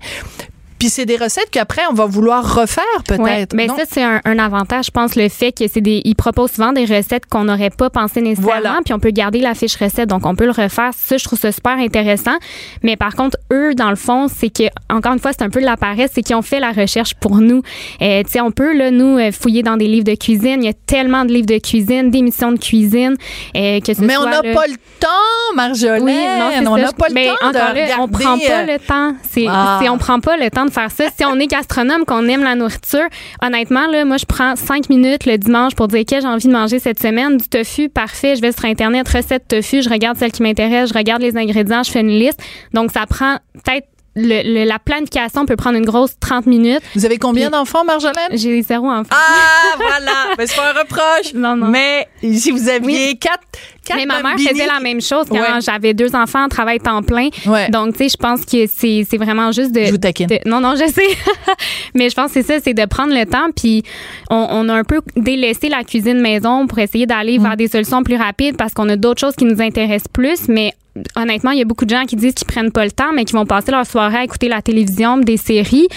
Puis 0.79 0.89
c'est 0.89 1.05
des 1.05 1.17
recettes 1.17 1.49
qu'après, 1.51 1.81
on 1.89 1.93
va 1.93 2.05
vouloir 2.05 2.55
refaire 2.55 2.83
peut-être. 3.07 3.53
non? 3.55 3.75
ça 3.77 3.83
c'est 3.89 4.03
un, 4.03 4.21
un 4.25 4.39
avantage, 4.39 4.85
je 4.87 4.91
pense, 4.91 5.15
le 5.15 5.29
fait 5.29 5.51
que 5.51 5.65
c'est 5.71 5.81
des, 5.81 6.01
ils 6.05 6.15
proposent 6.15 6.51
souvent 6.51 6.73
des 6.73 6.85
recettes 6.85 7.25
qu'on 7.27 7.45
n'aurait 7.45 7.69
pas 7.69 7.89
pensé 7.89 8.21
nécessairement, 8.21 8.59
Voilà. 8.61 8.79
puis 8.83 8.93
on 8.93 8.99
peut 8.99 9.11
garder 9.11 9.39
la 9.39 9.53
fiche 9.55 9.75
recette, 9.75 10.09
donc 10.09 10.25
on 10.25 10.35
peut 10.35 10.45
le 10.45 10.51
refaire. 10.51 10.91
Ça, 10.95 11.17
je 11.17 11.23
trouve 11.23 11.39
ça 11.39 11.51
super 11.51 11.73
intéressant. 11.77 12.35
Mais 12.83 12.95
par 12.97 13.15
contre, 13.15 13.37
eux, 13.51 13.73
dans 13.75 13.89
le 13.89 13.95
fond, 13.95 14.27
c'est 14.27 14.49
que 14.49 14.63
encore 14.89 15.13
une 15.13 15.19
fois, 15.19 15.31
c'est 15.31 15.43
un 15.43 15.49
peu 15.49 15.61
de 15.61 15.65
la 15.65 15.77
paresse, 15.77 16.11
c'est 16.13 16.21
qu'ils 16.21 16.35
ont 16.35 16.41
fait 16.41 16.59
la 16.59 16.71
recherche 16.71 17.13
pour 17.15 17.37
nous. 17.37 17.61
Euh, 18.01 18.23
tu 18.23 18.31
sais, 18.31 18.41
on 18.41 18.51
peut 18.51 18.75
là 18.75 18.91
nous 18.91 19.17
euh, 19.17 19.31
fouiller 19.31 19.63
dans 19.63 19.77
des 19.77 19.87
livres 19.87 20.05
de 20.05 20.15
cuisine. 20.15 20.63
Il 20.63 20.65
y 20.65 20.69
a 20.69 20.73
tellement 20.73 21.25
de 21.25 21.31
livres 21.31 21.45
de 21.47 21.57
cuisine, 21.59 22.09
d'émissions 22.11 22.51
de 22.51 22.59
cuisine, 22.59 23.15
euh, 23.55 23.79
que 23.79 23.93
ce 23.93 24.01
Mais 24.01 24.17
on 24.17 24.25
n'a 24.25 24.41
pas 24.41 24.67
le 24.67 24.75
temps, 24.99 25.07
Marjolaine. 25.55 26.03
oui, 26.03 26.15
non, 26.63 26.71
on 26.73 26.77
n'a 26.77 26.91
pas 26.91 27.07
le 27.09 27.13
Mais 27.13 27.27
temps 27.27 27.33
de 27.51 27.57
encore 27.57 27.73
là, 27.73 27.95
on 27.99 28.05
regarder, 28.05 28.11
prend 28.23 28.37
pas 28.37 28.61
euh, 28.61 28.65
le 28.73 28.79
temps. 28.79 29.15
C'est, 29.31 29.45
Ah. 29.47 29.79
on 29.91 29.97
prend 29.97 30.19
pas 30.19 30.37
le 30.37 30.49
temps 30.49 30.62
de 30.65 30.71
faire 30.71 30.91
ça. 30.91 31.05
Si 31.15 31.25
on 31.25 31.39
est 31.39 31.47
gastronome, 31.47 32.05
qu'on 32.05 32.27
aime 32.27 32.43
la 32.43 32.55
nourriture, 32.55 33.07
honnêtement, 33.41 33.87
là, 33.87 34.05
moi, 34.05 34.17
je 34.17 34.25
prends 34.25 34.55
cinq 34.55 34.89
minutes 34.89 35.25
le 35.25 35.37
dimanche 35.37 35.75
pour 35.75 35.87
dire, 35.87 36.01
OK, 36.01 36.19
j'ai 36.21 36.27
envie 36.27 36.47
de 36.47 36.53
manger 36.53 36.79
cette 36.79 36.99
semaine 36.99 37.37
du 37.37 37.47
tofu, 37.47 37.89
parfait. 37.89 38.35
Je 38.35 38.41
vais 38.41 38.51
sur 38.51 38.65
Internet, 38.65 39.07
recette 39.07 39.47
tofu, 39.47 39.81
je 39.81 39.89
regarde 39.89 40.17
celle 40.17 40.31
qui 40.31 40.43
m'intéresse, 40.43 40.89
je 40.89 40.97
regarde 40.97 41.21
les 41.21 41.37
ingrédients, 41.37 41.83
je 41.83 41.91
fais 41.91 42.01
une 42.01 42.07
liste. 42.07 42.39
Donc, 42.73 42.91
ça 42.91 43.05
prend 43.05 43.37
peut-être 43.53 43.87
le- 44.15 44.43
le- 44.43 44.65
la 44.65 44.79
planification 44.79 45.45
peut 45.45 45.55
prendre 45.55 45.77
une 45.77 45.85
grosse 45.85 46.15
30 46.19 46.45
minutes. 46.45 46.81
Vous 46.95 47.05
avez 47.05 47.17
combien 47.17 47.49
d'enfants, 47.49 47.83
Marjolaine? 47.83 48.29
J'ai 48.33 48.61
zéro 48.61 48.87
enfant. 48.89 49.09
Ah, 49.11 49.75
voilà. 49.77 50.11
Mais 50.37 50.45
c'est 50.47 50.55
pas 50.55 50.69
un 50.69 50.79
reproche. 50.79 51.33
Non, 51.33 51.55
non. 51.55 51.67
Mais 51.67 52.07
si 52.21 52.51
vous 52.51 52.69
aviez 52.69 53.07
Oui. 53.09 53.17
quatre, 53.19 53.39
quatre 53.83 53.97
Mais 53.97 54.05
ma 54.05 54.21
mère 54.21 54.33
bambini- 54.35 54.49
faisait 54.49 54.67
la 54.67 54.79
même 54.79 55.01
chose 55.01 55.25
quand 55.29 55.35
Ouais. 55.39 55.61
j'avais 55.61 55.93
deux 55.93 56.15
enfants 56.15 56.43
en 56.43 56.47
travail 56.47 56.79
temps 56.79 57.01
plein. 57.01 57.29
Ouais. 57.47 57.69
Donc, 57.69 57.93
tu 57.97 58.03
sais, 58.03 58.09
je 58.09 58.17
pense 58.17 58.45
que 58.45 58.65
c'est 58.67 59.05
c'est 59.09 59.17
vraiment 59.17 59.51
juste 59.51 59.71
de. 59.71 59.83
Je 59.85 59.91
vous 59.91 59.97
taquine. 59.97 60.27
de- 60.27 60.39
non, 60.45 60.59
non, 60.61 60.75
je 60.75 60.87
sais. 60.91 61.07
Mais 61.95 62.09
je 62.09 62.15
pense 62.15 62.31
que 62.31 62.41
c'est 62.41 62.53
ça, 62.53 62.59
c'est 62.63 62.73
de 62.73 62.85
prendre 62.85 63.13
le 63.13 63.25
temps. 63.25 63.47
Puis, 63.55 63.83
on, 64.29 64.47
on 64.51 64.69
a 64.69 64.73
un 64.75 64.83
peu 64.83 65.01
délaissé 65.15 65.69
la 65.69 65.83
cuisine 65.83 66.19
maison 66.21 66.67
pour 66.67 66.77
essayer 66.79 67.05
d'aller 67.05 67.39
Mm. 67.39 67.43
vers 67.43 67.57
des 67.57 67.67
solutions 67.67 68.03
plus 68.03 68.15
rapides 68.15 68.57
parce 68.57 68.73
qu'on 68.73 68.89
a 68.89 68.95
d'autres 68.95 69.21
choses 69.21 69.35
qui 69.35 69.45
nous 69.45 69.61
intéressent 69.61 70.07
plus. 70.13 70.47
Mais 70.47 70.73
honnêtement, 71.15 71.51
il 71.51 71.59
y 71.59 71.61
a 71.61 71.65
beaucoup 71.65 71.85
de 71.85 71.89
gens 71.89 72.05
qui 72.05 72.15
disent 72.15 72.33
qu'ils 72.33 72.47
prennent 72.47 72.71
pas 72.71 72.85
le 72.85 72.91
temps, 72.91 73.13
mais 73.15 73.25
qui 73.25 73.33
vont 73.33 73.45
passer 73.45 73.71
leur 73.71 73.85
soirée 73.85 74.17
à 74.17 74.23
écouter 74.23 74.47
la 74.49 74.61
télévision, 74.61 75.17
des 75.17 75.37
séries. 75.37 75.87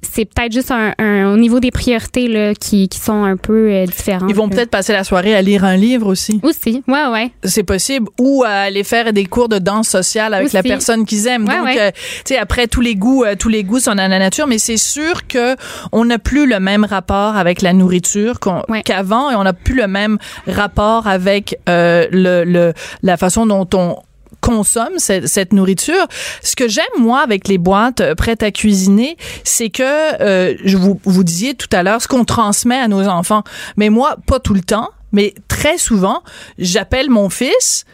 C'est 0.00 0.24
peut-être 0.26 0.52
juste 0.52 0.70
un, 0.70 0.94
un- 1.00 1.32
au 1.32 1.36
niveau 1.36 1.58
des 1.58 1.72
priorités 1.72 2.28
là, 2.28 2.54
qui, 2.54 2.88
qui 2.88 2.98
sont 3.00 3.24
un 3.24 3.36
peu 3.36 3.68
euh, 3.72 3.84
différentes. 3.84 4.30
Ils 4.30 4.34
vont 4.34 4.48
peut-être 4.48 4.70
passer 4.70 4.92
la 4.92 5.02
soirée 5.02 5.34
à 5.34 5.42
lire 5.42 5.64
un 5.64 5.76
livre 5.76 6.06
aussi. 6.06 6.38
Aussi, 6.44 6.84
ouais, 6.86 7.06
ouais. 7.08 7.32
C'est 7.42 7.64
possible. 7.64 8.08
Ou 8.20 8.44
à 8.46 8.50
aller 8.50 8.84
faire 8.84 9.12
des 9.12 9.26
cours 9.26 9.48
de 9.48 9.58
danse 9.58 9.88
sociale 9.88 10.34
avec 10.34 10.46
Aussi. 10.46 10.56
la 10.56 10.62
personne 10.62 11.04
qu'ils 11.04 11.26
aiment. 11.26 11.48
Ouais, 11.48 11.56
Donc, 11.56 11.64
ouais. 11.66 11.80
euh, 11.80 11.90
tu 12.24 12.34
sais, 12.34 12.38
après, 12.38 12.68
tous 12.68 12.80
les 12.80 12.94
goûts, 12.94 13.24
euh, 13.24 13.34
tous 13.36 13.48
les 13.48 13.64
goûts 13.64 13.80
sont 13.80 13.96
dans 13.96 14.08
la 14.08 14.20
nature, 14.20 14.46
mais 14.46 14.58
c'est 14.58 14.76
sûr 14.76 15.26
que 15.26 15.56
on 15.90 16.04
n'a 16.04 16.18
plus 16.20 16.46
le 16.46 16.60
même 16.60 16.84
rapport 16.84 17.36
avec 17.36 17.60
la 17.60 17.72
nourriture 17.72 18.38
Ouais. 18.68 18.82
qu'avant 18.84 19.30
et 19.32 19.34
on 19.34 19.42
n'a 19.42 19.52
plus 19.52 19.74
le 19.74 19.88
même 19.88 20.18
rapport 20.46 21.08
avec 21.08 21.58
euh, 21.68 22.06
le, 22.12 22.44
le, 22.44 22.72
la 23.02 23.16
façon 23.16 23.46
dont 23.46 23.68
on 23.74 23.96
consomme 24.40 24.98
cette, 24.98 25.26
cette 25.26 25.52
nourriture. 25.52 26.06
Ce 26.42 26.56
que 26.56 26.68
j'aime 26.68 26.84
moi 26.98 27.20
avec 27.20 27.48
les 27.48 27.58
boîtes 27.58 28.00
euh, 28.00 28.14
prêtes 28.14 28.42
à 28.42 28.50
cuisiner, 28.50 29.16
c'est 29.44 29.70
que 29.70 29.82
euh, 30.22 30.54
je 30.64 30.76
vous 30.76 31.00
vous 31.04 31.24
disiez 31.24 31.54
tout 31.54 31.68
à 31.72 31.82
l'heure 31.82 32.02
ce 32.02 32.08
qu'on 32.08 32.24
transmet 32.24 32.78
à 32.78 32.88
nos 32.88 33.06
enfants. 33.06 33.42
Mais 33.76 33.90
moi 33.90 34.16
pas 34.26 34.40
tout 34.40 34.54
le 34.54 34.62
temps, 34.62 34.90
mais 35.12 35.34
très 35.48 35.78
souvent, 35.78 36.22
j'appelle 36.58 37.10
mon 37.10 37.28
fils, 37.28 37.84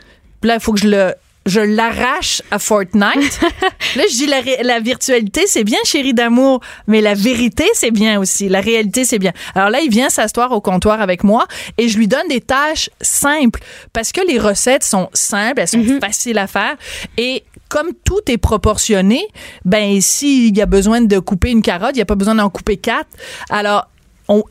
là 0.42 0.54
il 0.54 0.60
faut 0.60 0.72
que 0.72 0.80
je 0.80 0.88
le 0.88 1.14
je 1.46 1.60
l'arrache 1.60 2.42
à 2.50 2.58
Fortnite. 2.58 3.40
là, 3.96 4.02
je 4.10 4.16
dis 4.16 4.26
la, 4.26 4.40
la 4.62 4.80
virtualité, 4.80 5.42
c'est 5.46 5.64
bien, 5.64 5.78
chérie 5.84 6.14
d'amour, 6.14 6.60
mais 6.86 7.00
la 7.00 7.14
vérité, 7.14 7.64
c'est 7.74 7.90
bien 7.90 8.18
aussi. 8.18 8.48
La 8.48 8.60
réalité, 8.60 9.04
c'est 9.04 9.18
bien. 9.18 9.32
Alors 9.54 9.70
là, 9.70 9.80
il 9.80 9.90
vient 9.90 10.08
s'asseoir 10.08 10.52
au 10.52 10.60
comptoir 10.60 11.00
avec 11.00 11.24
moi 11.24 11.46
et 11.78 11.88
je 11.88 11.98
lui 11.98 12.08
donne 12.08 12.28
des 12.28 12.40
tâches 12.40 12.90
simples 13.00 13.60
parce 13.92 14.12
que 14.12 14.20
les 14.26 14.38
recettes 14.38 14.84
sont 14.84 15.08
simples, 15.12 15.60
elles 15.60 15.68
sont 15.68 15.84
faciles 16.00 16.38
à 16.38 16.46
faire 16.46 16.76
et 17.16 17.44
comme 17.68 17.88
tout 18.04 18.20
est 18.28 18.38
proportionné, 18.38 19.26
ben 19.64 20.00
s'il 20.00 20.56
y 20.56 20.62
a 20.62 20.66
besoin 20.66 21.00
de 21.00 21.18
couper 21.18 21.50
une 21.50 21.62
carotte, 21.62 21.90
il 21.94 21.96
n'y 21.96 22.02
a 22.02 22.06
pas 22.06 22.14
besoin 22.14 22.36
d'en 22.36 22.48
couper 22.48 22.76
quatre. 22.76 23.08
Alors 23.50 23.88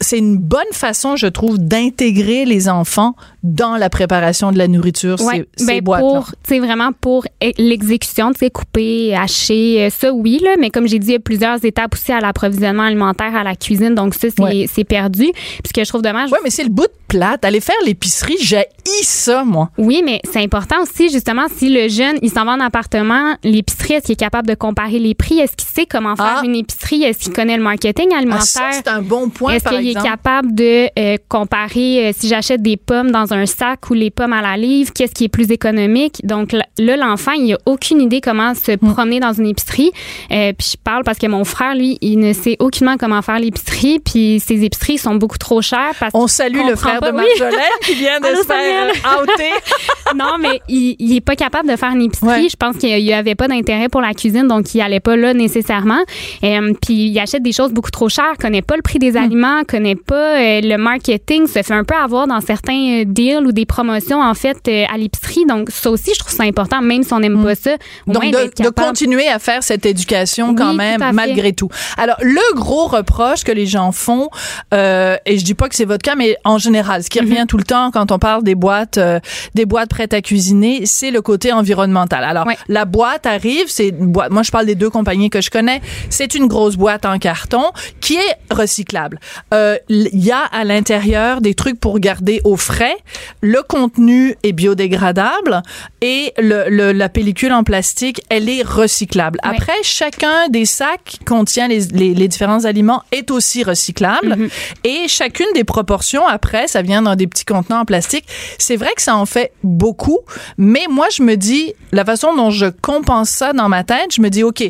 c'est 0.02 0.18
une 0.18 0.38
bonne 0.38 0.72
façon, 0.72 1.16
je 1.16 1.28
trouve, 1.28 1.58
d'intégrer 1.58 2.46
les 2.46 2.70
enfants 2.70 3.16
dans 3.44 3.76
la 3.78 3.90
préparation 3.90 4.52
de 4.52 4.58
la 4.58 4.68
nourriture, 4.68 5.20
Ouais, 5.22 5.46
ces, 5.58 5.66
ces 5.66 5.74
ben 5.74 5.82
boîtes-là. 5.82 6.08
pour, 6.10 6.28
tu 6.28 6.34
sais, 6.56 6.60
vraiment 6.60 6.92
pour 7.00 7.26
l'exécution, 7.58 8.32
tu 8.32 8.40
sais, 8.40 8.50
couper, 8.50 9.16
hacher, 9.16 9.86
euh, 9.86 9.90
ça 9.90 10.12
oui, 10.14 10.40
là, 10.44 10.52
mais 10.60 10.70
comme 10.70 10.88
j'ai 10.88 11.00
dit, 11.00 11.08
il 11.10 11.14
y 11.14 11.16
a 11.16 11.20
plusieurs 11.20 11.64
étapes 11.66 11.94
aussi 11.94 12.12
à 12.12 12.20
l'approvisionnement 12.20 12.84
alimentaire, 12.84 13.36
à 13.36 13.44
la 13.44 13.56
cuisine, 13.56 13.96
donc 13.96 14.14
ça, 14.14 14.28
c'est 14.36 14.42
Ouais. 14.42 14.68
perdu. 14.88 15.32
Puis 15.34 15.62
ce 15.68 15.74
que 15.74 15.84
je 15.84 15.90
trouve 15.90 16.02
dommage, 16.02 16.32
Ouais, 16.32 16.40
mais 16.44 16.50
c'est 16.50 16.64
le 16.64 16.70
bout 16.70 16.84
de 16.84 16.94
plate. 17.08 17.44
Aller 17.46 17.60
faire 17.60 17.76
l'épicerie, 17.86 18.38
j'ai 18.40 18.66
ça, 19.02 19.44
moi. 19.44 19.70
oui, 19.78 20.02
mais 20.06 20.22
c'est 20.32 20.42
important 20.42 20.82
aussi, 20.82 21.10
justement, 21.10 21.46
si 21.56 21.70
le 21.70 21.88
jeune, 21.90 22.18
il 22.22 22.30
s'en 22.32 22.46
va 22.46 22.52
en 22.54 22.60
appartement, 22.60 23.36
l'épicerie, 23.44 23.94
est-ce 23.96 24.06
qu'il 24.06 24.14
est 24.14 24.16
capable 24.16 24.48
de 24.48 24.56
comparer 24.56 25.00
les 25.00 25.14
prix? 25.16 25.40
Est-ce 25.40 25.56
qu'il 25.56 25.68
sait 25.68 25.86
comment 25.86 26.16
faire 26.16 26.40
Ah. 26.40 26.46
une 26.46 26.56
épicerie? 26.56 27.04
Est-ce 27.04 27.20
qu'il 27.20 27.34
connaît 27.34 27.58
le 27.58 27.64
marketing 27.64 28.10
Ah, 28.14 28.18
alimentaire? 28.20 28.44
ça, 28.44 28.70
c'est 28.72 28.88
un 28.88 29.02
bon 29.02 29.30
point, 29.30 29.54
Est-ce 29.54 29.66
qu'il 29.68 29.88
est 29.90 30.02
capable 30.02 30.54
de 30.56 30.88
euh, 30.98 31.18
comparer 31.30 32.08
euh, 32.08 32.12
si 32.18 32.28
j'achète 32.28 32.62
des 32.62 32.78
pommes 32.78 33.12
dans 33.12 33.33
un 33.34 33.46
sac 33.46 33.90
ou 33.90 33.94
les 33.94 34.10
pommes 34.12 34.34
à 34.34 34.42
la 34.42 34.56
livre, 34.58 34.92
qu'est-ce 34.94 35.14
qui 35.14 35.26
est 35.26 35.30
plus 35.30 35.52
économique? 35.52 36.22
Donc 36.24 36.52
là, 36.54 36.64
l'enfant, 36.98 37.32
il 37.34 37.54
a 37.54 37.58
aucune 37.66 38.02
idée 38.02 38.22
comment 38.22 38.54
se 38.54 38.72
Hmm. 38.74 38.94
promener 38.94 39.20
dans 39.20 39.34
une 39.34 39.48
épicerie. 39.48 39.92
Euh, 40.32 40.52
puis 40.58 40.72
je 40.74 40.78
parle 40.84 41.04
parce 41.04 41.18
que 41.20 41.28
mon 41.28 41.44
frère, 41.44 41.76
lui, 41.76 41.98
il 42.02 42.18
ne 42.20 42.34
sait 42.34 42.56
aucunement 42.60 42.96
comment 42.98 43.22
faire 43.22 43.40
l'épicerie, 43.40 44.00
puis 44.00 44.40
ses 44.40 44.64
épiceries 44.64 44.98
sont 44.98 45.16
beaucoup 45.16 45.38
trop 45.38 45.62
chères. 45.62 45.94
Parce 46.00 46.12
On 46.16 46.28
salue 46.28 46.60
le 46.68 46.76
frère 46.76 47.00
pas- 47.00 47.12
de 47.12 47.18
oui. 47.18 47.24
Marjolaine 47.40 47.62
qui 47.84 47.94
vient 47.96 48.20
de 48.20 48.26
Allô, 48.28 48.38
se 48.38 48.44
faire 48.46 48.92
outer. 49.22 49.52
non, 50.16 50.38
mais 50.40 50.60
il, 50.70 50.96
il 51.00 51.16
est 51.16 51.22
pas 51.22 51.36
capable 51.36 51.70
de 51.70 51.76
faire 51.76 51.92
une 51.92 52.02
épicerie. 52.04 52.44
Ouais. 52.44 52.50
Je 52.50 52.56
pense 52.56 52.78
qu'il 52.78 53.14
avait 53.14 53.36
pas 53.36 53.48
d'intérêt 53.48 53.90
pour 53.90 54.02
la 54.02 54.14
cuisine, 54.14 54.48
donc 54.48 54.74
il 54.74 54.82
allait 54.82 55.00
pas 55.00 55.16
là 55.16 55.34
nécessairement. 55.34 56.02
Euh, 56.44 56.74
puis 56.82 57.08
il 57.10 57.20
achète 57.20 57.44
des 57.44 57.52
choses 57.54 57.72
beaucoup 57.72 57.92
trop 57.92 58.10
chères, 58.10 58.34
connaît 58.40 58.62
pas 58.62 58.76
le 58.76 58.82
prix 58.82 59.00
des 59.00 59.12
Hmm. 59.14 59.18
aliments, 59.24 59.64
connaît 59.68 59.96
pas 59.96 60.38
euh, 60.40 60.62
le 60.62 60.78
marketing, 60.78 61.48
se 61.48 61.62
fait 61.62 61.72
un 61.74 61.84
peu 61.84 61.96
avoir 61.96 62.28
dans 62.28 62.42
certains 62.42 63.04
deals 63.24 63.46
ou 63.48 63.52
des 63.52 63.66
promotions 63.66 64.22
en 64.22 64.34
fait 64.34 64.58
euh, 64.68 64.84
à 64.94 64.98
l'épicerie. 64.98 65.46
Donc 65.48 65.70
ça 65.70 65.90
aussi, 65.92 66.12
je 66.14 66.20
trouve 66.20 66.34
ça 66.34 66.44
important, 66.44 66.82
même 66.82 67.04
si 67.04 67.14
on 67.14 67.20
n'aime 67.20 67.42
pas 67.44 67.56
ça. 67.56 67.72
au 67.72 68.12
Hmm. 68.12 68.14
Donc, 68.14 68.24
moins 68.24 68.32
de, 68.32 68.70
continuer 68.70 69.28
à 69.28 69.40
faire 69.40 69.64
cette 69.64 69.86
éducation 69.86 70.50
Oui, 70.50 70.56
quand 70.56 70.74
même, 70.74 71.02
malgré 71.14 71.54
tout. 71.54 71.70
Alors, 71.98 72.18
le 72.22 72.56
gros 72.56 72.88
reproche 72.88 73.44
que 73.44 73.52
les 73.52 73.66
gens 73.66 73.92
font, 73.92 74.30
euh, 74.74 75.16
et 75.26 75.38
je 75.38 75.44
dis 75.46 75.54
pas 75.54 75.70
que 75.70 75.76
c'est 75.76 75.86
votre 75.86 76.02
cas, 76.04 76.16
mais 76.16 76.38
en 76.44 76.58
général, 76.58 77.04
ce 77.04 77.10
qui 77.10 77.20
Mhm. 77.22 77.30
revient 77.30 77.46
tout 77.48 77.58
le 77.58 77.64
temps 77.64 77.92
quand 77.92 78.12
on 78.12 78.20
parle 78.20 78.44
des 78.44 78.56
boîtes, 78.56 78.98
euh, 78.98 79.20
des 79.56 79.66
boîtes 79.66 79.90
prêtes 79.90 80.14
à 80.14 80.22
cuisiner, 80.22 80.86
c'est 80.86 81.12
le 81.12 81.22
côté 81.22 81.52
environnemental. 81.54 82.24
Alors, 82.24 82.46
la 82.68 82.86
boîte 82.86 83.26
arrive, 83.26 83.66
c'est 83.68 83.90
une 83.90 84.12
boîte. 84.12 84.32
Moi, 84.32 84.44
je 84.44 84.52
parle 84.52 84.66
des 84.66 84.76
deux 84.76 84.90
compagnies 84.90 85.30
que 85.30 85.42
je 85.42 85.50
connais. 85.50 85.82
C'est 86.10 86.36
une 86.36 86.48
grosse 86.48 86.76
boîte 86.76 87.06
en 87.06 87.18
carton 87.20 87.64
qui 88.02 88.16
est 88.16 88.36
recyclable. 88.52 89.20
Euh, 89.54 89.78
Il 89.90 90.24
y 90.26 90.32
a 90.32 90.40
à 90.52 90.64
l'intérieur 90.64 91.42
des 91.42 91.54
trucs 91.54 91.80
pour 91.80 92.00
garder 92.00 92.42
au 92.44 92.56
frais. 92.58 92.96
Le 93.42 93.62
contenu 93.64 94.36
est 94.44 94.52
biodégradable 94.54 95.62
et 96.02 96.34
le, 96.38 96.70
le- 96.70 96.92
la 96.92 97.10
pellicule 97.10 97.52
en 97.54 97.64
plastique, 97.64 98.22
elle 98.30 98.50
est 98.50 98.62
recyclable. 98.64 99.40
Oui. 99.44 99.50
Après, 99.56 99.74
chacun 99.84 100.48
des 100.50 100.66
sacs 100.66 101.04
qui 101.06 101.20
contient 101.20 101.68
les, 101.68 101.80
les, 101.92 102.14
les 102.14 102.28
différents 102.28 102.66
aliments 102.66 103.04
est 103.12 103.32
aussi 103.32 103.64
recyclable. 103.64 104.36
Mhm. 104.36 104.50
Et 104.84 105.08
chacune 105.08 105.48
des 105.54 105.64
proportions, 105.64 106.26
après, 106.28 106.68
ça 106.68 106.82
vient 106.82 107.02
dans 107.02 107.16
des 107.16 107.28
petits 107.28 107.46
contenants 107.46 107.80
en 107.82 107.86
plastique. 107.86 108.26
C'est 108.58 108.76
vrai 108.76 108.92
que 108.96 109.02
ça 109.02 109.16
en 109.16 109.26
fait 109.26 109.52
beaucoup, 109.64 110.20
mais 110.58 110.86
moi, 110.90 111.08
je 111.16 111.24
me 111.24 111.36
dis, 111.36 111.74
la 111.92 112.06
façon 112.06 112.36
dont 112.36 112.50
je 112.52 112.66
compense 112.68 113.30
ça 113.30 113.54
dans 113.54 113.70
ma 113.70 113.84
tête, 113.84 114.14
je 114.16 114.22
me 114.22 114.30
dis, 114.30 114.44
OK, 114.44 114.64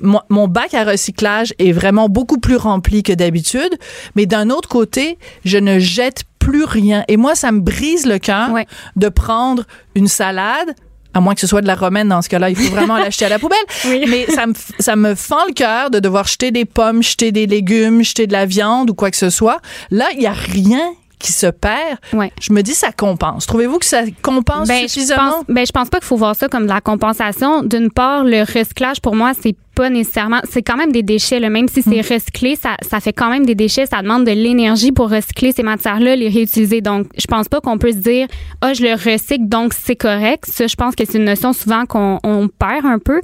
mon, 0.00 0.20
mon 0.28 0.48
bac 0.48 0.74
à 0.74 0.84
recyclage 0.84 1.54
est 1.58 1.72
vraiment 1.72 2.08
beaucoup 2.08 2.38
plus 2.38 2.56
rempli 2.56 3.02
que 3.02 3.12
d'habitude, 3.12 3.78
mais 4.16 4.26
d'un 4.26 4.50
autre 4.50 4.68
côté, 4.68 5.18
je 5.44 5.58
ne 5.58 5.78
jette 5.78 6.24
plus 6.40 6.64
rien. 6.64 7.04
Et 7.06 7.16
moi, 7.16 7.36
ça 7.36 7.52
me 7.52 7.60
brise 7.60 8.04
le 8.06 8.18
cœur 8.18 8.50
Ouais. 8.50 8.66
de 8.96 9.08
prendre 9.08 9.62
une 9.94 10.08
salade, 10.08 10.74
à 11.14 11.20
moins 11.20 11.34
que 11.34 11.40
ce 11.40 11.46
soit 11.46 11.60
de 11.60 11.66
la 11.68 11.74
romaine 11.76 12.08
dans 12.08 12.22
ce 12.22 12.28
cas-là, 12.28 12.50
il 12.50 12.56
faut 12.56 12.70
vraiment 12.74 12.96
l'acheter 12.96 13.26
à 13.26 13.28
la 13.28 13.38
poubelle. 13.38 13.58
Oui. 13.84 14.04
Mais 14.08 14.26
ça 14.26 14.46
me, 14.46 14.54
ça 14.80 14.96
me 14.96 15.14
fend 15.14 15.44
le 15.46 15.52
cœur 15.52 15.90
de 15.90 15.98
devoir 16.00 16.26
jeter 16.26 16.50
des 16.50 16.64
pommes, 16.64 17.02
jeter 17.02 17.30
des 17.30 17.46
légumes, 17.46 18.02
jeter 18.02 18.26
de 18.26 18.32
la 18.32 18.46
viande 18.46 18.90
ou 18.90 18.94
quoi 18.94 19.10
que 19.12 19.16
ce 19.16 19.30
soit. 19.30 19.60
Là, 19.90 20.06
il 20.16 20.22
y 20.22 20.26
a 20.26 20.32
rien 20.32 20.80
qui 21.18 21.32
se 21.32 21.46
perd. 21.48 21.98
Ouais. 22.14 22.32
Je 22.40 22.50
me 22.54 22.62
dis, 22.62 22.72
ça 22.72 22.92
compense. 22.92 23.44
Trouvez-vous 23.46 23.78
que 23.78 23.84
ça 23.84 24.04
compense 24.22 24.66
Ben, 24.68 24.84
je 24.84 24.88
suffisamment? 24.88 25.30
pense, 25.32 25.44
ben, 25.48 25.66
je 25.66 25.70
pense 25.72 25.90
pas 25.90 25.98
qu'il 25.98 26.06
faut 26.06 26.16
voir 26.16 26.34
ça 26.34 26.48
comme 26.48 26.62
de 26.64 26.68
la 26.72 26.80
compensation. 26.80 27.62
D'une 27.62 27.90
part, 27.90 28.24
le 28.24 28.40
recyclage, 28.40 29.00
pour 29.02 29.14
moi, 29.14 29.32
c'est 29.38 29.54
pas 29.74 29.90
nécessairement, 29.90 30.40
c'est 30.48 30.62
quand 30.62 30.76
même 30.76 30.92
des 30.92 31.02
déchets, 31.02 31.40
là. 31.40 31.50
Même 31.50 31.68
si 31.68 31.82
c'est 31.82 32.00
recyclé, 32.00 32.56
ça, 32.56 32.76
ça 32.82 33.00
fait 33.00 33.12
quand 33.12 33.30
même 33.30 33.46
des 33.46 33.54
déchets. 33.54 33.86
Ça 33.86 34.02
demande 34.02 34.24
de 34.24 34.32
l'énergie 34.32 34.92
pour 34.92 35.10
recycler 35.10 35.52
ces 35.52 35.62
matières-là, 35.62 36.16
les 36.16 36.28
réutiliser. 36.28 36.80
Donc, 36.80 37.06
je 37.16 37.26
pense 37.26 37.48
pas 37.48 37.60
qu'on 37.60 37.78
peut 37.78 37.92
se 37.92 37.98
dire, 37.98 38.26
ah, 38.60 38.72
je 38.74 38.82
le 38.82 38.92
recycle, 38.92 39.48
donc 39.48 39.72
c'est 39.72 39.96
correct. 39.96 40.44
Ça, 40.46 40.66
je 40.66 40.74
pense 40.74 40.94
que 40.94 41.04
c'est 41.06 41.18
une 41.18 41.24
notion 41.24 41.52
souvent 41.52 41.86
qu'on 41.86 42.18
on 42.24 42.48
perd 42.48 42.84
un 42.84 42.98
peu. 42.98 43.20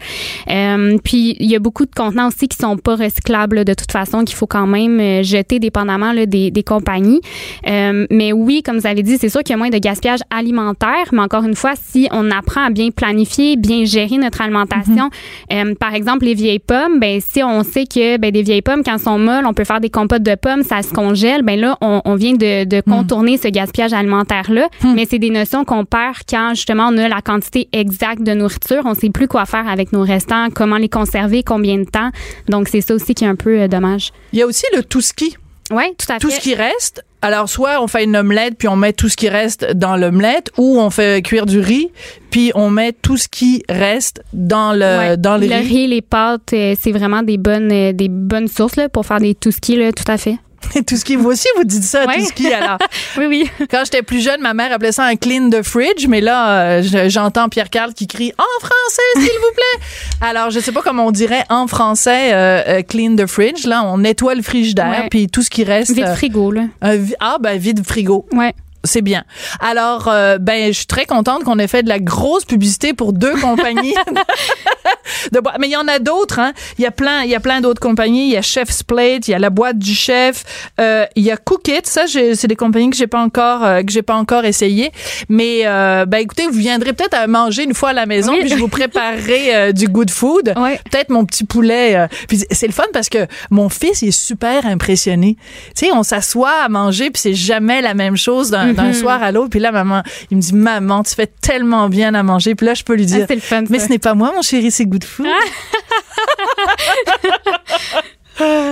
Euh, 0.48 0.98
puis, 1.02 1.36
il 1.40 1.50
y 1.50 1.56
a 1.56 1.58
beaucoup 1.58 1.84
de 1.84 1.94
contenants 1.94 2.28
aussi 2.28 2.48
qui 2.48 2.56
sont 2.56 2.76
pas 2.76 2.96
recyclables, 2.96 3.56
là, 3.56 3.64
de 3.64 3.74
toute 3.74 3.92
façon, 3.92 4.24
qu'il 4.24 4.36
faut 4.36 4.46
quand 4.46 4.66
même 4.66 5.00
euh, 5.00 5.22
jeter 5.22 5.58
dépendamment, 5.58 6.12
là, 6.12 6.26
des, 6.26 6.50
des 6.50 6.62
compagnies. 6.62 7.20
Euh, 7.66 8.06
mais 8.10 8.32
oui, 8.32 8.62
comme 8.62 8.78
vous 8.78 8.86
avez 8.86 9.02
dit, 9.02 9.18
c'est 9.18 9.28
sûr 9.28 9.42
qu'il 9.42 9.50
y 9.50 9.54
a 9.54 9.58
moins 9.58 9.70
de 9.70 9.78
gaspillage 9.78 10.20
alimentaire, 10.30 11.06
mais 11.12 11.20
encore 11.20 11.44
une 11.44 11.56
fois, 11.56 11.72
si 11.80 12.08
on 12.12 12.30
apprend 12.30 12.66
à 12.66 12.70
bien 12.70 12.90
planifier, 12.90 13.56
bien 13.56 13.84
gérer 13.84 14.18
notre 14.18 14.40
alimentation, 14.40 15.10
euh, 15.52 15.74
par 15.74 15.94
exemple, 15.94 16.24
les 16.24 16.34
vieilles 16.36 16.58
pommes, 16.60 17.00
ben 17.00 17.20
si 17.20 17.42
on 17.42 17.62
sait 17.64 17.86
que 17.86 18.16
ben, 18.18 18.30
des 18.30 18.42
vieilles 18.42 18.62
pommes, 18.62 18.82
quand 18.84 18.94
elles 18.94 19.00
sont 19.00 19.18
molles, 19.18 19.44
on 19.46 19.54
peut 19.54 19.64
faire 19.64 19.80
des 19.80 19.90
compotes 19.90 20.22
de 20.22 20.34
pommes, 20.34 20.62
ça 20.62 20.82
se 20.82 20.92
congèle, 20.92 21.42
ben 21.42 21.58
là, 21.58 21.76
on, 21.80 22.00
on 22.04 22.14
vient 22.14 22.34
de, 22.34 22.64
de 22.64 22.80
contourner 22.80 23.36
ce 23.38 23.48
gaspillage 23.48 23.92
alimentaire-là. 23.92 24.68
Mais 24.94 25.06
c'est 25.08 25.18
des 25.18 25.30
notions 25.30 25.64
qu'on 25.64 25.84
perd 25.84 26.18
quand, 26.28 26.50
justement, 26.54 26.88
on 26.92 26.98
a 26.98 27.08
la 27.08 27.20
quantité 27.22 27.68
exacte 27.72 28.22
de 28.22 28.32
nourriture. 28.32 28.82
On 28.84 28.94
sait 28.94 29.10
plus 29.10 29.26
quoi 29.28 29.46
faire 29.46 29.68
avec 29.68 29.92
nos 29.92 30.02
restants, 30.02 30.48
comment 30.54 30.76
les 30.76 30.88
conserver, 30.88 31.42
combien 31.42 31.78
de 31.78 31.84
temps. 31.84 32.10
Donc, 32.48 32.68
c'est 32.68 32.80
ça 32.80 32.94
aussi 32.94 33.14
qui 33.14 33.24
est 33.24 33.28
un 33.28 33.34
peu 33.36 33.60
euh, 33.62 33.68
dommage. 33.68 34.12
Il 34.32 34.38
y 34.38 34.42
a 34.42 34.46
aussi 34.46 34.64
le 34.76 34.82
tout 34.82 35.00
ski. 35.00 35.36
Oui, 35.72 35.82
tout 35.98 36.12
à 36.12 36.18
Tout 36.18 36.28
fait. 36.30 36.36
ce 36.36 36.40
qui 36.40 36.54
reste. 36.54 37.04
Alors, 37.26 37.48
soit 37.48 37.82
on 37.82 37.88
fait 37.88 38.04
une 38.04 38.16
omelette, 38.16 38.54
puis 38.56 38.68
on 38.68 38.76
met 38.76 38.92
tout 38.92 39.08
ce 39.08 39.16
qui 39.16 39.28
reste 39.28 39.72
dans 39.74 39.96
l'omelette, 39.96 40.52
ou 40.58 40.78
on 40.78 40.90
fait 40.90 41.22
cuire 41.26 41.44
du 41.44 41.58
riz, 41.58 41.90
puis 42.30 42.52
on 42.54 42.70
met 42.70 42.92
tout 42.92 43.16
ce 43.16 43.26
qui 43.28 43.64
reste 43.68 44.22
dans 44.32 44.72
le, 44.72 44.78
Ouais. 44.98 45.16
dans 45.16 45.36
le, 45.36 45.48
le 45.48 45.54
riz. 45.56 45.66
riz, 45.66 45.86
les 45.88 46.02
pâtes, 46.02 46.52
euh, 46.52 46.76
c'est 46.80 46.92
vraiment 46.92 47.24
des 47.24 47.36
bonnes, 47.36 47.72
euh, 47.72 47.92
des 47.92 48.08
bonnes 48.08 48.46
sources 48.46 48.76
là, 48.76 48.88
pour 48.88 49.04
faire 49.06 49.18
des 49.18 49.34
tout 49.34 49.50
ski, 49.50 49.74
là, 49.74 49.90
tout 49.90 50.04
à 50.06 50.16
fait. 50.18 50.36
tout 50.86 50.96
ce 50.96 51.04
qui, 51.04 51.16
vous 51.16 51.28
aussi, 51.30 51.46
vous 51.56 51.64
dites 51.64 51.82
ça, 51.84 52.04
Ouais. 52.06 52.18
tout 52.18 52.26
ce 52.26 52.32
qui, 52.32 52.52
alors. 52.52 52.78
Oui, 53.18 53.26
oui. 53.26 53.50
Quand 53.70 53.82
j'étais 53.84 54.02
plus 54.02 54.20
jeune, 54.22 54.40
ma 54.40 54.52
mère 54.54 54.72
appelait 54.72 54.92
ça 54.92 55.04
un 55.04 55.16
clean 55.16 55.48
the 55.50 55.62
fridge, 55.62 56.06
mais 56.08 56.20
là, 56.20 56.50
euh, 56.50 56.82
je- 56.82 57.08
j'entends 57.08 57.48
Pierre 57.48 57.70
Carl 57.70 57.94
qui 57.94 58.06
crie 58.06 58.32
en 58.38 58.60
français, 58.66 59.02
s'il 59.14 59.38
vous 59.40 59.54
plaît. 59.54 59.86
Alors, 60.28 60.50
je 60.50 60.60
sais 60.60 60.72
pas 60.72 60.82
comment 60.82 61.06
on 61.06 61.10
dirait 61.12 61.44
en 61.48 61.66
français 61.66 62.32
euh, 62.32 62.62
euh, 62.68 62.82
clean 62.82 63.16
the 63.16 63.26
fridge. 63.26 63.66
Là, 63.66 63.82
on 63.84 63.98
nettoie 63.98 64.34
le 64.34 64.42
frigidaire, 64.42 65.06
puis 65.10 65.28
tout 65.28 65.42
ce 65.42 65.50
qui 65.50 65.64
reste. 65.64 65.92
Vide 65.92 66.04
euh, 66.06 66.14
frigo, 66.14 66.50
là. 66.50 66.62
vi- 66.82 67.14
ah 67.20 67.38
ben 67.40 67.58
vide 67.58 67.84
frigo. 67.86 68.26
Ouais. 68.32 68.54
C'est 68.84 69.02
bien. 69.02 69.24
Alors, 69.60 70.08
euh, 70.08 70.38
ben, 70.38 70.68
je 70.68 70.76
suis 70.78 70.86
très 70.86 71.06
contente 71.06 71.44
qu'on 71.44 71.58
ait 71.58 71.66
fait 71.66 71.82
de 71.82 71.88
la 71.88 71.98
grosse 71.98 72.44
publicité 72.44 72.92
pour 72.92 73.12
deux 73.12 73.34
compagnies. 73.40 73.94
de 75.32 75.40
boîtes. 75.40 75.56
Mais 75.60 75.68
il 75.68 75.72
y 75.72 75.76
en 75.76 75.88
a 75.88 75.98
d'autres. 75.98 76.38
Hein. 76.38 76.52
Il 76.78 76.82
y 76.82 76.86
a 76.86 76.90
plein, 76.90 77.22
il 77.22 77.30
y 77.30 77.34
a 77.34 77.40
plein 77.40 77.60
d'autres 77.60 77.80
compagnies. 77.80 78.26
Il 78.28 78.32
y 78.32 78.36
a 78.36 78.42
Chef's 78.42 78.82
Plate, 78.82 79.28
il 79.28 79.32
y 79.32 79.34
a 79.34 79.38
la 79.38 79.50
boîte 79.50 79.78
du 79.78 79.94
chef, 79.94 80.44
euh, 80.80 81.04
il 81.16 81.22
y 81.24 81.30
a 81.30 81.36
Cook 81.36 81.68
It. 81.68 81.86
Ça, 81.86 82.06
j'ai- 82.06 82.34
c'est 82.34 82.48
des 82.48 82.56
compagnies 82.56 82.90
que 82.90 82.96
j'ai 82.96 83.06
pas 83.06 83.20
encore, 83.20 83.64
euh, 83.64 83.82
que 83.82 83.90
j'ai 83.92 84.02
pas 84.02 84.14
encore 84.14 84.44
essayé. 84.44 84.92
Mais 85.28 85.62
euh, 85.64 86.04
ben, 86.06 86.18
écoutez, 86.18 86.46
vous 86.46 86.52
viendrez 86.58 86.92
peut-être 86.92 87.14
à 87.14 87.26
manger 87.26 87.64
une 87.64 87.74
fois 87.74 87.90
à 87.90 87.92
la 87.92 88.06
maison, 88.06 88.32
Oui. 88.32 88.40
puis 88.40 88.48
je 88.50 88.56
vous 88.56 88.68
préparerai 88.68 89.72
du 89.72 89.86
good 89.88 90.10
food. 90.10 90.54
Ouais. 90.56 90.80
Peut-être 90.90 91.10
mon 91.10 91.24
petit 91.24 91.44
poulet. 91.44 92.06
puis 92.28 92.42
c'est 92.50 92.66
le 92.66 92.72
fun 92.72 92.84
parce 92.92 93.08
que 93.08 93.26
mon 93.50 93.68
fils 93.68 94.02
il 94.02 94.08
est 94.08 94.10
super 94.10 94.66
impressionné. 94.66 95.36
Tu 95.76 95.86
sais, 95.86 95.92
on 95.92 96.02
s'assoit 96.02 96.62
à 96.64 96.68
manger 96.68 97.10
puis 97.10 97.20
c'est 97.20 97.34
jamais 97.34 97.80
la 97.82 97.94
même 97.94 98.16
chose 98.16 98.50
d'un 98.50 98.65
d'un 98.74 98.92
soir 98.92 99.22
à 99.22 99.32
l'autre. 99.32 99.50
Puis 99.50 99.60
là, 99.60 99.72
maman, 99.72 100.02
il 100.30 100.36
me 100.36 100.42
dit 100.42 100.54
maman, 100.54 101.02
tu 101.02 101.14
fais 101.14 101.26
tellement 101.26 101.88
bien 101.88 102.14
à 102.14 102.22
manger. 102.22 102.54
Puis 102.54 102.66
là, 102.66 102.74
je 102.74 102.82
peux 102.82 102.94
lui 102.94 103.04
Ah, 103.12 103.16
dire. 103.18 103.26
le 103.28 103.38
fun, 103.40 103.64
mais 103.70 103.78
ce 103.78 103.88
n'est 103.88 103.98
pas 103.98 104.14
moi, 104.14 104.32
mon 104.34 104.42
chéri, 104.42 104.70
c'est 104.70 104.86
Good 104.86 105.04
Food. 105.04 105.26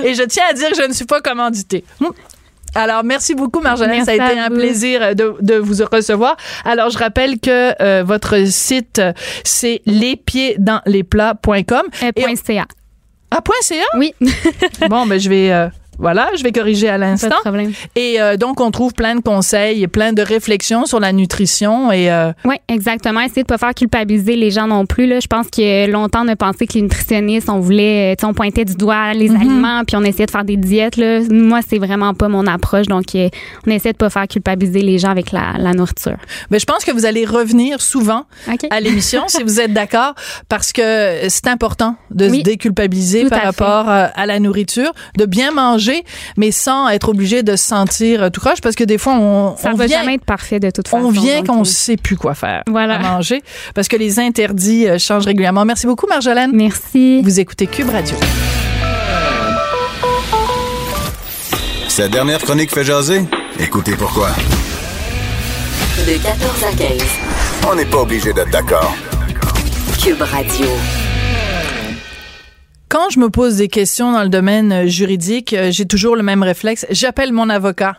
Et 0.04 0.14
je 0.14 0.22
tiens 0.24 0.44
à 0.50 0.52
dire 0.52 0.68
que 0.70 0.76
je 0.76 0.82
ne 0.86 0.92
suis 0.92 1.06
pas 1.06 1.20
commanditée. 1.20 1.84
Alors, 2.74 3.02
merci 3.04 3.34
beaucoup, 3.34 3.60
Marjolaine. 3.60 4.04
Ça 4.04 4.10
a 4.10 4.14
été 4.14 4.38
un 4.38 4.48
vous. 4.48 4.56
plaisir 4.56 5.14
de, 5.14 5.36
de 5.40 5.54
vous 5.54 5.82
recevoir. 5.90 6.36
Alors, 6.64 6.90
je 6.90 6.98
rappelle 6.98 7.38
que 7.40 7.72
euh, 7.82 8.02
votre 8.04 8.46
site, 8.46 9.00
c'est 9.44 9.80
lespiedsdanslesplats.com. 9.86 11.82
Euh, 12.02 12.10
Et- 12.14 12.20
point 12.22 12.34
.ca. 12.44 12.66
Ah, 13.30 13.40
point 13.40 13.54
.ca? 13.62 13.76
Oui, 13.96 14.14
Bon, 14.90 15.06
ben, 15.06 15.18
je 15.18 15.28
vais... 15.28 15.50
euh, 15.50 15.68
voilà, 15.98 16.28
je 16.36 16.42
vais 16.42 16.52
corriger 16.52 16.88
à 16.88 16.92
pas 16.92 16.98
de 16.98 17.02
l'instant. 17.02 17.36
problème. 17.42 17.72
Et 17.96 18.20
euh, 18.20 18.36
donc, 18.36 18.60
on 18.60 18.70
trouve 18.70 18.92
plein 18.92 19.14
de 19.14 19.20
conseils 19.20 19.86
plein 19.86 20.12
de 20.12 20.22
réflexions 20.22 20.86
sur 20.86 21.00
la 21.00 21.12
nutrition. 21.12 21.92
Et 21.92 22.10
euh, 22.10 22.32
Oui, 22.44 22.56
exactement. 22.68 23.20
Essayer 23.20 23.42
de 23.42 23.46
pas 23.46 23.58
faire 23.58 23.74
culpabiliser 23.74 24.36
les 24.36 24.50
gens 24.50 24.66
non 24.66 24.86
plus. 24.86 25.06
Là. 25.06 25.20
Je 25.20 25.26
pense 25.26 25.48
que 25.48 25.90
longtemps, 25.90 26.24
on 26.24 26.28
a 26.28 26.36
pensé 26.36 26.66
que 26.66 26.74
les 26.74 26.82
nutritionnistes, 26.82 27.48
on 27.48 27.60
voulait, 27.60 28.16
on 28.22 28.34
pointait 28.34 28.64
du 28.64 28.74
doigt 28.74 29.12
les 29.14 29.30
aliments, 29.30 29.82
puis 29.86 29.96
on 29.96 30.02
essayait 30.02 30.26
de 30.26 30.30
faire 30.30 30.44
des 30.44 30.56
diètes. 30.56 30.96
Là. 30.96 31.20
Moi, 31.30 31.60
c'est 31.68 31.78
vraiment 31.78 32.14
pas 32.14 32.28
mon 32.28 32.46
approche. 32.46 32.86
Donc, 32.86 33.14
euh, 33.14 33.28
on 33.66 33.70
essaie 33.70 33.92
de 33.92 33.96
pas 33.96 34.10
faire 34.10 34.26
culpabiliser 34.26 34.80
les 34.82 34.98
gens 34.98 35.10
avec 35.10 35.32
la, 35.32 35.52
la 35.58 35.72
nourriture. 35.72 36.16
ben, 36.50 36.58
je 36.58 36.64
pense 36.64 36.84
que 36.84 36.90
vous 36.92 37.06
allez 37.06 37.24
revenir 37.24 37.80
souvent 37.80 38.24
à 38.70 38.80
l'émission, 38.80 39.24
si 39.28 39.42
vous 39.42 39.60
êtes 39.60 39.72
d'accord, 39.72 40.14
parce 40.48 40.72
que 40.72 40.82
c'est 41.28 41.46
important 41.46 41.96
de 42.10 42.28
Oui, 42.28 42.38
se 42.38 42.42
déculpabiliser 42.42 43.28
par 43.28 43.40
à 43.40 43.44
rapport 43.44 43.88
à 43.88 44.26
la 44.26 44.40
nourriture, 44.40 44.92
de 45.18 45.26
bien 45.26 45.50
manger, 45.50 45.83
mais 46.36 46.50
sans 46.50 46.88
être 46.88 47.08
obligé 47.08 47.42
de 47.42 47.56
se 47.56 47.64
sentir 47.64 48.22
euh, 48.22 48.28
tout 48.30 48.40
croche, 48.40 48.60
parce 48.60 48.74
que 48.74 48.84
des 48.84 48.98
fois, 48.98 49.14
on, 49.14 49.56
Ça 49.56 49.70
on 49.72 49.76
va 49.76 49.86
vient... 49.86 50.00
jamais 50.00 50.14
être 50.14 50.24
parfait 50.24 50.60
de 50.60 50.70
toute 50.70 50.88
façon. 50.88 51.04
On 51.06 51.10
vient 51.10 51.42
qu'on 51.42 51.60
euh, 51.62 51.64
sait 51.64 51.96
plus 51.96 52.16
quoi 52.16 52.34
faire 52.34 52.62
Voilà. 52.68 52.96
à 52.96 52.98
manger 52.98 53.42
parce 53.74 53.88
que 53.88 53.96
les 53.96 54.18
interdits 54.18 54.86
euh, 54.88 54.98
changent 54.98 55.26
régulièrement. 55.26 55.64
Merci 55.64 55.86
beaucoup, 55.86 56.06
Marjolaine. 56.06 56.50
Merci. 56.54 57.20
Vous 57.22 57.40
écoutez 57.40 57.66
Cube 57.66 57.90
Radio. 57.90 58.16
Sa 61.88 62.08
dernière 62.08 62.40
chronique 62.40 62.70
fait 62.74 62.84
jaser? 62.84 63.22
Écoutez 63.60 63.94
pourquoi. 63.96 64.30
De 66.06 66.12
14 66.14 66.64
à 66.64 66.76
15. 66.76 66.90
On 67.70 67.74
n'est 67.76 67.84
pas 67.84 67.98
obligé 67.98 68.32
d'être 68.32 68.50
d'accord. 68.50 68.94
Cube 70.02 70.20
Radio. 70.20 70.66
Quand 72.94 73.10
je 73.10 73.18
me 73.18 73.28
pose 73.28 73.56
des 73.56 73.66
questions 73.66 74.12
dans 74.12 74.22
le 74.22 74.28
domaine 74.28 74.70
euh, 74.70 74.86
juridique, 74.86 75.52
euh, 75.52 75.72
j'ai 75.72 75.84
toujours 75.84 76.14
le 76.14 76.22
même 76.22 76.44
réflexe. 76.44 76.86
J'appelle 76.90 77.32
mon 77.32 77.50
avocat. 77.50 77.96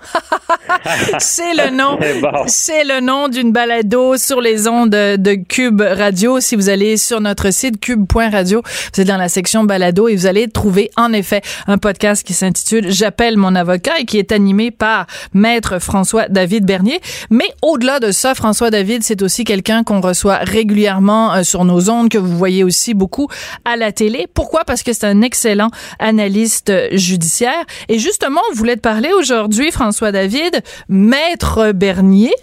c'est 1.20 1.54
le 1.54 1.76
nom. 1.76 2.00
C'est 2.48 2.86
le 2.86 3.02
nom 3.02 3.28
d'une 3.28 3.52
balado 3.52 4.16
sur 4.16 4.39
les 4.39 4.70
ondes 4.70 4.91
de, 4.91 5.18
de 5.18 5.34
Cube 5.34 5.82
Radio. 5.82 6.39
Si 6.39 6.56
vous 6.56 6.70
allez 6.70 6.96
sur 6.96 7.20
notre 7.20 7.52
site 7.52 7.82
cube.radio, 7.82 8.62
vous 8.93 9.02
êtes 9.02 9.08
dans 9.08 9.18
la 9.18 9.28
section 9.28 9.66
balado 9.66 10.08
et 10.08 10.16
vous 10.16 10.28
allez 10.28 10.48
trouver 10.48 10.91
en 10.96 11.12
effet 11.12 11.41
un 11.68 11.78
podcast 11.78 12.26
qui 12.26 12.34
s'intitule 12.34 12.89
J'appelle 12.89 13.36
mon 13.36 13.54
avocat 13.54 14.00
et 14.00 14.06
qui 14.06 14.18
est 14.18 14.32
animé 14.32 14.72
par 14.72 15.08
maître 15.34 15.80
François 15.80 16.30
David 16.30 16.66
Bernier. 16.66 17.02
Mais 17.30 17.50
au-delà 17.62 18.00
de 18.00 18.12
ça, 18.12 18.34
François 18.34 18.72
David, 18.72 19.04
c'est 19.04 19.22
aussi 19.24 19.43
quelqu'un 19.43 19.84
qu'on 19.84 20.00
reçoit 20.00 20.38
régulièrement 20.38 21.34
euh, 21.34 21.43
sur 21.43 21.66
nos 21.66 21.89
ondes, 21.89 22.08
que 22.08 22.18
vous 22.18 22.38
voyez 22.38 22.64
aussi 22.64 22.93
beaucoup 22.93 23.28
à 23.66 23.76
la 23.76 23.91
télé. 23.91 24.28
Pourquoi? 24.34 24.64
Parce 24.66 24.84
que 24.86 24.94
c'est 24.94 25.06
un 25.06 25.22
excellent 25.22 25.70
analyste 26.00 26.72
judiciaire. 26.96 27.66
Et 27.90 28.00
justement, 28.00 28.42
on 28.52 28.54
voulait 28.54 28.76
te 28.76 28.82
parler 28.82 29.12
aujourd'hui, 29.12 29.72
François 29.72 30.12
David, 30.12 30.62
maître 30.88 31.72
Bernier. 31.74 32.34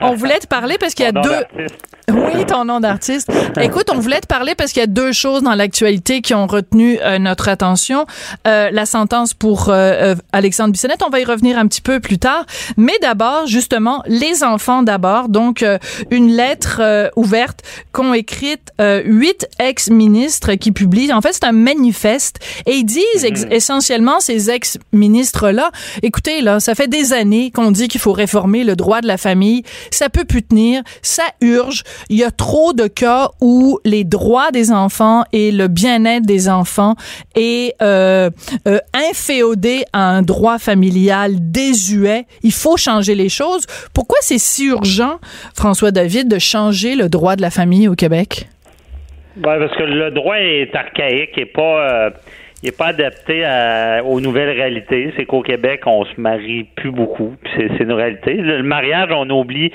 On 0.00 0.14
voulait 0.14 0.38
te 0.38 0.46
parler 0.46 0.78
parce 0.78 0.94
qu'il 0.94 1.04
y 1.04 1.08
a 1.08 1.12
deux... 1.12 1.44
Oui, 2.08 2.46
ton 2.46 2.64
nom 2.64 2.78
d'artiste. 2.78 3.30
Écoute, 3.60 3.90
on 3.92 3.98
voulait 3.98 4.20
te 4.20 4.28
parler 4.28 4.54
parce 4.54 4.72
qu'il 4.72 4.80
y 4.80 4.84
a 4.84 4.86
deux 4.86 5.12
choses 5.12 5.42
dans 5.42 5.54
l'actualité 5.54 6.20
qui 6.22 6.34
ont 6.34 6.46
retenu 6.46 6.98
euh, 7.02 7.18
notre 7.18 7.48
attention. 7.48 8.06
Euh, 8.46 8.70
la 8.70 8.86
sentence 8.86 9.34
pour 9.34 9.70
euh, 9.70 10.14
Alexandre 10.32 10.70
Bissonnette, 10.72 11.02
on 11.04 11.10
va 11.10 11.20
y 11.20 11.24
revenir 11.24 11.58
un 11.58 11.66
petit 11.66 11.80
peu 11.80 11.98
plus 11.98 12.18
tard. 12.18 12.46
Mais 12.76 12.92
d'abord, 13.02 13.46
justement, 13.46 14.02
les 14.06 14.44
enfants 14.44 14.82
d'abord. 14.82 15.28
Donc, 15.28 15.64
une 16.10 16.30
lettre 16.30 17.10
ouverte 17.16 17.60
qu'ont 17.92 18.14
écrite 18.14 18.72
huit 19.04 19.48
ex-ministres 19.58 20.54
qui 20.54 20.72
publient. 20.72 21.12
En 21.12 21.20
fait, 21.20 21.32
c'est 21.32 21.44
un 21.44 21.52
manifeste 21.52 22.38
et 22.66 22.74
ils 22.74 22.84
disent 22.84 23.24
Mhm. 23.24 23.52
essentiellement 23.52 24.20
ces 24.20 24.50
ex-ministres-là, 24.50 25.70
écoutez, 26.02 26.40
là, 26.40 26.60
ça 26.60 26.74
fait 26.74 26.88
des 26.88 27.12
années 27.12 27.50
qu'on 27.50 27.70
dit 27.70 27.88
qu'il 27.88 28.00
faut 28.00 28.12
réformer 28.12 28.64
le 28.64 28.76
droit 28.76 29.00
de 29.00 29.06
la 29.06 29.16
famille. 29.16 29.62
Ça 29.90 30.08
peut 30.08 30.24
plus 30.24 30.42
tenir. 30.42 30.82
Ça 31.02 31.24
urge. 31.40 31.82
Il 32.08 32.16
y 32.16 32.24
a 32.24 32.30
trop 32.30 32.72
de 32.72 32.86
cas 32.86 33.30
où 33.40 33.78
les 33.84 34.04
droits 34.04 34.50
des 34.50 34.72
enfants 34.72 35.24
et 35.32 35.52
le 35.52 35.68
bien-être 35.68 36.24
des 36.24 36.48
enfants 36.48 36.94
est 37.34 37.74
euh, 37.82 38.30
euh, 38.66 38.78
inféodé 39.10 39.84
à 39.92 40.00
un 40.00 40.22
droit 40.22 40.58
familial 40.58 41.32
désuet. 41.38 42.24
Il 42.42 42.52
faut 42.52 42.76
changer 42.76 43.14
les 43.14 43.28
choses. 43.28 43.66
Pourquoi 43.94 44.18
c'est 44.20 44.38
si 44.38 44.66
urgent, 44.66 45.18
François 45.54 45.90
David, 45.90 46.28
de 46.28 46.38
changer 46.38 46.94
le 46.94 47.08
droit 47.08 47.36
de 47.36 47.42
la 47.42 47.50
famille 47.50 47.88
au 47.88 47.94
Québec? 47.94 48.48
Ouais, 49.36 49.58
parce 49.58 49.76
que 49.76 49.82
le 49.82 50.10
droit 50.12 50.36
est 50.36 50.74
archaïque 50.74 51.36
et 51.36 51.44
pas, 51.44 51.90
euh, 51.90 52.10
il 52.62 52.68
est 52.70 52.76
pas 52.76 52.86
adapté 52.86 53.44
à- 53.44 54.02
aux 54.04 54.20
nouvelles 54.20 54.50
réalités. 54.50 55.12
C'est 55.16 55.24
qu'au 55.26 55.42
Québec, 55.42 55.82
on 55.86 56.04
se 56.04 56.20
marie 56.20 56.64
plus 56.76 56.90
beaucoup. 56.90 57.34
C'est, 57.56 57.68
c'est 57.76 57.84
une 57.84 57.92
réalité. 57.92 58.34
Le, 58.34 58.58
le 58.58 58.62
mariage, 58.62 59.08
on 59.12 59.28
oublie. 59.30 59.72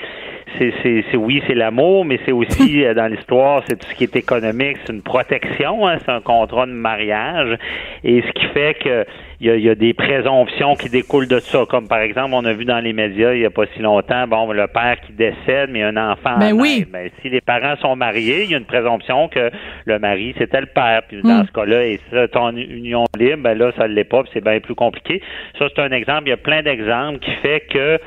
C'est, 0.58 0.72
c'est, 0.82 1.02
c'est- 1.10 1.16
oui, 1.16 1.42
c'est 1.46 1.54
l'amour, 1.54 2.04
mais 2.04 2.18
c'est 2.26 2.32
aussi 2.32 2.84
euh, 2.84 2.92
dans 2.92 3.06
l'histoire, 3.06 3.62
c'est 3.66 3.78
tout 3.78 3.86
ce 3.88 3.94
qui 3.94 4.04
est 4.04 4.16
économique, 4.16 4.76
c'est 4.84 4.92
une 4.92 5.00
protection, 5.00 5.86
hein, 5.86 5.96
c'est 6.04 6.10
un 6.12 6.20
contrat 6.20 6.66
de 6.66 6.72
mariage, 6.72 7.56
et 8.04 8.20
ce 8.20 8.30
qui 8.32 8.44
fait 8.52 8.74
que 8.74 9.06
il 9.42 9.48
y 9.48 9.50
a, 9.50 9.56
il 9.56 9.64
y 9.64 9.68
a 9.70 9.74
des 9.74 9.92
présomptions 9.92 10.76
qui 10.76 10.88
découlent 10.88 11.26
de 11.26 11.40
ça, 11.40 11.64
comme 11.68 11.88
par 11.88 11.98
exemple, 11.98 12.30
on 12.32 12.44
a 12.44 12.52
vu 12.52 12.64
dans 12.64 12.78
les 12.78 12.92
médias 12.92 13.32
il 13.34 13.40
y 13.40 13.44
a 13.44 13.50
pas 13.50 13.64
si 13.74 13.80
longtemps, 13.82 14.28
bon, 14.28 14.52
le 14.52 14.68
père 14.68 15.00
qui 15.04 15.12
décède, 15.12 15.68
mais 15.70 15.82
un 15.82 15.96
enfant. 15.96 16.38
Ben 16.38 16.54
en 16.54 16.60
oui. 16.60 16.82
aide. 16.82 16.90
Ben, 16.92 17.10
si 17.20 17.28
les 17.28 17.40
parents 17.40 17.74
sont 17.78 17.96
mariés, 17.96 18.44
il 18.44 18.50
y 18.52 18.54
a 18.54 18.58
une 18.58 18.64
présomption 18.66 19.26
que 19.26 19.50
le 19.84 19.98
mari, 19.98 20.32
c'était 20.38 20.60
le 20.60 20.66
père. 20.66 21.02
Puis 21.08 21.20
dans 21.22 21.42
Mm. 21.42 21.46
ce 21.48 21.52
cas-là, 21.52 21.84
et 21.86 22.00
ça, 22.12 22.28
ton 22.28 22.54
union 22.56 23.04
libre, 23.18 23.42
ben 23.42 23.58
là, 23.58 23.72
ça 23.76 23.88
ne 23.88 23.94
l'est 23.94 24.04
pas, 24.04 24.22
c'est 24.32 24.44
bien 24.44 24.60
plus 24.60 24.76
compliqué. 24.76 25.20
Ça, 25.58 25.66
c'est 25.74 25.82
un 25.82 25.90
exemple. 25.90 26.22
Il 26.26 26.30
y 26.30 26.34
a 26.34 26.36
plein 26.36 26.62
d'exemples 26.62 27.18
qui 27.18 27.32
fait 27.42 27.62
que, 27.68 27.98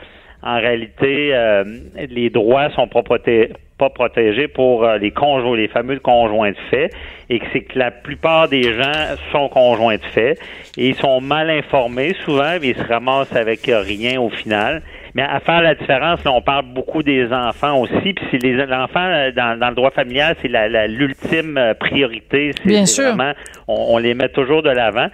en 0.46 0.56
réalité, 0.58 1.30
euh, 1.34 1.64
les 2.10 2.30
droits 2.30 2.70
sont 2.72 2.88
pas 2.88 3.04
protégés 3.04 3.52
pas 3.78 3.90
protégés 3.90 4.48
pour 4.48 4.86
euh, 4.86 4.98
les 4.98 5.12
conjoints, 5.12 5.58
les 5.58 5.68
fameux 5.68 6.00
conjoints 6.00 6.52
de 6.52 6.58
fait, 6.70 6.90
et 7.30 7.40
que 7.40 7.46
c'est 7.52 7.64
que 7.64 7.78
la 7.78 7.92
plupart 7.92 8.48
des 8.48 8.64
gens 8.72 8.94
sont 9.34 9.50
conjoints 9.50 9.98
de 9.98 10.06
fait, 10.14 10.40
et 10.78 10.88
ils 10.88 10.96
sont 10.96 11.20
mal 11.20 11.50
informés 11.50 12.14
souvent, 12.24 12.54
mais 12.62 12.70
ils 12.70 12.76
se 12.78 12.88
ramassent 12.88 13.36
avec 13.36 13.68
euh, 13.68 13.82
rien 13.82 14.22
au 14.22 14.30
final. 14.30 14.82
Mais 15.14 15.24
à 15.24 15.42
faire 15.42 15.62
la 15.62 15.76
différence, 15.76 16.24
là, 16.24 16.32
on 16.32 16.42
parle 16.42 16.68
beaucoup 16.74 17.04
des 17.04 17.26
enfants 17.34 17.82
aussi, 17.82 18.14
puis 18.14 18.26
c'est 18.32 18.42
les 18.42 18.54
l'enfant 18.66 19.04
euh, 19.06 19.32
dans, 19.34 19.60
dans 19.60 19.68
le 19.70 19.76
droit 19.76 19.92
familial, 19.92 20.38
c'est 20.42 20.48
la, 20.48 20.70
la- 20.70 20.88
l'ultime 20.88 21.58
euh, 21.58 21.74
priorité. 21.74 22.52
Bien 22.64 22.86
sûr. 22.86 23.14
vraiment- 23.14 23.34
on, 23.68 23.88
on 23.96 23.98
les 23.98 24.14
met 24.14 24.30
toujours 24.30 24.64
de 24.64 24.70
l'avant. 24.70 25.08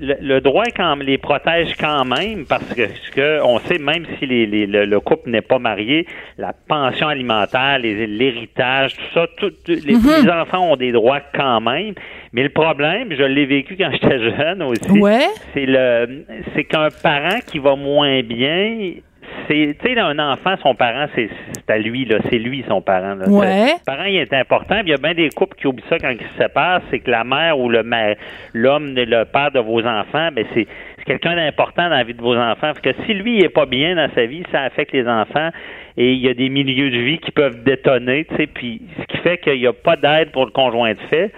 Le, 0.00 0.14
le 0.20 0.40
droit 0.40 0.64
quand, 0.76 0.96
les 0.96 1.16
protège 1.18 1.74
quand 1.78 2.04
même 2.04 2.44
parce 2.46 2.74
que, 2.74 2.82
que 3.14 3.40
on 3.42 3.58
sait 3.60 3.78
même 3.78 4.04
si 4.18 4.26
les, 4.26 4.44
les- 4.46 4.66
le, 4.66 4.84
le 4.84 5.00
couple 5.00 5.30
n'est 5.30 5.42
pas 5.42 5.58
marié, 5.58 6.06
la 6.38 6.52
pension 6.52 7.06
alimentaire, 7.08 7.78
l'héritage, 7.78 8.94
tout 8.94 9.02
ça, 9.14 9.26
tout- 9.36 9.50
tout- 9.64 9.72
les, 9.86 9.94
les 10.24 10.30
enfants 10.30 10.72
ont 10.72 10.76
des 10.76 10.92
droits 10.92 11.20
quand 11.34 11.60
même. 11.60 11.94
Mais 12.32 12.42
le 12.42 12.48
problème, 12.48 13.08
je 13.16 13.22
l'ai 13.22 13.46
vécu 13.46 13.76
quand 13.76 13.90
j'étais 13.92 14.18
jeune 14.18 14.62
aussi, 14.62 14.90
Ouais. 15.00 15.26
c'est 15.54 15.66
le 15.66 16.24
c'est 16.54 16.64
qu'un 16.64 16.88
parent 17.02 17.38
qui 17.46 17.58
va 17.58 17.76
moins 17.76 18.22
bien 18.22 18.92
c'est 19.48 19.76
tu 19.80 19.94
sais 19.94 19.98
un 19.98 20.18
enfant 20.18 20.56
son 20.62 20.74
parent 20.74 21.06
c'est 21.14 21.28
c'est 21.54 21.70
à 21.70 21.78
lui 21.78 22.04
là. 22.04 22.18
C'est 22.30 22.38
lui 22.38 22.64
son 22.68 22.80
parent 22.80 23.14
là. 23.14 23.28
Ouais. 23.28 23.74
le 23.78 23.84
parent 23.84 24.04
il 24.04 24.16
est 24.16 24.32
important 24.32 24.76
puis 24.80 24.88
il 24.88 24.90
y 24.90 24.94
a 24.94 24.98
bien 24.98 25.14
des 25.14 25.30
couples 25.30 25.56
qui 25.56 25.66
oublient 25.66 25.84
ça 25.88 25.98
quand 25.98 26.10
ils 26.10 26.18
se 26.18 26.42
séparent. 26.42 26.80
C'est 26.90 27.00
que 27.00 27.10
la 27.10 27.24
mère 27.24 27.58
ou 27.58 27.68
le 27.68 27.84
l'homme 28.52 28.94
le 28.94 29.24
père 29.24 29.50
de 29.50 29.60
vos 29.60 29.84
enfants 29.84 30.30
mais 30.34 30.46
c'est 30.54 30.66
c'est 30.98 31.04
quelqu'un 31.04 31.36
d'important 31.36 31.84
dans 31.84 31.96
la 31.96 32.04
vie 32.04 32.14
de 32.14 32.22
vos 32.22 32.36
enfants. 32.36 32.72
Parce 32.72 32.80
que 32.80 32.92
si 33.04 33.14
lui 33.14 33.38
il 33.38 33.44
est 33.44 33.48
pas 33.48 33.66
bien 33.66 33.94
dans 33.94 34.08
sa 34.14 34.26
vie 34.26 34.42
ça 34.52 34.62
affecte 34.62 34.92
les 34.92 35.06
enfants 35.06 35.50
et 35.96 36.12
il 36.12 36.18
y 36.18 36.28
a 36.28 36.34
des 36.34 36.48
milieux 36.48 36.90
de 36.90 36.98
vie 36.98 37.18
qui 37.18 37.30
peuvent 37.30 37.62
détonner 37.64 38.24
tu 38.24 38.36
sais. 38.36 38.46
Puis 38.46 38.82
ce 39.00 39.06
qui 39.06 39.18
fait 39.18 39.38
qu'il 39.38 39.58
n'y 39.58 39.66
a 39.66 39.72
pas 39.72 39.96
d'aide 39.96 40.30
pour 40.30 40.44
le 40.44 40.50
conjoint 40.50 40.92
de 40.92 41.00
fait 41.10 41.32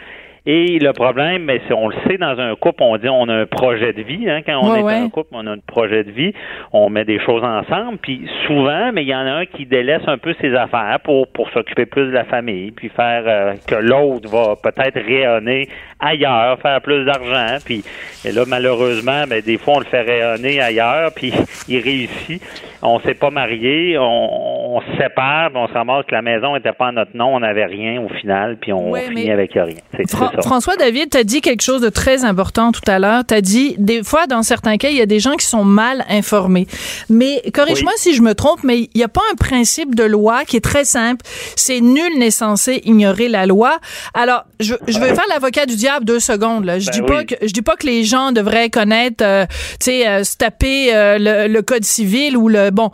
et 0.46 0.78
le 0.78 0.92
problème, 0.92 1.44
mais 1.44 1.60
c'est 1.68 1.74
on 1.74 1.88
le 1.88 1.94
sait 2.06 2.16
dans 2.18 2.38
un 2.38 2.54
couple, 2.56 2.82
on 2.82 2.96
dit 2.96 3.08
on 3.08 3.28
a 3.28 3.34
un 3.34 3.46
projet 3.46 3.92
de 3.92 4.02
vie. 4.02 4.28
Hein, 4.30 4.40
quand 4.46 4.58
on 4.62 4.72
Ouais, 4.72 4.80
est 4.80 4.82
ouais. 4.82 4.94
un 4.94 5.08
couple, 5.08 5.30
on 5.32 5.46
a 5.46 5.50
un 5.52 5.58
projet 5.58 6.04
de 6.04 6.10
vie, 6.10 6.32
on 6.72 6.88
met 6.90 7.04
des 7.04 7.18
choses 7.20 7.42
ensemble. 7.44 7.98
Puis 7.98 8.28
souvent, 8.46 8.90
mais 8.92 9.02
il 9.02 9.08
y 9.08 9.14
en 9.14 9.20
a 9.26 9.30
un 9.32 9.46
qui 9.46 9.66
délaisse 9.66 10.02
un 10.06 10.18
peu 10.18 10.34
ses 10.40 10.54
affaires 10.54 10.98
pour 11.04 11.28
pour 11.28 11.50
s'occuper 11.50 11.86
plus 11.86 12.06
de 12.06 12.12
la 12.12 12.24
famille, 12.24 12.70
puis 12.70 12.88
faire 12.88 13.22
euh, 13.26 13.54
que 13.66 13.74
l'autre 13.74 14.28
va 14.30 14.56
peut-être 14.62 14.98
rayonner 15.04 15.68
ailleurs, 16.00 16.58
faire 16.60 16.80
plus 16.80 17.04
d'argent. 17.04 17.56
Puis 17.64 17.82
et 18.24 18.32
là, 18.32 18.42
malheureusement, 18.46 19.24
ben, 19.28 19.40
des 19.40 19.58
fois 19.58 19.74
on 19.76 19.80
le 19.80 19.84
fait 19.86 20.02
rayonner 20.02 20.60
ailleurs, 20.60 21.10
puis 21.14 21.32
il 21.68 21.80
réussit. 21.80 22.42
On 22.82 23.00
s'est 23.00 23.14
pas 23.14 23.30
marié, 23.30 23.98
on, 23.98 24.76
on 24.76 24.80
se 24.82 24.96
sépare, 24.96 25.50
puis 25.50 25.58
on 25.58 25.66
se 25.66 25.72
ramasse 25.72 26.04
que 26.06 26.14
la 26.14 26.22
maison 26.22 26.54
était 26.54 26.72
pas 26.72 26.86
en 26.88 26.92
notre 26.92 27.16
nom, 27.16 27.34
on 27.34 27.40
n'avait 27.40 27.64
rien 27.64 28.00
au 28.00 28.08
final, 28.08 28.56
puis 28.60 28.72
on 28.72 28.90
Ouais, 28.90 29.00
finit 29.08 29.26
mais- 29.26 29.32
avec 29.32 29.52
rien. 29.54 29.74
C'est 29.96 30.06
ça. 30.42 30.48
François 30.48 30.76
David, 30.76 31.10
t'as 31.10 31.24
dit 31.24 31.40
quelque 31.40 31.62
chose 31.62 31.80
de 31.80 31.88
très 31.88 32.24
important 32.24 32.72
tout 32.72 32.82
à 32.86 32.98
l'heure. 32.98 33.24
T'as 33.26 33.40
dit, 33.40 33.74
des 33.78 34.02
fois, 34.02 34.26
dans 34.26 34.42
certains 34.42 34.76
cas, 34.76 34.88
il 34.90 34.96
y 34.96 35.00
a 35.00 35.06
des 35.06 35.20
gens 35.20 35.34
qui 35.36 35.46
sont 35.46 35.64
mal 35.64 36.04
informés. 36.08 36.66
Mais 37.08 37.42
corrige-moi 37.54 37.92
si 37.96 38.14
je 38.14 38.22
me 38.22 38.34
trompe, 38.34 38.60
mais 38.62 38.80
il 38.80 38.90
n'y 38.96 39.02
a 39.04 39.08
pas 39.08 39.22
un 39.32 39.36
principe 39.36 39.94
de 39.94 40.04
loi 40.04 40.44
qui 40.44 40.56
est 40.56 40.64
très 40.64 40.84
simple. 40.84 41.24
C'est 41.56 41.80
nul 41.80 42.18
n'est 42.18 42.30
censé 42.30 42.82
ignorer 42.84 43.28
la 43.28 43.46
loi. 43.46 43.78
Alors, 44.14 44.44
je, 44.60 44.74
je 44.86 44.98
vais 44.98 45.14
faire 45.14 45.24
l'avocat 45.28 45.66
du 45.66 45.76
diable 45.76 46.04
deux 46.04 46.20
secondes. 46.20 46.64
Là. 46.64 46.78
Je 46.78 46.86
Ben 46.86 46.92
dis 46.92 47.02
pas 47.02 47.18
oui. 47.18 47.26
que 47.26 47.34
je 47.42 47.52
dis 47.52 47.62
pas 47.62 47.76
que 47.76 47.86
les 47.86 48.04
gens 48.04 48.32
devraient 48.32 48.70
connaître, 48.70 49.24
euh, 49.24 49.46
tu 49.80 49.86
sais, 49.86 50.08
euh, 50.08 50.24
se 50.24 50.36
taper 50.36 50.94
euh, 50.94 51.18
le, 51.18 51.52
le 51.52 51.62
code 51.62 51.84
civil 51.84 52.36
ou 52.36 52.48
le 52.48 52.70
bon 52.70 52.90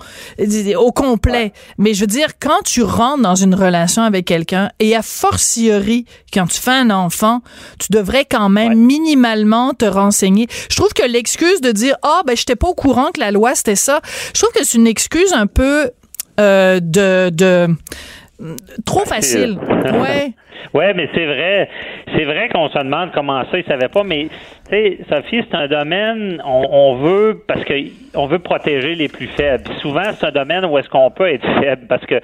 au 0.77 0.93
complet. 0.93 1.53
Mais 1.79 1.95
je 1.95 2.01
veux 2.01 2.07
dire, 2.07 2.29
quand 2.41 2.63
tu 2.65 2.83
rentres 2.83 3.23
dans 3.23 3.35
une 3.35 3.55
relation 3.55 4.03
avec 4.03 4.25
quelqu'un 4.27 4.71
et 4.81 4.95
a 4.95 5.03
fortiori 5.03 6.05
quand 6.33 6.47
tu 6.47 6.61
fais 6.61 6.71
un 6.73 6.91
enfant, 6.91 7.24
tu 7.79 7.89
devrais 7.91 8.25
quand 8.25 8.49
même 8.49 8.75
minimalement 8.75 9.75
te 9.75 9.85
renseigner. 9.85 10.47
Je 10.71 10.77
trouve 10.77 10.93
que 10.93 11.07
l'excuse 11.07 11.61
de 11.61 11.73
dire 11.73 11.97
ah 12.03 12.23
ben 12.27 12.37
j'étais 12.37 12.57
pas 12.57 12.69
au 12.69 12.75
courant 12.75 13.11
que 13.13 13.21
la 13.21 13.31
loi 13.31 13.55
c'était 13.55 13.77
ça, 13.77 14.01
je 14.35 14.41
trouve 14.41 14.53
que 14.53 14.65
c'est 14.65 14.79
une 14.79 14.87
excuse 14.87 15.33
un 15.33 15.47
peu 15.47 15.91
euh, 16.41 16.81
de 16.81 17.31
de 17.31 17.69
trop 18.85 19.05
facile. 19.05 19.59
Ouais. 19.85 20.35
Ouais, 20.73 20.93
mais 20.95 21.09
c'est 21.15 21.27
vrai. 21.27 21.69
C'est 22.15 22.25
vrai 22.25 22.49
qu'on 22.49 22.69
se 22.69 22.79
demande 22.79 23.11
comment 23.13 23.43
ça, 23.51 23.59
ils 23.59 23.65
savaient 23.65 23.89
pas, 23.89 24.03
mais 24.05 24.29
tu 24.69 24.71
sais, 24.71 24.99
Sophie, 25.11 25.45
c'est 25.51 25.57
un 25.57 25.69
domaine, 25.69 26.41
on, 26.45 26.65
on 26.71 26.95
veut, 26.97 27.43
parce 27.47 27.65
que 27.65 27.75
on 28.15 28.27
veut 28.27 28.39
protéger 28.39 28.95
les 28.95 29.09
plus 29.09 29.27
faibles. 29.29 29.65
Souvent, 29.81 30.03
c'est 30.13 30.27
un 30.27 30.31
domaine 30.31 30.65
où 30.65 30.79
est-ce 30.79 30.89
qu'on 30.89 31.11
peut 31.11 31.29
être 31.29 31.47
faible, 31.61 31.87
parce 31.89 32.05
que 32.07 32.21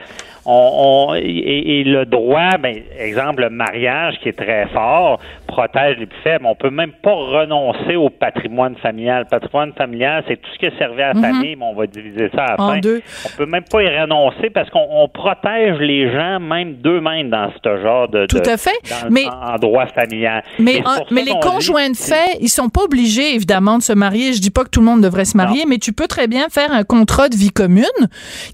on, 0.46 1.08
on 1.10 1.14
et, 1.16 1.80
et 1.80 1.84
le 1.84 2.06
droit, 2.06 2.56
ben, 2.58 2.76
exemple, 2.98 3.42
le 3.42 3.50
mariage 3.50 4.18
qui 4.22 4.28
est 4.30 4.38
très 4.38 4.66
fort, 4.68 5.20
protège 5.46 5.98
les 5.98 6.06
plus 6.06 6.18
faibles. 6.22 6.46
On 6.46 6.54
peut 6.54 6.70
même 6.70 6.92
pas 7.02 7.12
renoncer 7.12 7.96
au 7.96 8.08
patrimoine 8.08 8.76
familial. 8.76 9.24
Le 9.24 9.28
patrimoine 9.38 9.72
familial, 9.74 10.24
c'est 10.28 10.36
tout 10.40 10.48
ce 10.54 10.58
qui 10.58 10.66
a 10.66 10.70
servi 10.78 11.02
à 11.02 11.12
la 11.12 11.20
famille, 11.20 11.56
mais 11.56 11.64
on 11.64 11.74
va 11.74 11.86
diviser 11.86 12.30
ça 12.34 12.44
à 12.44 12.56
la 12.56 12.62
En 12.64 12.68
fin. 12.72 12.78
deux. 12.78 13.00
On 13.26 13.36
peut 13.36 13.46
même 13.50 13.64
pas 13.70 13.82
y 13.82 13.88
renoncer 14.00 14.48
parce 14.50 14.70
qu'on 14.70 14.86
on 14.90 15.08
protège 15.08 15.78
les 15.80 16.10
gens 16.12 16.40
même 16.40 16.74
d'eux-mêmes 16.74 17.28
dans 17.30 17.50
ce 17.62 17.76
genre 17.82 18.08
de, 18.08 18.19
Tout 18.28 18.42
à 18.44 18.56
fait. 18.56 18.70
dans- 18.88 19.10
Mais- 19.10 19.26
en, 19.26 19.54
en 19.54 19.58
droit 19.58 19.86
familial. 19.86 20.42
Mais, 20.58 20.82
les 21.10 21.24
dit- 21.24 21.40
conjoints 21.42 21.90
de 21.90 21.96
fait, 21.96 22.38
ils 22.40 22.48
sont 22.48 22.68
pas 22.68 22.82
obligés 22.82 23.34
évidemment 23.34 23.78
de 23.78 23.82
se 23.82 23.92
marier. 23.92 24.32
Je 24.32 24.40
dis 24.40 24.50
pas 24.50 24.64
que 24.64 24.70
tout 24.70 24.80
le 24.80 24.86
monde 24.86 25.00
devrait 25.02 25.24
se 25.24 25.36
marier, 25.36 25.64
mais 25.66 25.78
tu 25.78 25.92
peux 25.92 26.06
très 26.06 26.26
bien 26.26 26.48
faire 26.50 26.72
un 26.72 26.84
contrat 26.84 27.28
de 27.28 27.36
vie 27.36 27.50
commune 27.50 27.84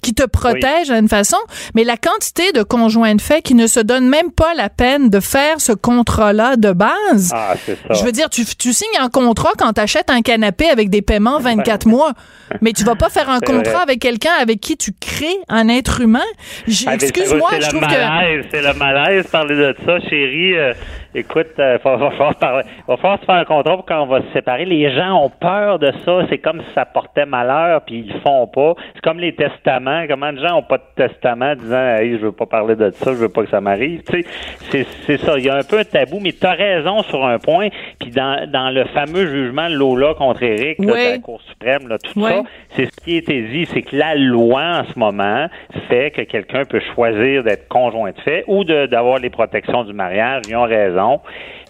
qui 0.02 0.14
te 0.14 0.24
protège 0.24 0.88
d'une 0.90 1.08
façon. 1.08 1.36
Mais 1.74 1.84
la 1.84 1.96
quantité 1.96 2.52
de 2.52 2.62
conjoints 2.62 3.14
de 3.14 3.20
fait 3.20 3.42
qui 3.42 3.54
ne 3.54 3.66
se 3.66 3.80
donnent 3.80 4.08
même 4.08 4.30
pas 4.30 4.54
la 4.54 4.68
peine 4.68 5.08
de 5.10 5.20
faire 5.20 5.60
ce 5.60 5.72
contrat-là 5.72 6.56
de 6.56 6.72
base. 6.72 7.32
Ah, 7.34 7.54
ça. 7.64 7.72
Je 7.94 8.04
veux 8.04 8.12
dire, 8.12 8.30
tu, 8.30 8.44
tu 8.44 8.72
signes 8.72 8.86
un 9.00 9.08
contrat 9.08 9.50
quand 9.58 9.72
tu 9.72 9.80
achètes 9.80 10.10
un 10.10 10.22
canapé 10.22 10.68
avec 10.68 10.90
des 10.90 11.02
paiements 11.02 11.38
24 11.38 11.86
mois, 11.86 12.12
mais 12.60 12.72
tu 12.72 12.84
vas 12.84 12.94
pas 12.94 13.08
faire 13.08 13.30
un 13.30 13.40
contrat 13.40 13.62
vrai. 13.72 13.82
avec 13.82 14.00
quelqu'un 14.00 14.32
avec 14.40 14.60
qui 14.60 14.76
tu 14.76 14.92
crées 14.98 15.36
un 15.48 15.68
être 15.68 16.00
humain. 16.00 16.20
Ah, 16.86 16.94
Excuse-moi, 16.94 17.48
c'est 17.52 17.60
je 17.60 17.66
le 17.66 17.68
trouve 17.68 17.80
que 17.80 17.86
malaise, 17.94 18.44
C'est 18.50 18.62
le 18.62 18.72
malaise, 18.74 19.26
parler 19.30 19.55
de 19.56 19.74
ça, 19.84 20.00
chérie. 20.00 20.54
Euh, 21.14 21.18
Écoute, 21.26 21.48
il 21.58 21.62
va, 21.62 21.78
falloir 21.78 22.34
parler, 22.36 22.64
va 22.86 22.96
falloir 22.96 23.20
se 23.20 23.24
faire 23.24 23.36
un 23.36 23.44
contrat 23.44 23.76
pour 23.76 23.86
quand 23.86 24.02
on 24.02 24.06
va 24.06 24.20
se 24.20 24.32
séparer. 24.32 24.64
Les 24.64 24.94
gens 24.94 25.24
ont 25.24 25.30
peur 25.30 25.78
de 25.78 25.92
ça. 26.04 26.26
C'est 26.28 26.38
comme 26.38 26.60
si 26.60 26.74
ça 26.74 26.84
portait 26.84 27.26
malheur, 27.26 27.82
puis 27.82 28.04
ils 28.06 28.12
le 28.12 28.20
font 28.20 28.46
pas. 28.46 28.74
C'est 28.94 29.02
comme 29.02 29.18
les 29.18 29.34
testaments. 29.34 30.04
Comment 30.08 30.32
de 30.32 30.38
gens 30.38 30.56
ont 30.56 30.62
pas 30.62 30.78
de 30.78 31.06
testament 31.06 31.54
disant 31.54 31.96
hey, 31.96 32.12
je 32.12 32.26
veux 32.26 32.32
pas 32.32 32.46
parler 32.46 32.76
de 32.76 32.90
ça, 32.90 33.12
je 33.12 33.18
veux 33.18 33.28
pas 33.28 33.42
que 33.42 33.50
ça 33.50 33.60
m'arrive. 33.60 34.02
Tu 34.04 34.24
sais, 34.70 34.86
c'est 35.06 35.16
ça. 35.18 35.38
Il 35.38 35.44
y 35.44 35.48
a 35.48 35.56
un 35.56 35.62
peu 35.62 35.78
un 35.78 35.84
tabou, 35.84 36.20
mais 36.20 36.32
tu 36.32 36.46
as 36.46 36.52
raison 36.52 37.02
sur 37.02 37.24
un 37.24 37.38
point. 37.38 37.68
Puis 38.00 38.10
dans, 38.10 38.50
dans 38.50 38.70
le 38.70 38.84
fameux 38.86 39.26
jugement 39.26 39.68
de 39.68 39.74
Lola 39.74 40.14
contre 40.14 40.42
Eric 40.42 40.80
de 40.80 40.92
la 40.92 41.18
Cour 41.18 41.40
suprême, 41.42 41.88
là, 41.88 41.98
tout 41.98 42.20
ça, 42.20 42.42
c'est 42.70 42.86
ce 42.86 43.04
qui 43.04 43.14
a 43.14 43.18
été 43.18 43.42
dit, 43.42 43.66
c'est 43.66 43.82
que 43.82 43.96
la 43.96 44.14
loi 44.14 44.80
en 44.80 44.84
ce 44.84 44.98
moment 44.98 45.46
fait 45.88 46.10
que 46.10 46.22
quelqu'un 46.22 46.64
peut 46.64 46.80
choisir 46.94 47.42
d'être 47.42 47.68
conjoint 47.68 48.10
de 48.10 48.20
fait 48.20 48.44
ou 48.46 48.64
d'avoir 48.64 49.18
les 49.18 49.30
protections 49.30 49.84
du 49.84 49.92
mariage. 49.92 50.42
Ils 50.48 50.56
ont 50.56 50.64
raison. 50.64 51.05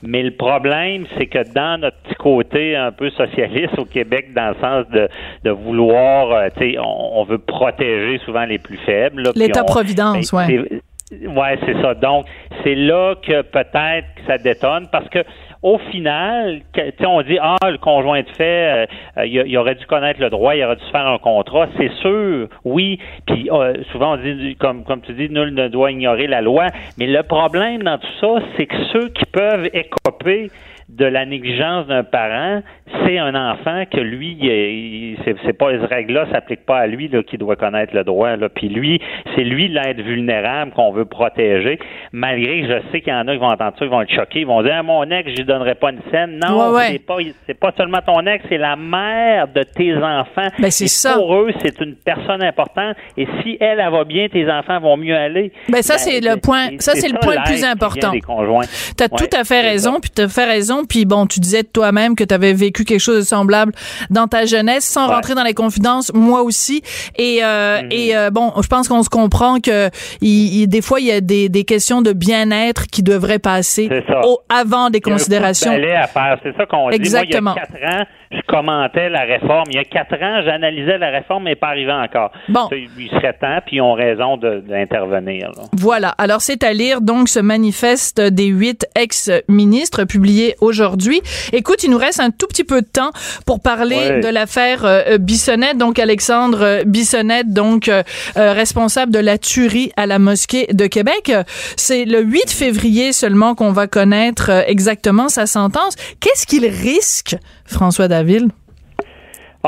Mais 0.03 0.22
le 0.22 0.32
problème, 0.32 1.07
c'est 1.16 1.26
que 1.26 1.53
dans 1.55 1.80
notre 1.80 1.97
petit 1.99 2.14
côté 2.16 2.76
un 2.76 2.93
peu 2.93 3.11
socialiste 3.11 3.78
au 3.78 3.84
Québec, 3.84 4.34
dans 4.34 4.49
le 4.49 4.55
sens 4.61 4.89
de, 4.91 5.09
de 5.45 5.51
vouloir, 5.51 6.30
euh, 6.32 6.49
tu 6.57 6.72
sais, 6.72 6.78
on, 6.78 7.24
veut 7.24 7.39
protéger 7.39 8.18
souvent 8.24 8.45
les 8.45 8.59
plus 8.59 8.76
faibles. 8.78 9.30
L'État-providence, 9.34 10.32
oui. 10.32 10.80
Ouais, 11.12 11.57
c'est 11.64 11.80
ça. 11.80 11.95
Donc, 11.95 12.26
c'est 12.64 12.74
là 12.74 13.14
que 13.14 13.43
peut-être 13.43 14.07
que 14.16 14.26
ça 14.26 14.39
détonne 14.39 14.89
parce 14.91 15.09
que 15.09 15.20
au 15.66 15.78
final, 15.90 16.60
on 17.04 17.22
dit 17.22 17.38
ah 17.42 17.56
le 17.68 17.78
conjoint 17.78 18.22
de 18.22 18.28
fait, 18.36 18.86
euh, 19.18 19.26
il, 19.26 19.58
aurait 19.58 19.74
dû 19.74 19.84
connaître 19.86 20.20
le 20.20 20.30
droit, 20.30 20.54
il 20.54 20.62
aurait 20.62 20.76
dû 20.76 20.84
faire 20.92 21.08
un 21.08 21.18
contrat. 21.18 21.66
C'est 21.76 21.90
sûr, 21.94 22.46
oui. 22.64 23.00
Puis 23.26 23.48
euh, 23.50 23.74
souvent 23.90 24.12
on 24.12 24.16
dit 24.16 24.54
comme 24.60 24.84
comme 24.84 25.00
tu 25.00 25.12
dis, 25.12 25.28
nul 25.28 25.52
ne 25.52 25.66
doit 25.66 25.90
ignorer 25.90 26.28
la 26.28 26.40
loi. 26.40 26.68
Mais 26.98 27.08
le 27.08 27.24
problème 27.24 27.82
dans 27.82 27.98
tout 27.98 28.06
ça, 28.20 28.46
c'est 28.56 28.66
que 28.66 28.76
ceux 28.92 29.08
qui 29.08 29.24
peuvent 29.26 29.68
écoper 29.72 30.52
de 30.89 31.05
la 31.05 31.26
négligence 31.26 31.89
d'un 31.89 32.05
parent, 32.05 32.62
c'est 33.05 33.18
un 33.18 33.34
enfant 33.34 33.84
que 33.91 33.99
lui, 33.99 35.16
c'est 35.24 35.53
pas 35.53 35.70
ces 35.72 35.84
règles-là 35.84 36.26
s'appliquent 36.30 36.64
pas 36.64 36.78
à 36.78 36.87
lui 36.87 37.09
là, 37.09 37.24
qui 37.24 37.39
doit 37.39 37.57
connaître 37.57 37.95
le 37.95 38.05
droit. 38.05 38.37
Là. 38.37 38.49
Puis 38.49 38.68
lui, 38.68 39.01
c'est 39.34 39.43
lui 39.43 39.66
l'être 39.66 40.01
vulnérable 40.01 40.70
qu'on 40.72 40.93
veut 40.93 41.05
protéger. 41.05 41.80
Malgré 42.12 42.62
que 42.62 42.68
je 42.68 42.93
sais 42.93 43.01
qu'il 43.01 43.12
y 43.12 43.16
en 43.16 43.26
a 43.26 43.32
qui 43.32 43.39
vont 43.39 43.51
entendre 43.51 43.74
ça, 43.76 43.84
qui 43.84 43.91
vont 43.91 44.03
être 44.03 44.14
choqués, 44.14 44.41
ils 44.41 44.47
vont 44.47 44.62
dire 44.62 44.74
ah, 44.78 44.82
mon 44.84 45.03
ex, 45.11 45.28
je 45.30 45.37
lui 45.37 45.45
donnerai 45.45 45.74
pas 45.74 45.91
une 45.91 46.01
scène. 46.12 46.39
Non, 46.39 46.78
c'est 46.78 47.05
pas 47.05 47.16
c'est 47.47 47.59
pas 47.59 47.72
seulement 47.76 48.01
ton 48.07 48.24
ex, 48.26 48.45
c'est 48.49 48.59
la 48.59 48.76
mère 48.76 49.49
de 49.49 49.64
tes 49.64 49.97
enfants. 49.97 50.49
Ben, 50.61 50.70
c'est 50.70 50.87
ça. 50.87 51.14
Pour 51.14 51.34
eux, 51.34 51.51
c'est 51.64 51.80
une 51.80 51.97
personne 51.97 52.45
importante. 52.45 52.97
Et 53.16 53.26
si 53.43 53.57
elle, 53.61 53.80
elle 53.80 53.91
va 53.91 54.05
bien, 54.05 54.28
tes 54.28 54.49
enfants 54.49 54.78
vont 54.78 54.97
mieux 54.97 55.16
aller. 55.16 55.51
Ben 55.68 55.82
ça, 55.82 55.95
ben, 55.95 55.99
c'est 55.99 56.20
le 56.20 56.37
point. 56.41 56.68
Ça, 56.78 56.93
c'est 56.95 57.09
le 57.09 57.18
point 57.18 57.34
le 57.34 57.45
plus 57.45 57.64
important. 57.64 58.12
Tu 58.12 59.03
as 59.03 59.09
tout 59.09 59.37
à 59.37 59.43
fait 59.43 59.62
raison, 59.62 59.99
puis 60.01 60.11
tu 60.14 60.22
as 60.22 60.28
fait 60.28 60.45
raison. 60.45 60.75
Puis 60.84 61.04
bon, 61.04 61.26
tu 61.26 61.40
disais 61.40 61.62
toi-même 61.62 62.14
que 62.16 62.24
tu 62.24 62.34
avais 62.34 62.52
vécu 62.52 62.84
quelque 62.84 63.00
chose 63.00 63.18
de 63.18 63.22
semblable 63.22 63.72
dans 64.10 64.26
ta 64.26 64.44
jeunesse, 64.46 64.84
sans 64.84 65.06
rentrer 65.06 65.34
dans 65.34 65.44
les 65.44 65.54
confidences, 65.54 66.12
moi 66.14 66.42
aussi. 66.42 66.82
Et, 67.16 67.40
euh, 67.42 67.80
mm-hmm. 67.80 67.92
et 67.92 68.16
euh, 68.16 68.30
bon, 68.30 68.52
je 68.60 68.68
pense 68.68 68.88
qu'on 68.88 69.02
se 69.02 69.08
comprend 69.08 69.60
que 69.60 69.90
il, 70.20 70.66
des 70.66 70.82
fois, 70.82 71.00
il 71.00 71.06
y 71.06 71.12
a 71.12 71.20
des, 71.20 71.48
des 71.48 71.64
questions 71.64 72.02
de 72.02 72.12
bien-être 72.12 72.86
qui 72.86 73.02
devraient 73.02 73.38
passer 73.38 73.88
au, 74.24 74.40
avant 74.48 74.90
des 74.90 75.00
considérations. 75.00 75.72
C'est 75.72 76.56
ça 76.56 76.66
qu'on 76.66 76.90
dit. 76.90 76.96
Exactement. 76.96 77.54
Moi, 77.54 77.62
il 77.62 77.82
y 77.82 77.84
a 77.84 77.88
quatre 77.88 78.00
ans, 78.00 78.06
je 78.30 78.40
commentais 78.46 79.08
la 79.08 79.22
réforme. 79.22 79.64
Il 79.70 79.76
y 79.76 79.78
a 79.78 79.84
quatre 79.84 80.14
ans, 80.22 80.42
j'analysais 80.44 80.98
la 80.98 81.10
réforme, 81.10 81.44
mais 81.44 81.54
pas 81.54 81.68
arrivé 81.68 81.92
encore. 81.92 82.32
Bon. 82.48 82.68
Il 82.72 83.08
serait 83.10 83.34
temps, 83.34 83.58
puis 83.64 83.76
ils 83.76 83.80
ont 83.80 83.92
raison 83.94 84.36
d'intervenir. 84.36 85.50
Voilà. 85.72 86.14
Alors, 86.18 86.40
c'est 86.40 86.64
à 86.64 86.72
lire, 86.72 87.00
donc, 87.00 87.28
ce 87.28 87.40
manifeste 87.40 88.20
des 88.20 88.46
huit 88.46 88.86
ex-ministres 88.96 90.04
publié 90.04 90.56
aujourd'hui. 90.60 91.20
Écoute, 91.52 91.84
il 91.84 91.90
nous 91.90 91.98
reste 91.98 92.20
un 92.20 92.30
tout 92.30 92.46
petit 92.46 92.64
peu 92.64 92.82
de 92.82 92.86
temps 92.86 93.10
pour 93.46 93.60
parler 93.60 94.20
de 94.20 94.28
l'affaire 94.28 94.84
euh, 94.84 95.18
Bissonnette. 95.18 95.78
Donc, 95.78 95.98
Alexandre 95.98 96.82
Bissonnette, 96.84 97.52
donc, 97.52 97.88
euh, 97.88 98.02
euh, 98.36 98.52
responsable 98.52 99.12
de 99.12 99.18
la 99.18 99.38
tuerie 99.38 99.92
à 99.96 100.06
la 100.06 100.18
mosquée 100.18 100.66
de 100.72 100.86
Québec. 100.86 101.32
C'est 101.76 102.04
le 102.04 102.20
8 102.20 102.50
février 102.50 103.12
seulement 103.12 103.54
qu'on 103.54 103.72
va 103.72 103.86
connaître 103.86 104.50
exactement 104.66 105.28
sa 105.28 105.46
sentence. 105.46 105.94
Qu'est-ce 106.20 106.46
qu'il 106.46 106.66
risque, 106.66 107.36
François 107.66 108.08
Daville? 108.08 108.48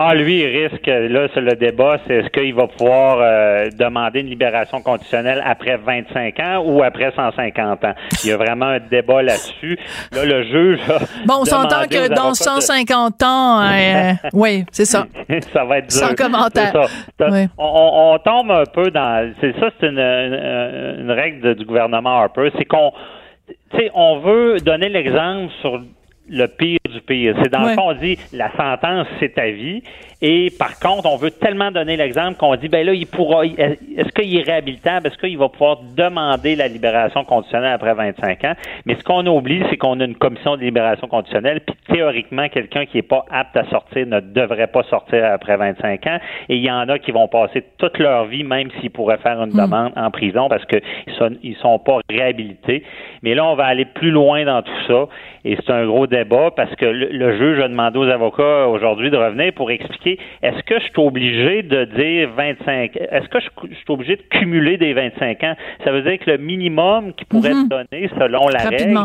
Ah, 0.01 0.15
lui, 0.15 0.39
il 0.39 0.47
risque, 0.47 0.87
là, 0.87 1.27
c'est 1.35 1.41
le 1.41 1.57
débat, 1.57 1.99
c'est 2.07 2.19
est-ce 2.19 2.29
qu'il 2.29 2.55
va 2.55 2.69
pouvoir 2.69 3.19
euh, 3.21 3.69
demander 3.77 4.21
une 4.21 4.29
libération 4.29 4.81
conditionnelle 4.81 5.43
après 5.45 5.77
25 5.77 6.39
ans 6.39 6.63
ou 6.65 6.85
après 6.85 7.11
150 7.17 7.85
ans. 7.85 7.95
Il 8.23 8.31
y 8.31 8.33
a 8.33 8.37
vraiment 8.37 8.67
un 8.67 8.79
débat 8.79 9.23
là-dessus. 9.23 9.77
Là, 10.13 10.25
le 10.25 10.45
juge. 10.45 10.79
Bon, 11.27 11.39
on 11.41 11.45
s'entend 11.45 11.89
que 11.91 12.15
dans 12.15 12.33
150 12.33 13.23
ans, 13.25 13.61
euh, 13.73 14.13
oui, 14.35 14.65
c'est 14.71 14.85
ça. 14.85 15.07
ça 15.53 15.65
va 15.65 15.79
être 15.79 15.91
Sans 15.91 16.15
commentaire. 16.15 16.75
On, 17.59 18.17
tombe 18.25 18.53
un 18.53 18.67
peu 18.73 18.93
dans. 18.93 19.33
C'est 19.41 19.59
ça, 19.59 19.71
c'est 19.81 19.89
une, 19.89 19.99
une, 19.99 21.11
règle 21.11 21.57
du 21.57 21.65
gouvernement 21.65 22.21
Harper. 22.21 22.51
C'est 22.57 22.67
qu'on. 22.67 22.93
Tu 23.49 23.79
sais, 23.79 23.91
on 23.95 24.21
veut 24.21 24.59
donner 24.61 24.89
l'exemple 24.91 25.53
sur 25.61 25.81
le 26.29 26.47
pire 26.47 26.78
pire. 27.09 27.35
C'est 27.43 27.51
dans 27.51 27.63
le 27.63 27.75
fond, 27.75 27.89
on 27.89 27.95
dit 27.95 28.19
la 28.33 28.51
sentence, 28.53 29.07
c'est 29.19 29.35
ta 29.35 29.51
vie. 29.51 29.83
Et 30.21 30.51
par 30.59 30.81
contre, 30.81 31.09
on 31.09 31.17
veut 31.17 31.31
tellement 31.31 31.71
donner 31.71 31.97
l'exemple 31.97 32.37
qu'on 32.39 32.57
dit, 32.57 32.69
ben 32.69 32.85
là, 32.85 32.93
il 32.93 33.07
pourra, 33.07 33.45
est-ce 33.47 34.09
qu'il 34.09 34.37
est 34.37 34.43
réhabilitable? 34.43 35.07
Est-ce 35.07 35.19
qu'il 35.19 35.39
va 35.39 35.49
pouvoir 35.49 35.79
demander 35.97 36.57
la 36.57 36.67
libération 36.67 37.25
conditionnelle 37.25 37.73
après 37.73 37.95
25 37.95 38.45
ans? 38.45 38.55
Mais 38.85 38.97
ce 38.97 39.05
qu'on 39.05 39.25
oublie, 39.27 39.63
c'est 39.71 39.77
qu'on 39.77 40.01
a 40.01 40.05
une 40.05 40.17
commission 40.17 40.57
de 40.57 40.63
libération 40.63 41.07
conditionnelle, 41.07 41.61
puis 41.61 41.77
théoriquement, 41.89 42.49
quelqu'un 42.49 42.85
qui 42.87 42.97
n'est 42.97 43.03
pas 43.03 43.25
apte 43.31 43.57
à 43.57 43.65
sortir 43.67 44.07
ne 44.09 44.19
devrait 44.19 44.67
pas 44.67 44.83
sortir 44.85 45.25
après 45.25 45.57
25 45.57 46.07
ans. 46.09 46.19
Et 46.49 46.57
il 46.57 46.65
y 46.65 46.71
en 46.71 46.89
a 46.89 46.99
qui 46.99 47.13
vont 47.13 47.29
passer 47.29 47.63
toute 47.79 47.99
leur 47.99 48.25
vie, 48.25 48.43
même 48.43 48.71
s'ils 48.81 48.91
pourraient 48.91 49.19
faire 49.19 49.41
une 49.41 49.53
hmm. 49.53 49.61
demande 49.61 49.93
en 49.95 50.11
prison 50.11 50.49
parce 50.49 50.65
qu'ils 50.65 50.83
sont, 51.17 51.31
ils 51.45 51.57
sont 51.57 51.79
pas 51.79 52.01
réhabilités. 52.11 52.83
Mais 53.23 53.35
là, 53.35 53.47
on 53.47 53.55
va 53.55 53.67
aller 53.67 53.85
plus 53.85 54.11
loin 54.11 54.45
dans 54.45 54.63
tout 54.63 54.83
ça. 54.89 55.07
Et 55.45 55.57
c'est 55.57 55.73
un 55.73 55.87
gros 55.87 56.07
débat 56.09 56.51
parce 56.55 56.75
que 56.75 56.87
le, 56.99 57.09
le 57.13 57.39
juge 57.39 57.61
a 57.61 57.69
demandé 57.69 57.99
aux 57.99 58.09
avocats 58.09 58.67
aujourd'hui 58.69 59.11
de 59.11 59.17
revenir 59.17 59.53
pour 59.53 59.71
expliquer 59.71 60.19
est-ce 60.43 60.63
que 60.65 60.79
je 60.79 60.85
suis 60.85 60.93
obligé 60.99 61.63
de 61.63 61.85
dire 61.85 62.31
25 62.37 62.97
Est-ce 62.97 63.29
que 63.29 63.41
je, 63.41 63.75
suis 63.75 63.85
obligé 63.89 64.17
de 64.17 64.23
cumuler 64.23 64.77
des 64.77 64.93
25 64.93 65.45
ans? 65.45 65.55
Ça 65.85 65.93
veut 65.93 66.03
dire 66.03 66.19
que 66.19 66.31
le 66.31 66.39
minimum 66.39 67.13
qui 67.15 67.25
pourrait 67.25 67.55
mm 67.55 67.69
donner, 67.69 68.09
selon 68.19 68.49
la 68.49 68.69
règle, 68.69 68.99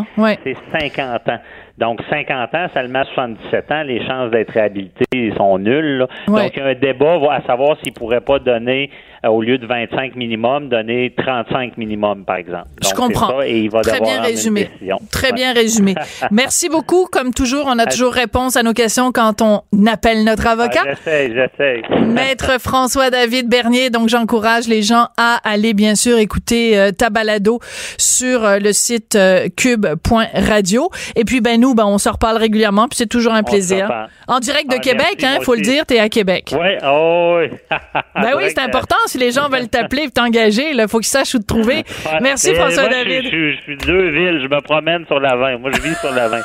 c'est 0.44 0.58
50 0.80 1.30
ans. 1.30 1.40
Donc, 1.80 2.02
50 2.08 2.54
ans, 2.54 2.68
ça 2.72 2.84
le 2.84 2.88
met 2.88 3.00
à 3.00 3.06
77 3.16 3.72
ans, 3.72 3.82
les 3.84 4.06
chances 4.06 4.30
d'être 4.30 4.52
réhabilité 4.52 5.06
sont 5.36 5.58
nulles. 5.58 6.06
Donc, 6.28 6.52
il 6.56 6.60
y 6.60 6.62
a 6.62 6.68
un 6.68 6.76
débat 6.76 7.20
à 7.32 7.42
savoir 7.48 7.78
s'il 7.80 7.94
ne 7.94 7.98
pourrait 7.98 8.22
pas 8.22 8.38
donner, 8.38 8.92
euh, 9.26 9.30
au 9.30 9.42
lieu 9.42 9.58
de 9.58 9.66
25 9.66 10.16
minimum, 10.16 10.70
donner 10.70 11.14
35 11.18 11.78
minimum, 11.78 12.26
par 12.26 12.36
exemple. 12.36 12.68
Donc, 12.80 12.92
Je 12.92 12.96
comprends. 12.96 13.42
et 13.42 13.62
il 13.62 13.72
va 13.72 13.82
Très 13.82 14.02
bien 14.02 14.22
résumé. 14.22 14.70
Très 15.12 15.32
bien 15.32 15.54
résumé. 15.54 15.96
Merci 16.32 16.70
beaucoup. 16.70 17.08
Comme 17.12 17.34
toujours, 17.34 17.66
on 17.68 17.80
a 17.80 17.88
toujours 17.88 18.14
réponse 18.14 18.56
à 18.56 18.62
nos 18.62 18.74
questions 18.74 19.12
quand 19.12 19.42
on 19.42 19.62
appelle 19.88 20.24
notre 20.26 20.46
avocat. 20.46 20.84
j'essaie, 20.86 21.34
j'essaie. 21.34 21.82
Maître 22.06 22.60
François-David 22.62 23.50
Bernier. 23.50 23.90
Donc, 23.90 24.10
j'encourage 24.10 24.68
les 24.68 24.84
gens 24.84 25.08
à 25.18 25.40
aller, 25.44 25.74
bien 25.74 25.96
sûr, 25.96 26.20
écouter 26.20 26.78
euh, 26.78 26.92
ta 26.92 27.10
balado 27.10 27.60
sur 27.98 28.44
euh, 28.46 28.60
le 28.60 28.74
site 28.74 29.18
cube.radio. 29.56 30.90
Et 31.16 31.24
puis, 31.24 31.42
ben, 31.42 31.63
nous, 31.64 31.74
ben, 31.74 31.86
on 31.86 31.98
se 31.98 32.10
reparle 32.10 32.38
régulièrement, 32.38 32.90
puis 32.90 32.98
c'est 32.98 33.08
toujours 33.08 33.34
un 33.34 33.44
plaisir. 33.44 33.90
En 34.28 34.40
direct 34.40 34.70
de 34.70 34.76
ah, 34.76 34.80
Québec, 34.80 35.16
il 35.20 35.26
hein, 35.26 35.38
faut 35.44 35.56
le 35.56 35.62
dire, 35.62 35.86
tu 35.86 35.94
es 35.94 36.00
à 36.00 36.10
Québec. 36.10 36.54
Oui, 36.54 36.78
oh, 36.86 37.40
oui. 37.40 37.58
ben 38.16 38.34
oui, 38.36 38.44
c'est 38.50 38.60
important. 38.60 38.98
Si 39.06 39.18
les 39.18 39.32
gens 39.32 39.48
veulent 39.48 39.70
t'appeler 39.70 40.04
et 40.04 40.10
t'engager, 40.10 40.72
il 40.72 40.88
faut 40.90 41.00
qu'ils 41.00 41.08
sachent 41.08 41.36
où 41.36 41.40
te 41.40 41.46
trouver. 41.46 41.86
Merci, 42.22 42.54
François 42.54 42.90
David. 42.90 43.24
Je, 43.24 43.62
suis 43.62 43.78
deux 43.78 44.10
villes, 44.10 44.42
je 44.44 44.48
me 44.54 44.62
promène 44.62 45.06
sur 45.08 45.20
la 45.22 45.38
20. 45.38 45.58
Moi, 45.60 45.72
je 45.74 45.82
vis 45.82 45.96
sur 45.96 46.12
la 46.12 46.28
20. 46.28 46.42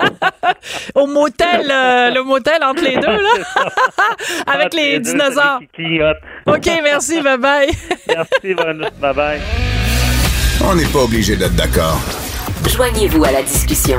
Au 0.94 1.06
motel, 1.06 1.70
euh, 1.70 2.10
le 2.10 2.22
motel 2.22 2.64
entre 2.64 2.82
les 2.82 2.96
deux, 2.96 3.06
là. 3.06 3.64
Avec 4.46 4.72
les, 4.72 5.00
dinosaures. 5.00 5.60
OK, 6.46 6.66
merci, 6.82 7.20
bye 7.20 7.36
bye. 7.36 7.68
merci, 8.08 8.54
bye 8.54 9.14
bye. 9.14 9.40
On 10.64 10.74
n'est 10.74 10.86
pas 10.86 11.00
obligé 11.00 11.36
d'être 11.36 11.56
d'accord. 11.56 12.00
Joignez-vous 12.68 13.24
à 13.24 13.32
la 13.32 13.42
discussion. 13.42 13.98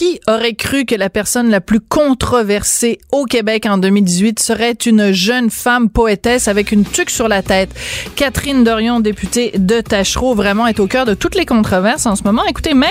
Qui 0.00 0.18
aurait 0.26 0.54
cru 0.54 0.86
que 0.86 0.94
la 0.94 1.10
personne 1.10 1.50
la 1.50 1.60
plus 1.60 1.78
controversée 1.78 3.00
au 3.12 3.26
Québec 3.26 3.66
en 3.66 3.76
2018 3.76 4.40
serait 4.40 4.72
une 4.72 5.12
jeune 5.12 5.50
femme 5.50 5.90
poétesse 5.90 6.48
avec 6.48 6.72
une 6.72 6.86
tuque 6.86 7.10
sur 7.10 7.28
la 7.28 7.42
tête? 7.42 7.68
Catherine 8.16 8.64
Dorion, 8.64 9.00
députée 9.00 9.52
de 9.58 9.82
Tachereau, 9.82 10.34
vraiment 10.34 10.66
est 10.66 10.80
au 10.80 10.86
cœur 10.86 11.04
de 11.04 11.12
toutes 11.12 11.34
les 11.34 11.44
controverses 11.44 12.06
en 12.06 12.16
ce 12.16 12.22
moment. 12.22 12.46
Écoutez, 12.46 12.72
même 12.72 12.88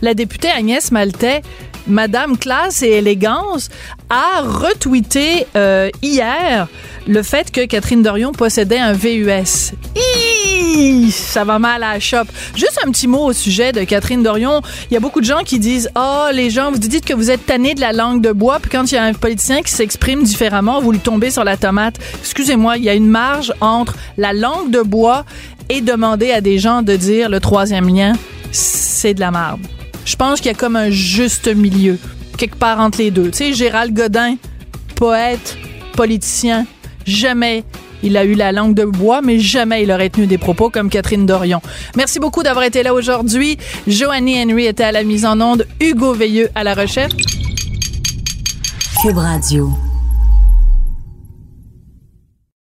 la 0.00 0.14
députée 0.14 0.48
Agnès 0.48 0.90
Maltais 0.90 1.42
Madame 1.86 2.38
Classe 2.38 2.82
et 2.82 2.92
Élégance 2.92 3.68
a 4.08 4.40
retweeté 4.40 5.46
euh, 5.54 5.90
hier 6.02 6.68
le 7.06 7.22
fait 7.22 7.50
que 7.50 7.64
Catherine 7.66 8.02
Dorion 8.02 8.32
possédait 8.32 8.78
un 8.78 8.92
VUS. 8.92 9.72
Hi! 9.96 11.10
Ça 11.10 11.44
va 11.44 11.58
mal 11.58 11.82
à 11.82 11.94
la 11.94 12.00
shop. 12.00 12.24
Juste 12.54 12.78
un 12.84 12.90
petit 12.90 13.08
mot 13.08 13.24
au 13.24 13.32
sujet 13.32 13.72
de 13.72 13.84
Catherine 13.84 14.22
Dorion. 14.22 14.60
Il 14.90 14.94
y 14.94 14.96
a 14.96 15.00
beaucoup 15.00 15.20
de 15.20 15.26
gens 15.26 15.42
qui 15.44 15.58
disent 15.58 15.90
Oh, 15.96 16.28
les 16.38 16.50
gens, 16.50 16.70
vous 16.70 16.78
dites 16.78 17.04
que 17.04 17.14
vous 17.14 17.30
êtes 17.30 17.44
tanné 17.46 17.74
de 17.74 17.80
la 17.80 17.92
langue 17.92 18.22
de 18.22 18.30
bois, 18.30 18.60
puis 18.60 18.70
quand 18.70 18.90
il 18.90 18.94
y 18.94 18.98
a 18.98 19.02
un 19.02 19.12
politicien 19.12 19.60
qui 19.60 19.72
s'exprime 19.72 20.22
différemment, 20.22 20.80
vous 20.80 20.92
lui 20.92 21.00
tombez 21.00 21.30
sur 21.30 21.42
la 21.42 21.56
tomate. 21.56 21.96
Excusez-moi, 22.20 22.76
il 22.76 22.84
y 22.84 22.88
a 22.88 22.94
une 22.94 23.08
marge 23.08 23.52
entre 23.60 23.96
la 24.16 24.32
langue 24.32 24.70
de 24.70 24.80
bois 24.80 25.24
et 25.68 25.80
demander 25.80 26.30
à 26.30 26.40
des 26.40 26.58
gens 26.58 26.82
de 26.82 26.94
dire 26.94 27.28
le 27.28 27.40
troisième 27.40 27.92
lien, 27.94 28.12
c'est 28.52 29.14
de 29.14 29.20
la 29.20 29.32
merde. 29.32 29.60
Je 30.04 30.14
pense 30.14 30.40
qu'il 30.40 30.46
y 30.46 30.54
a 30.54 30.56
comme 30.56 30.76
un 30.76 30.90
juste 30.90 31.48
milieu, 31.52 31.98
quelque 32.36 32.56
part 32.56 32.78
entre 32.78 32.98
les 32.98 33.10
deux. 33.10 33.30
Tu 33.32 33.38
sais, 33.38 33.52
Gérald 33.52 33.92
Godin, 33.92 34.36
poète, 34.94 35.58
politicien, 35.94 36.66
jamais 37.04 37.64
il 38.02 38.16
a 38.16 38.24
eu 38.24 38.34
la 38.34 38.52
langue 38.52 38.74
de 38.74 38.84
bois, 38.84 39.20
mais 39.22 39.38
jamais 39.38 39.82
il 39.82 39.90
aurait 39.90 40.10
tenu 40.10 40.26
des 40.26 40.38
propos 40.38 40.70
comme 40.70 40.90
Catherine 40.90 41.26
Dorion. 41.26 41.60
Merci 41.96 42.20
beaucoup 42.20 42.42
d'avoir 42.42 42.64
été 42.64 42.82
là 42.82 42.94
aujourd'hui. 42.94 43.58
Joannie 43.86 44.42
Henry 44.42 44.66
était 44.66 44.84
à 44.84 44.92
la 44.92 45.02
mise 45.02 45.24
en 45.24 45.40
onde, 45.40 45.66
Hugo 45.80 46.12
Veilleux 46.12 46.50
à 46.54 46.64
la 46.64 46.74
recherche. 46.74 47.14
Cube 49.02 49.18
Radio. 49.18 49.87